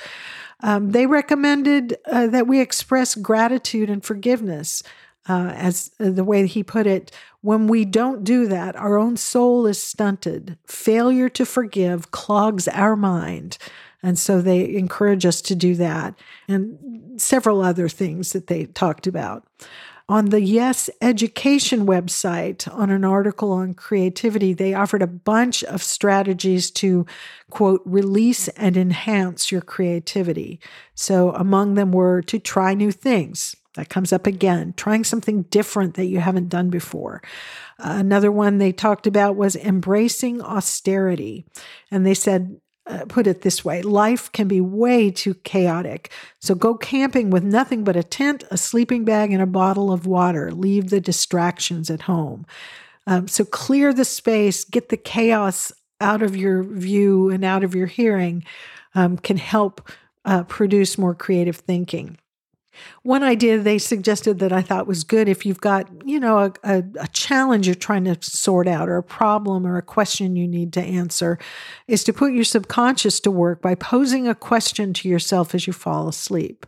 Um, 0.65 0.93
they 0.93 1.07
recommended 1.07 1.99
uh, 2.07 2.27
that 2.29 2.47
we 2.47 2.59
express 2.59 3.15
gratitude 3.15 3.91
and 3.91 4.03
forgiveness. 4.03 4.83
Uh, 5.27 5.53
as 5.55 5.91
uh, 6.01 6.11
the 6.11 6.25
way 6.25 6.47
he 6.47 6.63
put 6.63 6.87
it, 6.87 7.11
when 7.41 7.67
we 7.67 7.85
don't 7.85 8.25
do 8.25 8.47
that, 8.47 8.77
our 8.77 8.99
own 8.99 9.17
soul 9.17 9.67
is 9.67 9.83
stunted. 9.83 10.59
Failure 10.67 11.29
to 11.31 11.47
forgive 11.47 12.11
clogs 12.11 12.69
our 12.69 12.97
mind. 12.97 13.57
And 14.03 14.19
so 14.19 14.43
they 14.43 14.75
encourage 14.75 15.25
us 15.25 15.41
to 15.43 15.55
do 15.55 15.75
that 15.77 16.15
and 16.47 17.19
several 17.21 17.63
other 17.63 17.89
things 17.89 18.33
that 18.33 18.49
they 18.49 18.67
talked 18.67 19.07
about. 19.07 19.47
On 20.07 20.27
the 20.27 20.43
Yes 20.43 20.91
Education 21.01 21.87
website, 21.87 22.71
on 22.71 22.91
an 22.91 23.07
article 23.07 23.53
on 23.53 23.73
creativity, 23.73 24.53
they 24.53 24.75
offered 24.75 25.01
a 25.01 25.07
bunch 25.07 25.65
of 25.65 25.83
strategies 25.83 26.71
to, 26.73 27.07
quote, 27.49 27.81
release 27.87 28.49
and 28.49 28.77
enhance 28.77 29.51
your 29.51 29.63
creativity. 29.63 30.61
So 30.95 31.31
among 31.31 31.75
them 31.75 31.91
were 31.91 32.21
to 32.23 32.39
try 32.39 32.75
new 32.75 32.93
things. 32.93 33.57
That 33.77 33.89
comes 33.89 34.13
up 34.13 34.27
again, 34.27 34.75
trying 34.77 35.05
something 35.05 35.43
different 35.45 35.95
that 35.95 36.07
you 36.07 36.21
haven't 36.21 36.49
done 36.49 36.71
before. 36.71 37.23
Uh, 37.79 37.97
another 37.97 38.31
one 38.31 38.59
they 38.59 38.73
talked 38.73 39.07
about 39.07 39.37
was 39.37 39.57
embracing 39.57 40.41
austerity. 40.41 41.45
And 41.91 42.07
they 42.07 42.15
said, 42.15 42.61
uh, 42.87 43.05
put 43.09 43.27
it 43.27 43.41
this 43.41 43.65
way 43.65 43.83
life 43.83 44.31
can 44.33 44.49
be 44.49 44.61
way 44.61 45.11
too 45.11 45.35
chaotic. 45.35 46.11
So 46.41 46.55
go 46.55 46.75
camping 46.75 47.31
with 47.31 47.43
nothing 47.43 47.85
but 47.85 47.97
a 47.97 48.03
tent, 48.03 48.45
a 48.51 48.57
sleeping 48.57 49.05
bag, 49.05 49.33
and 49.33 49.43
a 49.43 49.47
bottle 49.47 49.93
of 49.93 50.07
water. 50.07 50.53
Leave 50.53 50.91
the 50.91 51.01
distractions 51.01 51.91
at 51.91 52.03
home. 52.03 52.47
Um, 53.07 53.29
so 53.29 53.45
clear 53.45 53.93
the 53.93 54.05
space, 54.05 54.65
get 54.65 54.89
the 54.89 54.97
chaos 54.97 55.73
out 56.01 56.23
of 56.23 56.37
your 56.37 56.63
view 56.63 57.31
and 57.31 57.45
out 57.45 57.65
of 57.65 57.75
your 57.75 57.87
hearing, 57.87 58.45
um, 58.95 59.17
can 59.17 59.37
help 59.37 59.89
uh, 60.25 60.45
produce 60.45 60.99
more 60.99 61.15
creative 61.15 61.57
thinking. 61.57 62.19
One 63.03 63.23
idea 63.23 63.59
they 63.59 63.79
suggested 63.79 64.39
that 64.39 64.53
I 64.53 64.63
thought 64.63 64.87
was 64.87 65.05
good 65.05 65.29
if 65.29 65.45
you've 65.45 65.61
got, 65.61 65.89
you 66.05 66.19
know, 66.21 66.39
a, 66.39 66.53
a, 66.65 66.85
a, 67.01 67.09
challenge 67.09 67.67
you're 67.67 67.75
trying 67.75 68.05
to 68.05 68.17
sort 68.21 68.67
out 68.67 68.89
or 68.89 68.97
a 68.97 69.03
problem 69.03 69.67
or 69.67 69.77
a 69.77 69.83
question 69.83 70.37
you 70.37 70.49
need 70.49 70.73
to 70.75 70.81
answer 70.81 71.39
is 71.89 72.05
to 72.05 72.13
put 72.13 72.33
your 72.33 72.45
subconscious 72.45 73.21
to 73.21 73.31
work 73.31 73.61
by 73.63 73.75
posing 73.75 74.29
a 74.29 74.35
question 74.35 74.93
to 74.95 75.09
yourself 75.09 75.55
as 75.55 75.67
you 75.67 75.73
fall 75.73 76.09
asleep. 76.09 76.67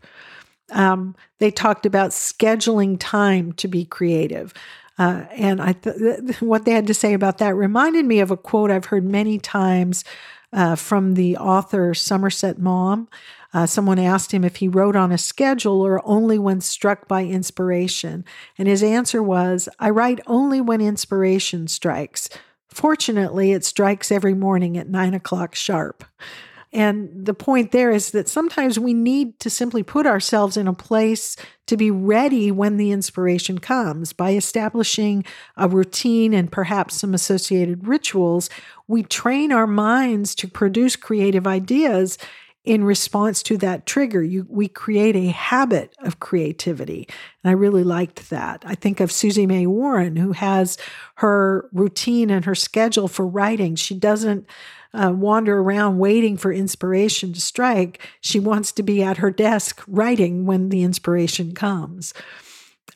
Um, 0.72 1.14
they 1.38 1.50
talked 1.50 1.86
about 1.86 2.10
scheduling 2.10 2.96
time 2.98 3.52
to 3.54 3.68
be 3.68 3.84
creative. 3.84 4.52
Uh, 4.98 5.24
and 5.32 5.60
I 5.60 5.72
th- 5.72 6.40
what 6.40 6.64
they 6.64 6.72
had 6.72 6.86
to 6.86 6.94
say 6.94 7.12
about 7.12 7.38
that 7.38 7.54
reminded 7.54 8.06
me 8.06 8.20
of 8.20 8.30
a 8.30 8.36
quote 8.36 8.70
I've 8.70 8.86
heard 8.86 9.04
many 9.04 9.38
times 9.38 10.04
uh, 10.52 10.74
from 10.74 11.14
the 11.14 11.36
author 11.36 11.94
Somerset 11.94 12.58
Maugham. 12.58 13.08
Uh, 13.56 13.64
someone 13.64 13.98
asked 13.98 14.32
him 14.32 14.44
if 14.44 14.56
he 14.56 14.68
wrote 14.68 14.94
on 14.94 15.10
a 15.10 15.16
schedule 15.16 15.80
or 15.80 16.06
only 16.06 16.38
when 16.38 16.60
struck 16.60 17.08
by 17.08 17.24
inspiration. 17.24 18.22
And 18.58 18.68
his 18.68 18.82
answer 18.82 19.22
was, 19.22 19.66
I 19.78 19.88
write 19.88 20.20
only 20.26 20.60
when 20.60 20.82
inspiration 20.82 21.66
strikes. 21.66 22.28
Fortunately, 22.68 23.52
it 23.52 23.64
strikes 23.64 24.12
every 24.12 24.34
morning 24.34 24.76
at 24.76 24.90
nine 24.90 25.14
o'clock 25.14 25.54
sharp. 25.54 26.04
And 26.70 27.24
the 27.24 27.32
point 27.32 27.72
there 27.72 27.90
is 27.90 28.10
that 28.10 28.28
sometimes 28.28 28.78
we 28.78 28.92
need 28.92 29.40
to 29.40 29.48
simply 29.48 29.82
put 29.82 30.06
ourselves 30.06 30.58
in 30.58 30.68
a 30.68 30.74
place 30.74 31.34
to 31.64 31.78
be 31.78 31.90
ready 31.90 32.52
when 32.52 32.76
the 32.76 32.90
inspiration 32.90 33.58
comes. 33.58 34.12
By 34.12 34.34
establishing 34.34 35.24
a 35.56 35.66
routine 35.66 36.34
and 36.34 36.52
perhaps 36.52 36.96
some 36.96 37.14
associated 37.14 37.88
rituals, 37.88 38.50
we 38.86 39.02
train 39.02 39.50
our 39.50 39.66
minds 39.66 40.34
to 40.34 40.46
produce 40.46 40.94
creative 40.94 41.46
ideas 41.46 42.18
in 42.66 42.82
response 42.82 43.42
to 43.44 43.56
that 43.58 43.86
trigger. 43.86 44.22
You, 44.22 44.44
we 44.50 44.66
create 44.66 45.14
a 45.14 45.28
habit 45.28 45.94
of 46.00 46.18
creativity. 46.18 47.08
And 47.42 47.50
I 47.50 47.52
really 47.52 47.84
liked 47.84 48.28
that. 48.30 48.64
I 48.66 48.74
think 48.74 48.98
of 48.98 49.12
Susie 49.12 49.46
May 49.46 49.66
Warren, 49.66 50.16
who 50.16 50.32
has 50.32 50.76
her 51.16 51.70
routine 51.72 52.28
and 52.28 52.44
her 52.44 52.56
schedule 52.56 53.06
for 53.06 53.26
writing. 53.26 53.76
She 53.76 53.94
doesn't 53.94 54.46
uh, 54.92 55.12
wander 55.12 55.60
around 55.60 55.98
waiting 55.98 56.36
for 56.36 56.52
inspiration 56.52 57.32
to 57.32 57.40
strike. 57.40 58.00
She 58.20 58.40
wants 58.40 58.72
to 58.72 58.82
be 58.82 59.00
at 59.02 59.18
her 59.18 59.30
desk 59.30 59.82
writing 59.86 60.44
when 60.44 60.70
the 60.70 60.82
inspiration 60.82 61.54
comes. 61.54 62.12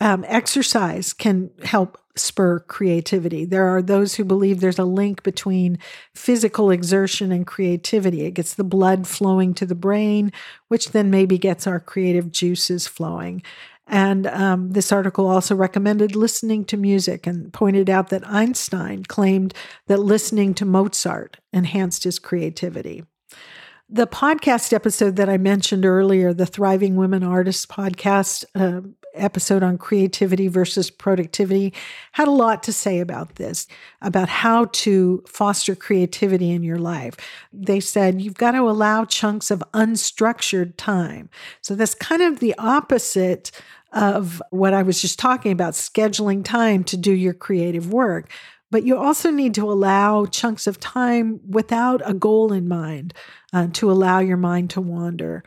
Um, 0.00 0.24
exercise 0.26 1.12
can 1.12 1.50
help 1.62 1.98
spur 2.16 2.60
creativity. 2.60 3.44
There 3.44 3.68
are 3.68 3.82
those 3.82 4.14
who 4.14 4.24
believe 4.24 4.60
there's 4.60 4.78
a 4.78 4.84
link 4.84 5.22
between 5.22 5.78
physical 6.14 6.70
exertion 6.70 7.32
and 7.32 7.46
creativity. 7.46 8.24
It 8.24 8.32
gets 8.32 8.54
the 8.54 8.64
blood 8.64 9.06
flowing 9.06 9.54
to 9.54 9.66
the 9.66 9.74
brain, 9.74 10.32
which 10.68 10.90
then 10.90 11.10
maybe 11.10 11.38
gets 11.38 11.66
our 11.66 11.80
creative 11.80 12.32
juices 12.32 12.86
flowing. 12.86 13.42
And 13.86 14.26
um, 14.28 14.70
this 14.70 14.92
article 14.92 15.26
also 15.26 15.54
recommended 15.54 16.14
listening 16.14 16.64
to 16.66 16.76
music 16.76 17.26
and 17.26 17.52
pointed 17.52 17.90
out 17.90 18.08
that 18.10 18.26
Einstein 18.26 19.04
claimed 19.04 19.52
that 19.88 19.98
listening 19.98 20.54
to 20.54 20.64
Mozart 20.64 21.38
enhanced 21.52 22.04
his 22.04 22.20
creativity. 22.20 23.04
The 23.88 24.06
podcast 24.06 24.72
episode 24.72 25.16
that 25.16 25.28
I 25.28 25.36
mentioned 25.36 25.84
earlier, 25.84 26.32
the 26.32 26.46
Thriving 26.46 26.94
Women 26.94 27.24
Artists 27.24 27.66
podcast 27.66 28.44
uh, 28.54 28.82
episode 29.14 29.62
on 29.62 29.78
creativity 29.78 30.48
versus 30.48 30.90
productivity, 30.90 31.72
had 32.12 32.28
a 32.28 32.32
lot 32.32 32.62
to 32.64 32.72
say 32.72 33.00
about 33.00 33.36
this, 33.36 33.66
about 34.00 34.28
how 34.28 34.66
to 34.72 35.22
foster 35.26 35.74
creativity 35.74 36.50
in 36.50 36.62
your 36.62 36.78
life. 36.78 37.16
They 37.52 37.80
said 37.80 38.20
you've 38.20 38.34
got 38.34 38.52
to 38.52 38.68
allow 38.68 39.04
chunks 39.04 39.50
of 39.50 39.62
unstructured 39.74 40.74
time. 40.76 41.28
So 41.60 41.74
that's 41.74 41.94
kind 41.94 42.22
of 42.22 42.40
the 42.40 42.54
opposite 42.58 43.50
of 43.92 44.42
what 44.50 44.72
I 44.72 44.82
was 44.82 45.00
just 45.00 45.18
talking 45.18 45.52
about, 45.52 45.74
scheduling 45.74 46.44
time 46.44 46.84
to 46.84 46.96
do 46.96 47.12
your 47.12 47.34
creative 47.34 47.92
work. 47.92 48.30
But 48.70 48.84
you 48.84 48.96
also 48.96 49.30
need 49.30 49.54
to 49.54 49.70
allow 49.70 50.26
chunks 50.26 50.68
of 50.68 50.78
time 50.78 51.40
without 51.48 52.00
a 52.08 52.14
goal 52.14 52.52
in 52.52 52.68
mind 52.68 53.14
uh, 53.52 53.66
to 53.72 53.90
allow 53.90 54.20
your 54.20 54.36
mind 54.36 54.70
to 54.70 54.80
wander. 54.80 55.42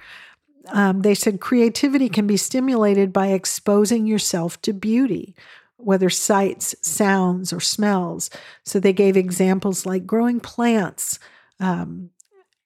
Um, 0.70 1.02
they 1.02 1.16
said 1.16 1.42
creativity 1.42 2.10
can 2.10 2.26
be 2.26 2.38
stimulated 2.38 3.12
by 3.12 3.28
exposing 3.28 4.06
yourself 4.08 4.62
to 4.62 4.74
beauty, 4.74 5.36
whether 5.78 6.10
sights, 6.10 6.76
sounds, 6.82 7.52
or 7.52 7.60
smells. 7.60 8.30
So 8.64 8.80
they 8.80 8.94
gave 8.94 9.18
examples 9.18 9.86
like 9.86 10.06
growing 10.06 10.40
plants, 10.40 11.20
um, 11.60 12.12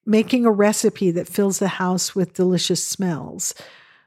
making 0.06 0.46
a 0.46 0.50
recipe 0.50 1.10
that 1.10 1.28
fills 1.28 1.58
the 1.58 1.68
house 1.68 2.14
with 2.14 2.34
delicious 2.34 2.86
smells, 2.86 3.54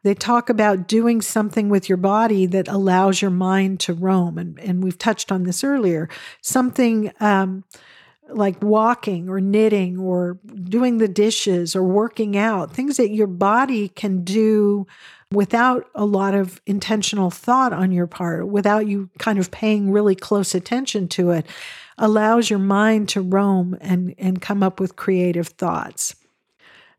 they 0.04 0.16
talk 0.16 0.50
about 0.50 0.88
doing 0.88 1.22
something 1.22 1.70
with 1.70 1.88
your 1.88 1.98
body 1.98 2.46
that 2.48 2.68
allows 2.68 3.22
your 3.22 3.32
mind 3.32 3.80
to 3.82 3.94
roam. 3.94 4.38
And, 4.38 4.60
and 4.60 4.84
we've 4.84 4.98
touched 4.98 5.32
on 5.32 5.44
this 5.44 5.64
earlier. 5.64 6.10
Something 6.42 7.12
um, 7.20 7.64
like 8.34 8.62
walking 8.62 9.30
or 9.30 9.40
knitting 9.40 9.98
or 9.98 10.38
doing 10.64 10.98
the 10.98 11.08
dishes 11.08 11.76
or 11.76 11.84
working 11.84 12.38
out, 12.38 12.74
things 12.74 12.98
that 12.98 13.12
your 13.12 13.28
body 13.28 13.90
can 13.90 14.24
do 14.24 14.88
without 15.32 15.90
a 15.96 16.06
lot 16.06 16.34
of 16.34 16.62
intentional 16.66 17.30
thought 17.30 17.74
on 17.74 17.92
your 17.92 18.08
part, 18.08 18.48
without 18.48 18.88
you 18.88 19.10
kind 19.18 19.40
of 19.40 19.50
paying 19.52 19.92
really 19.92 20.16
close 20.16 20.54
attention 20.54 21.08
to 21.08 21.32
it, 21.32 21.46
allows 21.98 22.50
your 22.50 22.60
mind 22.60 23.08
to 23.10 23.22
roam 23.22 23.78
and, 23.80 24.14
and 24.18 24.42
come 24.42 24.62
up 24.62 24.80
with 24.80 24.96
creative 24.96 25.48
thoughts. 25.48 26.16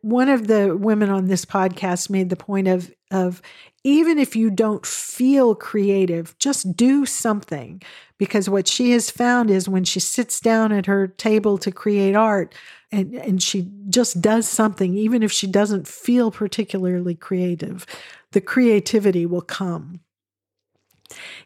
One 0.01 0.29
of 0.29 0.47
the 0.49 0.77
women 0.77 1.11
on 1.11 1.27
this 1.27 1.45
podcast 1.45 2.11
made 2.11 2.29
the 2.31 2.37
point 2.37 2.69
of 2.69 2.91
of 3.13 3.43
even 3.85 4.19
if 4.19 4.37
you 4.37 4.51
don't 4.51 4.87
feel 4.87 5.55
creative, 5.55 6.39
just 6.39 6.77
do 6.77 7.05
something. 7.05 7.83
Because 8.17 8.49
what 8.49 8.69
she 8.69 8.93
has 8.93 9.11
found 9.11 9.51
is 9.51 9.69
when 9.69 9.85
she 9.85 9.99
sits 9.99 10.39
down 10.39 10.71
at 10.71 10.87
her 10.87 11.09
table 11.09 11.59
to 11.59 11.73
create 11.73 12.15
art 12.15 12.55
and, 12.93 13.15
and 13.15 13.43
she 13.43 13.69
just 13.89 14.21
does 14.21 14.47
something, 14.47 14.95
even 14.95 15.23
if 15.23 15.33
she 15.33 15.47
doesn't 15.47 15.89
feel 15.89 16.31
particularly 16.31 17.15
creative, 17.15 17.85
the 18.31 18.41
creativity 18.41 19.27
will 19.27 19.41
come. 19.41 20.01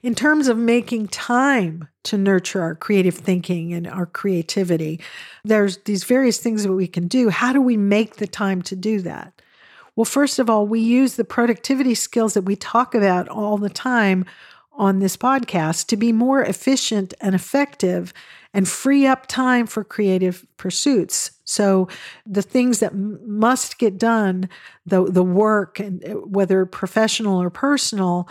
In 0.02 0.14
terms 0.14 0.48
of 0.48 0.58
making 0.58 1.08
time 1.08 1.88
to 2.04 2.18
nurture 2.18 2.62
our 2.62 2.74
creative 2.74 3.14
thinking 3.14 3.72
and 3.72 3.86
our 3.86 4.06
creativity, 4.06 5.00
there's 5.44 5.78
these 5.78 6.04
various 6.04 6.38
things 6.38 6.62
that 6.62 6.72
we 6.72 6.86
can 6.86 7.08
do. 7.08 7.30
How 7.30 7.52
do 7.52 7.60
we 7.60 7.76
make 7.76 8.16
the 8.16 8.26
time 8.28 8.62
to 8.62 8.76
do 8.76 9.00
that? 9.00 9.35
Well, 9.96 10.04
first 10.04 10.38
of 10.38 10.50
all, 10.50 10.66
we 10.66 10.80
use 10.80 11.16
the 11.16 11.24
productivity 11.24 11.94
skills 11.94 12.34
that 12.34 12.42
we 12.42 12.54
talk 12.56 12.94
about 12.94 13.28
all 13.28 13.56
the 13.56 13.70
time 13.70 14.24
on 14.72 14.98
this 14.98 15.16
podcast 15.16 15.86
to 15.86 15.96
be 15.96 16.12
more 16.12 16.42
efficient 16.42 17.14
and 17.20 17.34
effective 17.34 18.12
and 18.52 18.68
free 18.68 19.06
up 19.06 19.26
time 19.26 19.66
for 19.66 19.82
creative 19.82 20.46
pursuits. 20.58 21.30
So 21.44 21.88
the 22.26 22.42
things 22.42 22.80
that 22.80 22.92
m- 22.92 23.18
must 23.26 23.78
get 23.78 23.98
done, 23.98 24.50
the 24.84 25.04
the 25.04 25.22
work 25.22 25.80
and 25.80 26.04
uh, 26.04 26.14
whether 26.14 26.66
professional 26.66 27.42
or 27.42 27.48
personal, 27.48 28.28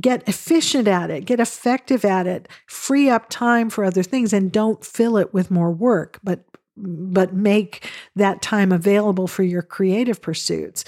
get 0.00 0.28
efficient 0.28 0.88
at 0.88 1.10
it, 1.10 1.26
get 1.26 1.38
effective 1.38 2.04
at 2.04 2.26
it, 2.26 2.48
free 2.66 3.08
up 3.08 3.28
time 3.30 3.70
for 3.70 3.84
other 3.84 4.02
things 4.02 4.32
and 4.32 4.50
don't 4.50 4.84
fill 4.84 5.16
it 5.16 5.32
with 5.32 5.50
more 5.50 5.70
work, 5.70 6.18
but 6.24 6.40
but 6.76 7.32
make 7.32 7.90
that 8.16 8.42
time 8.42 8.72
available 8.72 9.26
for 9.26 9.42
your 9.42 9.62
creative 9.62 10.20
pursuits. 10.20 10.84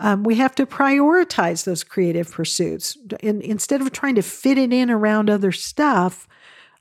Um, 0.00 0.22
we 0.22 0.36
have 0.36 0.54
to 0.56 0.66
prioritize 0.66 1.64
those 1.64 1.82
creative 1.82 2.30
pursuits. 2.30 2.96
In, 3.20 3.40
instead 3.42 3.80
of 3.80 3.90
trying 3.92 4.14
to 4.14 4.22
fit 4.22 4.58
it 4.58 4.72
in 4.72 4.90
around 4.90 5.28
other 5.28 5.52
stuff, 5.52 6.28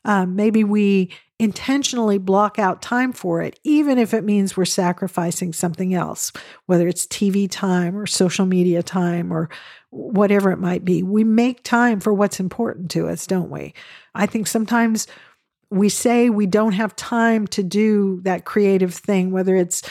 um, 0.05 0.35
maybe 0.35 0.63
we 0.63 1.11
intentionally 1.39 2.17
block 2.17 2.57
out 2.57 2.81
time 2.81 3.11
for 3.11 3.41
it, 3.41 3.59
even 3.63 3.97
if 3.97 4.13
it 4.13 4.23
means 4.23 4.57
we're 4.57 4.65
sacrificing 4.65 5.53
something 5.53 5.93
else, 5.93 6.31
whether 6.65 6.87
it's 6.87 7.05
TV 7.05 7.49
time 7.49 7.95
or 7.95 8.07
social 8.07 8.45
media 8.45 8.81
time 8.81 9.31
or 9.31 9.49
whatever 9.91 10.51
it 10.51 10.57
might 10.57 10.83
be. 10.83 11.03
We 11.03 11.23
make 11.23 11.63
time 11.63 11.99
for 11.99 12.13
what's 12.13 12.39
important 12.39 12.89
to 12.91 13.07
us, 13.07 13.27
don't 13.27 13.51
we? 13.51 13.73
I 14.15 14.25
think 14.25 14.47
sometimes 14.47 15.07
we 15.69 15.89
say 15.89 16.29
we 16.29 16.45
don't 16.45 16.73
have 16.73 16.95
time 16.95 17.45
to 17.47 17.61
do 17.61 18.21
that 18.21 18.45
creative 18.45 18.93
thing, 18.93 19.31
whether 19.31 19.55
it's 19.55 19.81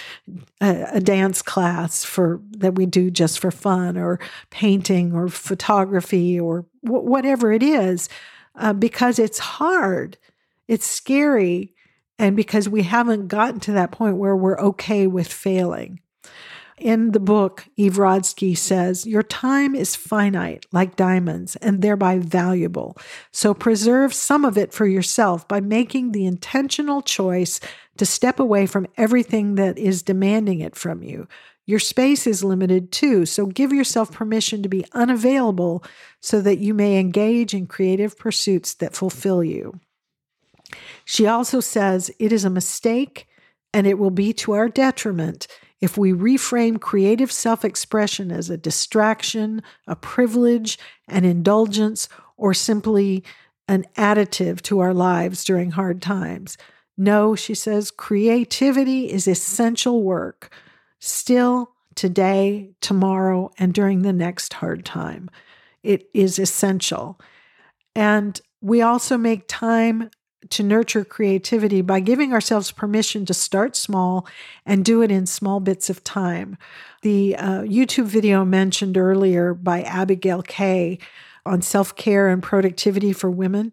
a, 0.61 0.87
a, 0.95 1.01
dance 1.01 1.43
class 1.43 2.03
for 2.03 2.41
that 2.53 2.74
we 2.74 2.87
do 2.87 3.11
just 3.11 3.39
for 3.39 3.51
fun, 3.51 3.99
or 3.99 4.18
painting, 4.51 5.12
or 5.12 5.29
photography, 5.29 6.41
or 6.41 6.64
w- 6.83 7.05
whatever 7.05 7.53
it 7.53 7.62
is, 7.62 8.09
uh, 8.55 8.72
because 8.72 9.18
it's 9.18 9.39
hard, 9.39 10.16
it's 10.66 10.87
scary, 10.87 11.74
and 12.18 12.37
because 12.37 12.68
we 12.68 12.83
haven't 12.83 13.29
gotten 13.29 13.61
to 13.61 13.72
that 13.72 13.91
point 13.91 14.16
where 14.16 14.37
we're 14.37 14.59
okay 14.59 15.07
with 15.07 15.29
failing. 15.29 16.01
In 16.79 17.12
the 17.12 17.20
book, 17.20 17.66
Eve 17.77 17.99
says, 18.57 19.07
Your 19.07 19.22
time 19.22 19.74
is 19.74 19.97
finite, 19.97 20.66
like 20.72 20.95
diamonds, 20.97 21.57
and 21.57 21.81
thereby 21.81 22.18
valuable. 22.18 22.99
So 23.33 23.55
preserve 23.55 24.12
some 24.12 24.45
of 24.45 24.59
it 24.59 24.74
for 24.74 24.87
yourself 24.87 25.49
by 25.49 25.61
making 25.61 26.12
the 26.12 26.27
intentional 26.27 27.01
choice 27.01 27.61
to 27.97 28.05
step 28.05 28.39
away 28.39 28.66
from 28.66 28.87
everything 28.99 29.55
that 29.55 29.79
is 29.79 30.03
demanding 30.03 30.61
it 30.61 30.77
from 30.77 31.03
you 31.03 31.27
Your 31.66 31.81
space 31.81 32.27
is 32.27 32.45
limited 32.45 32.93
too, 32.93 33.27
so 33.27 33.47
give 33.47 33.72
yourself 33.72 34.12
permission 34.12 34.62
to 34.62 34.68
be 34.68 34.85
unavailable 34.93 35.83
so 36.20 36.41
that 36.43 36.59
you 36.59 36.74
may 36.74 36.99
engage 36.99 37.55
in 37.55 37.66
creative 37.66 38.16
pursuits 38.18 38.74
that 38.74 38.95
fulfill 38.95 39.43
you. 39.43 39.81
She 41.05 41.27
also 41.27 41.61
says 41.61 42.11
it 42.18 42.33
is 42.33 42.45
a 42.45 42.51
mistake 42.51 43.27
and 43.72 43.87
it 43.87 43.99
will 43.99 44.11
be 44.11 44.33
to 44.35 44.53
our 44.53 44.68
detriment 44.68 45.49
if 45.81 45.99
we 45.99 46.12
reframe 46.12 46.81
creative 46.81 47.31
self 47.31 47.64
expression 47.64 48.31
as 48.31 48.51
a 48.51 48.57
distraction, 48.57 49.62
a 49.87 49.97
privilege, 49.97 50.79
an 51.09 51.24
indulgence, 51.24 52.09
or 52.37 52.55
simply 52.55 53.24
an 53.68 53.85
additive 53.97 54.62
to 54.62 54.79
our 54.81 54.95
lives 54.95 55.45
during 55.45 55.72
hard 55.72 56.01
times. 56.01 56.57
No, 56.97 57.35
she 57.35 57.55
says, 57.55 57.91
creativity 57.91 59.11
is 59.11 59.29
essential 59.29 60.03
work, 60.03 60.55
still 60.99 61.72
today, 61.95 62.70
tomorrow, 62.81 63.51
and 63.59 63.74
during 63.74 64.03
the 64.03 64.12
next 64.12 64.55
hard 64.55 64.85
time. 64.85 65.29
It 65.83 66.09
is 66.14 66.39
essential. 66.39 67.20
And 67.95 68.41
we 68.61 68.83
also 68.83 69.16
make 69.16 69.45
time 69.47 70.11
to 70.51 70.62
nurture 70.62 71.05
creativity 71.05 71.80
by 71.80 72.01
giving 72.01 72.32
ourselves 72.32 72.70
permission 72.70 73.26
to 73.26 73.34
start 73.34 73.76
small 73.76 74.26
and 74.64 74.84
do 74.84 75.03
it 75.03 75.11
in 75.11 75.26
small 75.26 75.61
bits 75.61 75.91
of 75.91 76.05
time. 76.05 76.57
The 77.03 77.37
uh, 77.37 77.61
YouTube 77.62 78.07
video 78.07 78.45
mentioned 78.45 78.97
earlier 78.97 79.55
by 79.55 79.82
Abigail 79.82 80.43
Kay 80.43 80.99
on 81.47 81.62
self 81.62 81.95
care 81.97 82.28
and 82.28 82.43
productivity 82.43 83.12
for 83.12 83.30
women, 83.30 83.72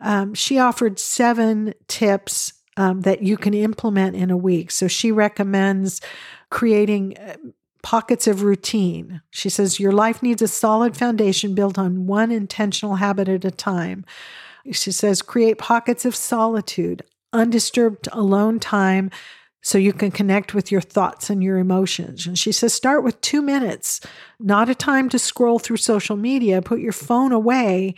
um, 0.00 0.34
she 0.34 0.58
offered 0.58 0.98
seven 0.98 1.74
tips 1.88 2.52
um, 2.76 3.00
that 3.02 3.22
you 3.22 3.36
can 3.36 3.54
implement 3.54 4.14
in 4.14 4.30
a 4.30 4.36
week. 4.36 4.70
So 4.70 4.88
she 4.88 5.10
recommends 5.10 6.00
creating 6.50 7.16
uh, 7.16 7.36
pockets 7.82 8.26
of 8.26 8.42
routine. 8.42 9.22
She 9.30 9.48
says 9.48 9.80
your 9.80 9.92
life 9.92 10.22
needs 10.22 10.42
a 10.42 10.48
solid 10.48 10.96
foundation 10.96 11.54
built 11.54 11.78
on 11.78 12.06
one 12.06 12.30
intentional 12.30 12.96
habit 12.96 13.28
at 13.28 13.44
a 13.44 13.50
time. 13.50 14.04
She 14.72 14.92
says 14.92 15.22
create 15.22 15.58
pockets 15.58 16.04
of 16.04 16.16
solitude, 16.16 17.02
undisturbed 17.32 18.08
alone 18.12 18.60
time 18.60 19.10
so 19.62 19.78
you 19.78 19.92
can 19.92 20.10
connect 20.10 20.52
with 20.54 20.70
your 20.70 20.80
thoughts 20.80 21.30
and 21.30 21.42
your 21.42 21.58
emotions. 21.58 22.26
And 22.26 22.38
she 22.38 22.52
says 22.52 22.74
start 22.74 23.02
with 23.02 23.20
2 23.22 23.40
minutes, 23.40 24.00
not 24.38 24.68
a 24.68 24.74
time 24.74 25.08
to 25.08 25.18
scroll 25.18 25.58
through 25.58 25.78
social 25.78 26.16
media, 26.16 26.60
put 26.62 26.80
your 26.80 26.92
phone 26.92 27.32
away 27.32 27.94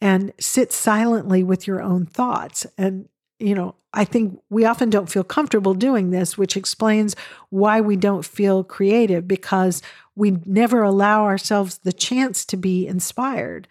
and 0.00 0.32
sit 0.38 0.72
silently 0.72 1.42
with 1.42 1.66
your 1.66 1.80
own 1.80 2.06
thoughts 2.06 2.66
and 2.76 3.08
you 3.38 3.54
know, 3.54 3.74
I 3.92 4.04
think 4.04 4.40
we 4.50 4.64
often 4.64 4.90
don't 4.90 5.10
feel 5.10 5.24
comfortable 5.24 5.74
doing 5.74 6.10
this, 6.10 6.38
which 6.38 6.56
explains 6.56 7.16
why 7.50 7.80
we 7.80 7.96
don't 7.96 8.24
feel 8.24 8.64
creative 8.64 9.28
because 9.28 9.82
we 10.14 10.38
never 10.46 10.82
allow 10.82 11.24
ourselves 11.24 11.78
the 11.78 11.92
chance 11.92 12.44
to 12.46 12.56
be 12.56 12.86
inspired. 12.86 13.68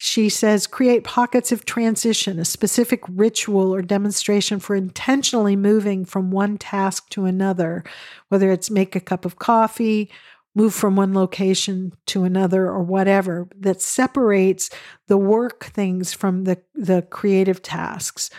She 0.00 0.28
says, 0.28 0.68
create 0.68 1.02
pockets 1.02 1.50
of 1.50 1.64
transition, 1.64 2.38
a 2.38 2.44
specific 2.44 3.02
ritual 3.08 3.74
or 3.74 3.82
demonstration 3.82 4.60
for 4.60 4.76
intentionally 4.76 5.56
moving 5.56 6.04
from 6.04 6.30
one 6.30 6.56
task 6.56 7.08
to 7.10 7.24
another, 7.24 7.82
whether 8.28 8.52
it's 8.52 8.70
make 8.70 8.94
a 8.94 9.00
cup 9.00 9.24
of 9.24 9.40
coffee, 9.40 10.08
move 10.54 10.72
from 10.72 10.94
one 10.94 11.14
location 11.14 11.92
to 12.06 12.22
another, 12.22 12.66
or 12.66 12.82
whatever, 12.82 13.48
that 13.58 13.82
separates 13.82 14.70
the 15.08 15.18
work 15.18 15.64
things 15.64 16.12
from 16.12 16.44
the, 16.44 16.58
the 16.74 17.02
creative 17.02 17.60
tasks. 17.60 18.30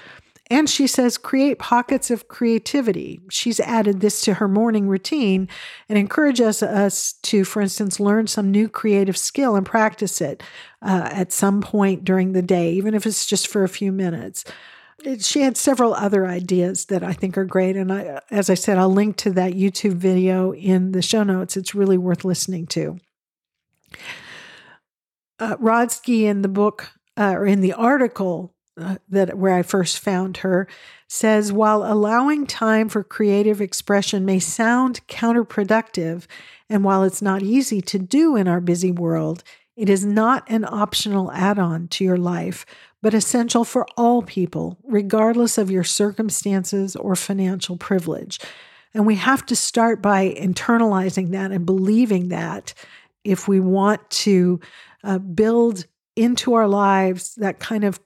And 0.52 0.68
she 0.68 0.88
says, 0.88 1.20
create 1.20 1.60
pockets 1.60 2.10
of 2.10 2.28
creativity. 2.28 3.20
She's 3.30 3.60
added 3.60 4.00
this 4.00 4.22
to 4.22 4.36
her 4.36 4.48
morning 4.48 4.88
routine 4.88 5.48
and 5.88 5.98
encourages 5.98 6.64
us 6.64 7.14
to, 7.24 7.46
for 7.46 7.62
instance, 7.62 8.00
learn 8.00 8.26
some 8.26 8.50
new 8.50 8.68
creative 8.68 9.16
skill 9.16 9.56
and 9.56 9.66
practice 9.66 10.22
it 10.22 10.42
uh, 10.82 11.08
at 11.12 11.32
some 11.32 11.62
point 11.62 12.04
during 12.04 12.34
the 12.34 12.42
day, 12.42 12.72
even 12.72 12.96
if 12.96 13.06
it's 13.06 13.28
just 13.28 13.48
for 13.48 13.64
a 13.64 13.70
few 13.70 13.92
minutes. 13.92 14.44
She 15.20 15.42
had 15.42 15.56
several 15.56 15.94
other 15.94 16.26
ideas 16.26 16.86
that 16.86 17.04
I 17.04 17.14
think 17.14 17.38
are 17.38 17.46
great. 17.46 17.78
And 17.78 17.94
I, 17.94 18.20
as 18.32 18.50
I 18.50 18.56
said, 18.56 18.80
I'll 18.80 18.90
link 18.90 19.18
to 19.18 19.30
that 19.32 19.54
YouTube 19.54 19.94
video 19.94 20.52
in 20.52 20.94
the 20.94 21.04
show 21.04 21.24
notes. 21.24 21.58
It's 21.58 21.76
really 21.76 21.98
worth 21.98 22.26
listening 22.26 22.66
to. 22.68 22.98
Uh, 25.40 25.56
Rodsky 25.58 26.24
in 26.24 26.42
the 26.42 26.50
book, 26.50 26.92
uh, 27.16 27.34
or 27.34 27.46
in 27.46 27.62
the 27.62 27.74
article 27.74 28.56
uh, 28.80 28.98
that 29.10 29.38
where 29.38 29.56
I 29.56 29.64
first 29.64 30.00
found 30.00 30.38
her 30.38 30.68
says 31.08 31.52
while 31.52 31.84
allowing 31.84 32.46
time 32.46 32.90
for 32.90 33.04
creative 33.04 33.62
expression 33.62 34.26
may 34.26 34.40
sound 34.40 35.06
counterproductive 35.08 36.26
and 36.70 36.84
while 36.84 37.04
it's 37.04 37.22
not 37.22 37.42
easy 37.42 37.82
to 37.82 38.00
do 38.00 38.36
in 38.36 38.48
our 38.48 38.62
busy 38.62 38.92
world 38.92 39.44
it 39.76 39.90
is 39.90 40.06
not 40.06 40.44
an 40.50 40.66
optional 40.66 41.32
add-on 41.32 41.88
to 41.88 42.04
your 42.04 42.18
life 42.18 42.66
but 43.02 43.14
essential 43.14 43.64
for 43.64 43.88
all 43.98 44.22
people 44.22 44.78
regardless 44.84 45.58
of 45.58 45.72
your 45.72 45.84
circumstances 45.84 46.96
or 46.96 47.16
financial 47.16 47.78
privilege. 47.78 48.40
And 48.94 49.06
we 49.06 49.16
have 49.16 49.46
to 49.48 49.56
start 49.56 50.02
by 50.02 50.34
internalizing 50.38 51.32
that 51.32 51.52
and 51.52 51.66
believing 51.66 52.30
that 52.30 52.74
if 53.24 53.48
we 53.48 53.60
want 53.60 54.08
to 54.10 54.60
uh, 55.04 55.20
build 55.20 55.86
into 56.16 56.56
our 56.56 56.68
lives 56.68 57.36
that 57.36 57.60
kind 57.60 57.84
of 57.84 58.00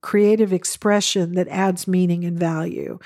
creative 0.00 0.52
expression 0.52 1.34
that 1.34 1.48
adds 1.48 1.88
meaning 1.88 2.24
and 2.24 2.38
value. 2.38 2.98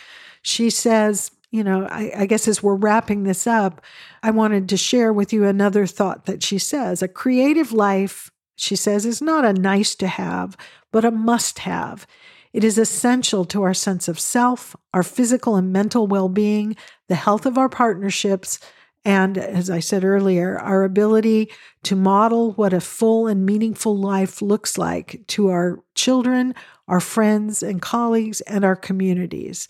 She 0.43 0.71
says, 0.71 1.31
you 1.51 1.63
know, 1.63 1.87
I, 1.91 2.13
I, 2.17 2.27
guess 2.27 2.49
as 2.49 2.63
we're 2.63 2.75
wrapping 2.75 3.25
this 3.25 3.47
up, 3.47 3.83
I 4.23 4.31
wanted 4.31 4.69
to 4.71 4.77
share 4.77 5.13
with 5.13 5.33
you 5.33 5.45
another 5.45 5.87
thought 5.87 6.27
that 6.27 6.43
she 6.43 6.59
says. 6.59 7.03
A 7.03 7.09
creative 7.09 7.73
life, 7.73 8.31
she 8.57 8.75
says, 8.75 9.05
is 9.05 9.21
not 9.21 9.45
a 9.45 9.53
nice 9.53 9.95
to 9.97 10.07
have, 10.07 10.57
but 10.91 11.05
a 11.05 11.11
must 11.11 11.61
have. 11.61 12.07
It 12.53 12.65
is 12.65 12.79
essential 12.79 13.45
to 13.47 13.63
our 13.63 13.75
sense 13.75 14.09
of 14.09 14.21
self, 14.21 14.77
our 14.93 15.03
physical 15.03 15.57
and 15.57 15.73
mental 15.73 16.07
well 16.07 16.29
being, 16.29 16.77
the 17.09 17.15
health 17.15 17.47
of 17.47 17.59
our 17.59 17.69
partnerships, 17.69 18.59
and 19.05 19.37
as 19.37 19.69
I 19.69 19.81
said 19.81 20.05
earlier, 20.05 20.59
our 20.59 20.85
ability 20.85 21.51
to 21.85 21.97
model 21.97 22.53
what 22.53 22.73
a 22.73 22.81
full 22.81 23.27
and 23.27 23.45
meaningful 23.45 23.97
life 23.97 24.41
looks 24.41 24.79
like 24.79 25.23
to 25.29 25.49
our 25.49 25.81
children, 25.95 26.55
our 26.89 27.01
friends 27.01 27.63
and 27.63 27.81
colleagues, 27.81 28.41
and 28.43 28.65
our 28.65 28.77
communities. 28.77 29.69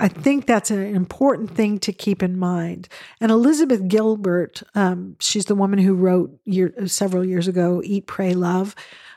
I 0.00 0.08
think 0.08 0.46
that's 0.46 0.70
an 0.70 0.94
important 0.96 1.50
thing 1.50 1.78
to 1.80 1.92
keep 1.92 2.22
in 2.22 2.38
mind. 2.38 2.88
And 3.20 3.30
Elizabeth 3.30 3.86
Gilbert, 3.86 4.62
um, 4.74 5.16
she's 5.20 5.44
the 5.44 5.54
woman 5.54 5.78
who 5.78 5.94
wrote 5.94 6.38
year, 6.46 6.72
several 6.86 7.22
years 7.22 7.46
ago, 7.46 7.82
Eat, 7.84 8.06
Pray, 8.06 8.32
Love. 8.32 8.74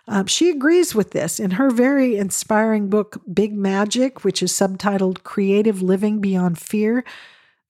Um, 0.10 0.28
she 0.28 0.50
agrees 0.50 0.94
with 0.94 1.12
this 1.12 1.40
in 1.40 1.52
her 1.52 1.70
very 1.70 2.18
inspiring 2.18 2.90
book, 2.90 3.22
Big 3.34 3.54
Magic, 3.54 4.26
which 4.26 4.44
is 4.44 4.52
subtitled 4.52 5.24
Creative 5.24 5.82
Living 5.82 6.20
Beyond 6.20 6.60
Fear. 6.60 7.06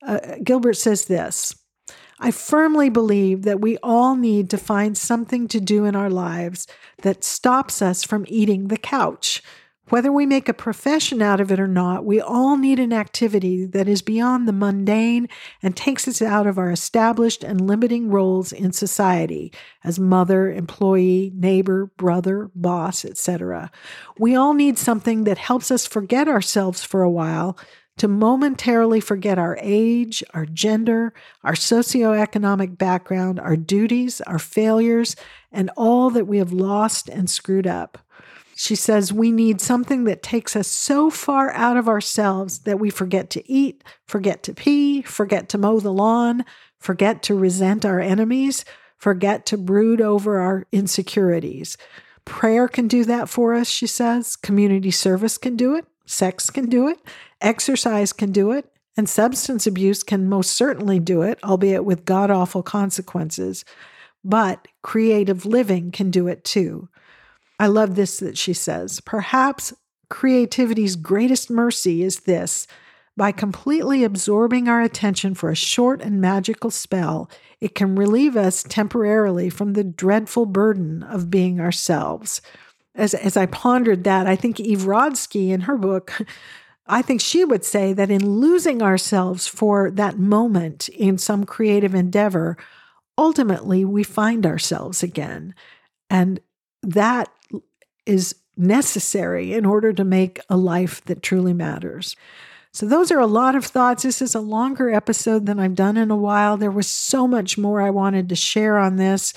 Uh, 0.05 0.19
Gilbert 0.43 0.77
says 0.77 1.05
this 1.05 1.55
I 2.23 2.31
firmly 2.31 2.87
believe 2.87 3.41
that 3.41 3.59
we 3.59 3.77
all 3.83 4.15
need 4.15 4.49
to 4.51 4.57
find 4.57 4.97
something 4.97 5.49
to 5.49 5.59
do 5.59 5.83
in 5.83 5.93
our 5.93 6.09
lives 6.09 6.67
that 7.01 7.21
stops 7.21 7.81
us 7.81 8.05
from 8.05 8.23
eating 8.29 8.69
the 8.69 8.77
couch. 8.77 9.43
Whether 9.89 10.09
we 10.09 10.25
make 10.25 10.47
a 10.47 10.53
profession 10.53 11.21
out 11.21 11.41
of 11.41 11.51
it 11.51 11.59
or 11.59 11.67
not, 11.67 12.05
we 12.05 12.21
all 12.21 12.55
need 12.55 12.79
an 12.79 12.93
activity 12.93 13.65
that 13.65 13.89
is 13.89 14.01
beyond 14.01 14.47
the 14.47 14.53
mundane 14.53 15.27
and 15.61 15.75
takes 15.75 16.07
us 16.07 16.21
out 16.21 16.47
of 16.47 16.57
our 16.57 16.71
established 16.71 17.43
and 17.43 17.59
limiting 17.59 18.09
roles 18.09 18.53
in 18.53 18.71
society 18.71 19.51
as 19.83 19.99
mother, 19.99 20.49
employee, 20.49 21.33
neighbor, 21.35 21.91
brother, 21.97 22.49
boss, 22.55 23.03
etc. 23.03 23.69
We 24.17 24.33
all 24.33 24.53
need 24.53 24.77
something 24.77 25.25
that 25.25 25.39
helps 25.39 25.71
us 25.71 25.85
forget 25.85 26.29
ourselves 26.29 26.85
for 26.85 27.01
a 27.03 27.11
while 27.11 27.57
to 27.97 28.07
momentarily 28.07 28.99
forget 28.99 29.37
our 29.37 29.57
age, 29.61 30.23
our 30.33 30.45
gender, 30.45 31.13
our 31.43 31.53
socioeconomic 31.53 32.77
background, 32.77 33.39
our 33.39 33.55
duties, 33.55 34.19
our 34.21 34.39
failures, 34.39 35.15
and 35.51 35.69
all 35.77 36.09
that 36.09 36.25
we 36.25 36.39
have 36.39 36.51
lost 36.51 37.07
and 37.09 37.29
screwed 37.29 37.67
up. 37.67 37.99
She 38.55 38.75
says 38.75 39.11
we 39.11 39.31
need 39.31 39.61
something 39.61 40.03
that 40.03 40.23
takes 40.23 40.55
us 40.55 40.67
so 40.67 41.09
far 41.09 41.51
out 41.51 41.77
of 41.77 41.87
ourselves 41.87 42.59
that 42.59 42.79
we 42.79 42.89
forget 42.89 43.29
to 43.31 43.51
eat, 43.51 43.83
forget 44.07 44.43
to 44.43 44.53
pee, 44.53 45.01
forget 45.01 45.49
to 45.49 45.57
mow 45.57 45.79
the 45.79 45.91
lawn, 45.91 46.45
forget 46.79 47.23
to 47.23 47.35
resent 47.35 47.85
our 47.85 47.99
enemies, 47.99 48.63
forget 48.97 49.45
to 49.47 49.57
brood 49.57 50.01
over 50.01 50.39
our 50.39 50.65
insecurities. 50.71 51.77
Prayer 52.25 52.67
can 52.67 52.87
do 52.87 53.03
that 53.05 53.27
for 53.27 53.53
us, 53.53 53.67
she 53.67 53.87
says. 53.87 54.35
Community 54.35 54.91
service 54.91 55.37
can 55.37 55.55
do 55.55 55.75
it. 55.75 55.85
Sex 56.05 56.49
can 56.49 56.67
do 56.67 56.87
it. 56.87 56.99
Exercise 57.41 58.13
can 58.13 58.31
do 58.31 58.51
it, 58.51 58.69
and 58.97 59.07
substance 59.07 59.65
abuse 59.65 60.03
can 60.03 60.29
most 60.29 60.51
certainly 60.51 60.99
do 60.99 61.21
it, 61.21 61.39
albeit 61.43 61.85
with 61.85 62.05
god 62.05 62.29
awful 62.29 62.63
consequences. 62.63 63.65
But 64.23 64.67
creative 64.81 65.45
living 65.45 65.91
can 65.91 66.11
do 66.11 66.27
it 66.27 66.43
too. 66.43 66.89
I 67.59 67.67
love 67.67 67.95
this 67.95 68.19
that 68.19 68.37
she 68.37 68.53
says. 68.53 68.99
Perhaps 69.01 69.73
creativity's 70.09 70.95
greatest 70.95 71.49
mercy 71.49 72.03
is 72.03 72.21
this 72.21 72.67
By 73.15 73.31
completely 73.31 74.03
absorbing 74.03 74.67
our 74.67 74.81
attention 74.81 75.33
for 75.33 75.49
a 75.49 75.55
short 75.55 76.01
and 76.01 76.21
magical 76.21 76.71
spell, 76.71 77.29
it 77.59 77.75
can 77.75 77.95
relieve 77.95 78.35
us 78.35 78.63
temporarily 78.63 79.49
from 79.49 79.73
the 79.73 79.83
dreadful 79.83 80.45
burden 80.45 81.03
of 81.03 81.29
being 81.29 81.59
ourselves. 81.59 82.41
As, 82.95 83.13
as 83.13 83.35
I 83.35 83.47
pondered 83.47 84.03
that, 84.03 84.27
I 84.27 84.35
think 84.35 84.59
Eve 84.59 84.81
Rodsky 84.81 85.49
in 85.49 85.61
her 85.61 85.77
book, 85.77 86.13
I 86.85 87.01
think 87.01 87.21
she 87.21 87.43
would 87.43 87.63
say 87.65 87.93
that 87.93 88.11
in 88.11 88.39
losing 88.39 88.81
ourselves 88.81 89.47
for 89.47 89.89
that 89.91 90.19
moment 90.19 90.89
in 90.89 91.17
some 91.17 91.45
creative 91.45 91.95
endeavor, 91.95 92.57
ultimately 93.17 93.85
we 93.85 94.03
find 94.03 94.45
ourselves 94.45 95.01
again. 95.01 95.55
And 96.09 96.39
that 96.83 97.29
is 98.05 98.35
necessary 98.57 99.53
in 99.53 99.65
order 99.65 99.93
to 99.93 100.03
make 100.03 100.39
a 100.49 100.57
life 100.57 101.03
that 101.05 101.23
truly 101.23 101.53
matters. 101.53 102.15
So, 102.71 102.87
those 102.87 103.11
are 103.11 103.19
a 103.19 103.27
lot 103.27 103.55
of 103.55 103.65
thoughts. 103.65 104.01
This 104.01 104.21
is 104.21 104.33
a 104.33 104.41
longer 104.41 104.91
episode 104.91 105.45
than 105.45 105.59
I've 105.59 105.75
done 105.75 105.95
in 105.95 106.09
a 106.09 106.15
while. 106.15 106.57
There 106.57 106.71
was 106.71 106.87
so 106.87 107.27
much 107.27 107.55
more 107.55 107.81
I 107.81 107.91
wanted 107.91 108.29
to 108.29 108.35
share 108.35 108.79
on 108.79 108.95
this. 108.95 109.33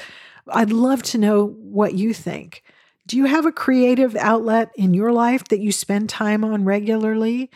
I'd 0.49 0.73
love 0.73 1.03
to 1.05 1.19
know 1.19 1.47
what 1.47 1.95
you 1.95 2.15
think. 2.15 2.63
Do 3.07 3.17
you 3.17 3.27
have 3.27 3.47
a 3.47 3.53
creative 3.53 4.17
outlet 4.17 4.71
in 4.77 4.93
your 4.93 5.13
life 5.13 5.45
that 5.49 5.61
you 5.61 5.73
spend 5.73 6.09
time 6.09 6.45
on 6.45 6.65
regularly? 6.65 7.51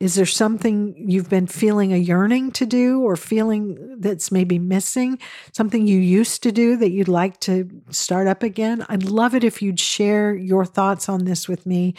is 0.00 0.14
there 0.14 0.24
something 0.24 0.94
you've 0.96 1.28
been 1.28 1.46
feeling 1.46 1.92
a 1.92 1.98
yearning 1.98 2.50
to 2.50 2.64
do 2.64 3.02
or 3.02 3.14
feeling 3.14 4.00
that's 4.00 4.32
maybe 4.32 4.58
missing? 4.58 5.18
Something 5.52 5.86
you 5.86 5.98
used 5.98 6.42
to 6.44 6.52
do 6.52 6.78
that 6.78 6.92
you'd 6.92 7.08
like 7.08 7.40
to 7.40 7.68
start 7.90 8.26
up 8.26 8.42
again? 8.42 8.86
I'd 8.88 9.04
love 9.04 9.34
it 9.34 9.44
if 9.44 9.60
you'd 9.60 9.78
share 9.78 10.34
your 10.34 10.64
thoughts 10.64 11.10
on 11.10 11.26
this 11.26 11.46
with 11.46 11.66
me. 11.66 11.92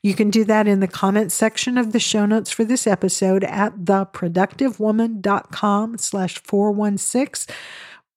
You 0.00 0.14
can 0.14 0.30
do 0.30 0.44
that 0.44 0.68
in 0.68 0.78
the 0.78 0.86
comment 0.86 1.32
section 1.32 1.76
of 1.76 1.90
the 1.90 1.98
show 1.98 2.24
notes 2.24 2.52
for 2.52 2.64
this 2.64 2.86
episode 2.86 3.42
at 3.42 3.78
theproductivewoman.com 3.78 5.98
slash 5.98 6.38
416 6.38 7.52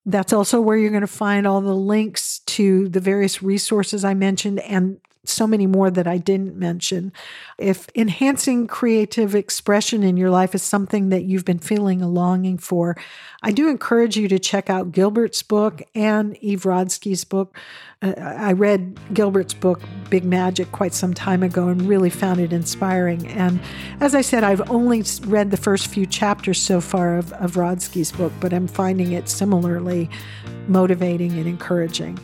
that's 0.07 0.31
also 0.31 0.61
where 0.61 0.77
you're 0.77 0.89
going 0.89 1.01
to 1.01 1.07
find 1.07 1.45
all 1.45 1.59
the 1.59 1.75
links 1.75 2.39
to 2.39 2.87
the 2.87 3.01
various 3.01 3.43
resources 3.43 4.05
I 4.05 4.13
mentioned 4.13 4.59
and 4.61 4.99
so 5.29 5.47
many 5.47 5.67
more 5.67 5.89
that 5.89 6.07
I 6.07 6.17
didn't 6.17 6.55
mention. 6.55 7.11
If 7.57 7.87
enhancing 7.95 8.67
creative 8.67 9.35
expression 9.35 10.03
in 10.03 10.17
your 10.17 10.29
life 10.29 10.53
is 10.55 10.63
something 10.63 11.09
that 11.09 11.23
you've 11.23 11.45
been 11.45 11.59
feeling 11.59 12.01
a 12.01 12.07
longing 12.07 12.57
for, 12.57 12.97
I 13.43 13.51
do 13.51 13.69
encourage 13.69 14.17
you 14.17 14.27
to 14.27 14.39
check 14.39 14.69
out 14.69 14.91
Gilbert's 14.91 15.43
book 15.43 15.81
and 15.93 16.35
Eve 16.37 16.63
Rodsky's 16.63 17.23
book. 17.23 17.57
Uh, 18.01 18.13
I 18.17 18.53
read 18.53 18.99
Gilbert's 19.13 19.53
book, 19.53 19.81
Big 20.09 20.23
Magic, 20.23 20.71
quite 20.71 20.93
some 20.93 21.13
time 21.13 21.41
ago 21.41 21.67
and 21.67 21.81
really 21.83 22.09
found 22.09 22.39
it 22.39 22.53
inspiring. 22.53 23.27
And 23.27 23.59
as 23.99 24.13
I 24.13 24.21
said, 24.21 24.43
I've 24.43 24.69
only 24.69 25.03
read 25.25 25.51
the 25.51 25.57
first 25.57 25.87
few 25.87 26.05
chapters 26.05 26.61
so 26.61 26.79
far 26.79 27.17
of, 27.17 27.33
of 27.33 27.53
Rodsky's 27.53 28.11
book, 28.11 28.33
but 28.39 28.53
I'm 28.53 28.67
finding 28.67 29.13
it 29.13 29.29
similarly 29.29 30.09
motivating 30.67 31.33
and 31.33 31.47
encouraging. 31.47 32.19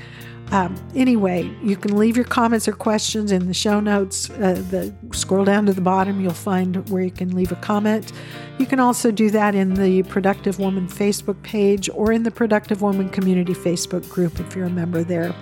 Um, 0.54 0.76
anyway, 0.96 1.52
you 1.64 1.76
can 1.76 1.98
leave 1.98 2.16
your 2.16 2.26
comments 2.26 2.68
or 2.68 2.74
questions 2.74 3.32
in 3.32 3.48
the 3.48 3.56
show 3.56 3.80
notes. 3.80 4.30
Uh, 4.30 4.64
the 4.70 4.94
scroll 5.12 5.46
down 5.46 5.66
to 5.66 5.74
the 5.74 5.82
bottom, 5.82 6.22
you'll 6.22 6.34
find 6.34 6.88
where 6.92 7.02
you 7.02 7.10
can 7.10 7.36
leave 7.36 7.52
a 7.52 7.56
comment. 7.56 8.12
You 8.60 8.68
can 8.68 8.80
also 8.80 9.10
do 9.10 9.32
that 9.32 9.56
in 9.56 9.74
the 9.74 10.04
Productive 10.04 10.60
Woman 10.60 10.88
Facebook 10.88 11.42
page 11.42 11.90
or 11.92 12.12
in 12.12 12.22
the 12.22 12.30
Productive 12.30 12.84
Woman 12.84 13.10
Community 13.10 13.56
Facebook 13.56 14.08
group 14.10 14.40
if 14.40 14.56
you're 14.56 14.68
a 14.68 14.70
member 14.70 15.04
there. 15.04 15.34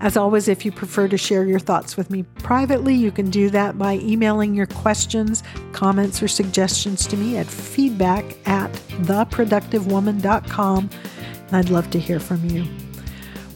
As 0.00 0.16
always, 0.16 0.48
if 0.48 0.64
you 0.64 0.72
prefer 0.72 1.06
to 1.06 1.16
share 1.16 1.44
your 1.44 1.60
thoughts 1.60 1.96
with 1.96 2.10
me 2.10 2.24
privately, 2.40 2.96
you 2.96 3.12
can 3.12 3.30
do 3.30 3.48
that 3.50 3.78
by 3.78 3.98
emailing 3.98 4.54
your 4.54 4.66
questions, 4.66 5.44
comments, 5.70 6.20
or 6.20 6.26
suggestions 6.26 7.06
to 7.06 7.16
me 7.16 7.36
at 7.36 7.46
feedback 7.46 8.24
at 8.48 8.72
theproductivewoman.com. 8.72 10.90
I'd 11.52 11.70
love 11.70 11.92
to 11.92 12.00
hear 12.00 12.18
from 12.18 12.44
you. 12.50 12.66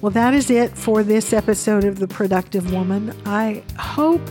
Well, 0.01 0.13
that 0.13 0.33
is 0.33 0.49
it 0.49 0.77
for 0.77 1.03
this 1.03 1.33
episode 1.33 1.83
of 1.83 1.99
The 1.99 2.07
Productive 2.07 2.73
Woman. 2.73 3.13
I 3.27 3.65
hope 3.77 4.25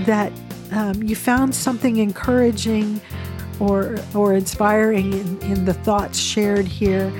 that 0.00 0.30
um, 0.70 1.02
you 1.02 1.16
found 1.16 1.54
something 1.54 1.96
encouraging 1.96 3.00
or, 3.58 3.96
or 4.14 4.34
inspiring 4.34 5.14
in, 5.14 5.38
in 5.42 5.64
the 5.64 5.72
thoughts 5.72 6.18
shared 6.18 6.66
here. 6.66 7.10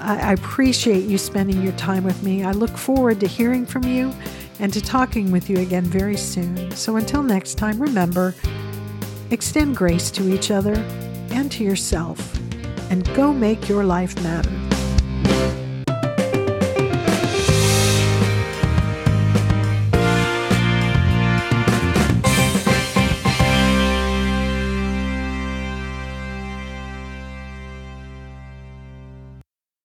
I, 0.00 0.30
I 0.30 0.32
appreciate 0.32 1.04
you 1.04 1.18
spending 1.18 1.62
your 1.62 1.72
time 1.72 2.04
with 2.04 2.22
me. 2.22 2.44
I 2.44 2.52
look 2.52 2.70
forward 2.70 3.20
to 3.20 3.26
hearing 3.26 3.66
from 3.66 3.84
you 3.84 4.10
and 4.58 4.72
to 4.72 4.80
talking 4.80 5.30
with 5.30 5.50
you 5.50 5.58
again 5.58 5.84
very 5.84 6.16
soon. 6.16 6.70
So 6.70 6.96
until 6.96 7.22
next 7.22 7.56
time, 7.56 7.78
remember 7.78 8.34
extend 9.30 9.76
grace 9.76 10.10
to 10.12 10.32
each 10.32 10.50
other 10.50 10.74
and 11.30 11.52
to 11.52 11.62
yourself, 11.62 12.34
and 12.90 13.04
go 13.14 13.34
make 13.34 13.68
your 13.68 13.84
life 13.84 14.18
matter. 14.22 14.67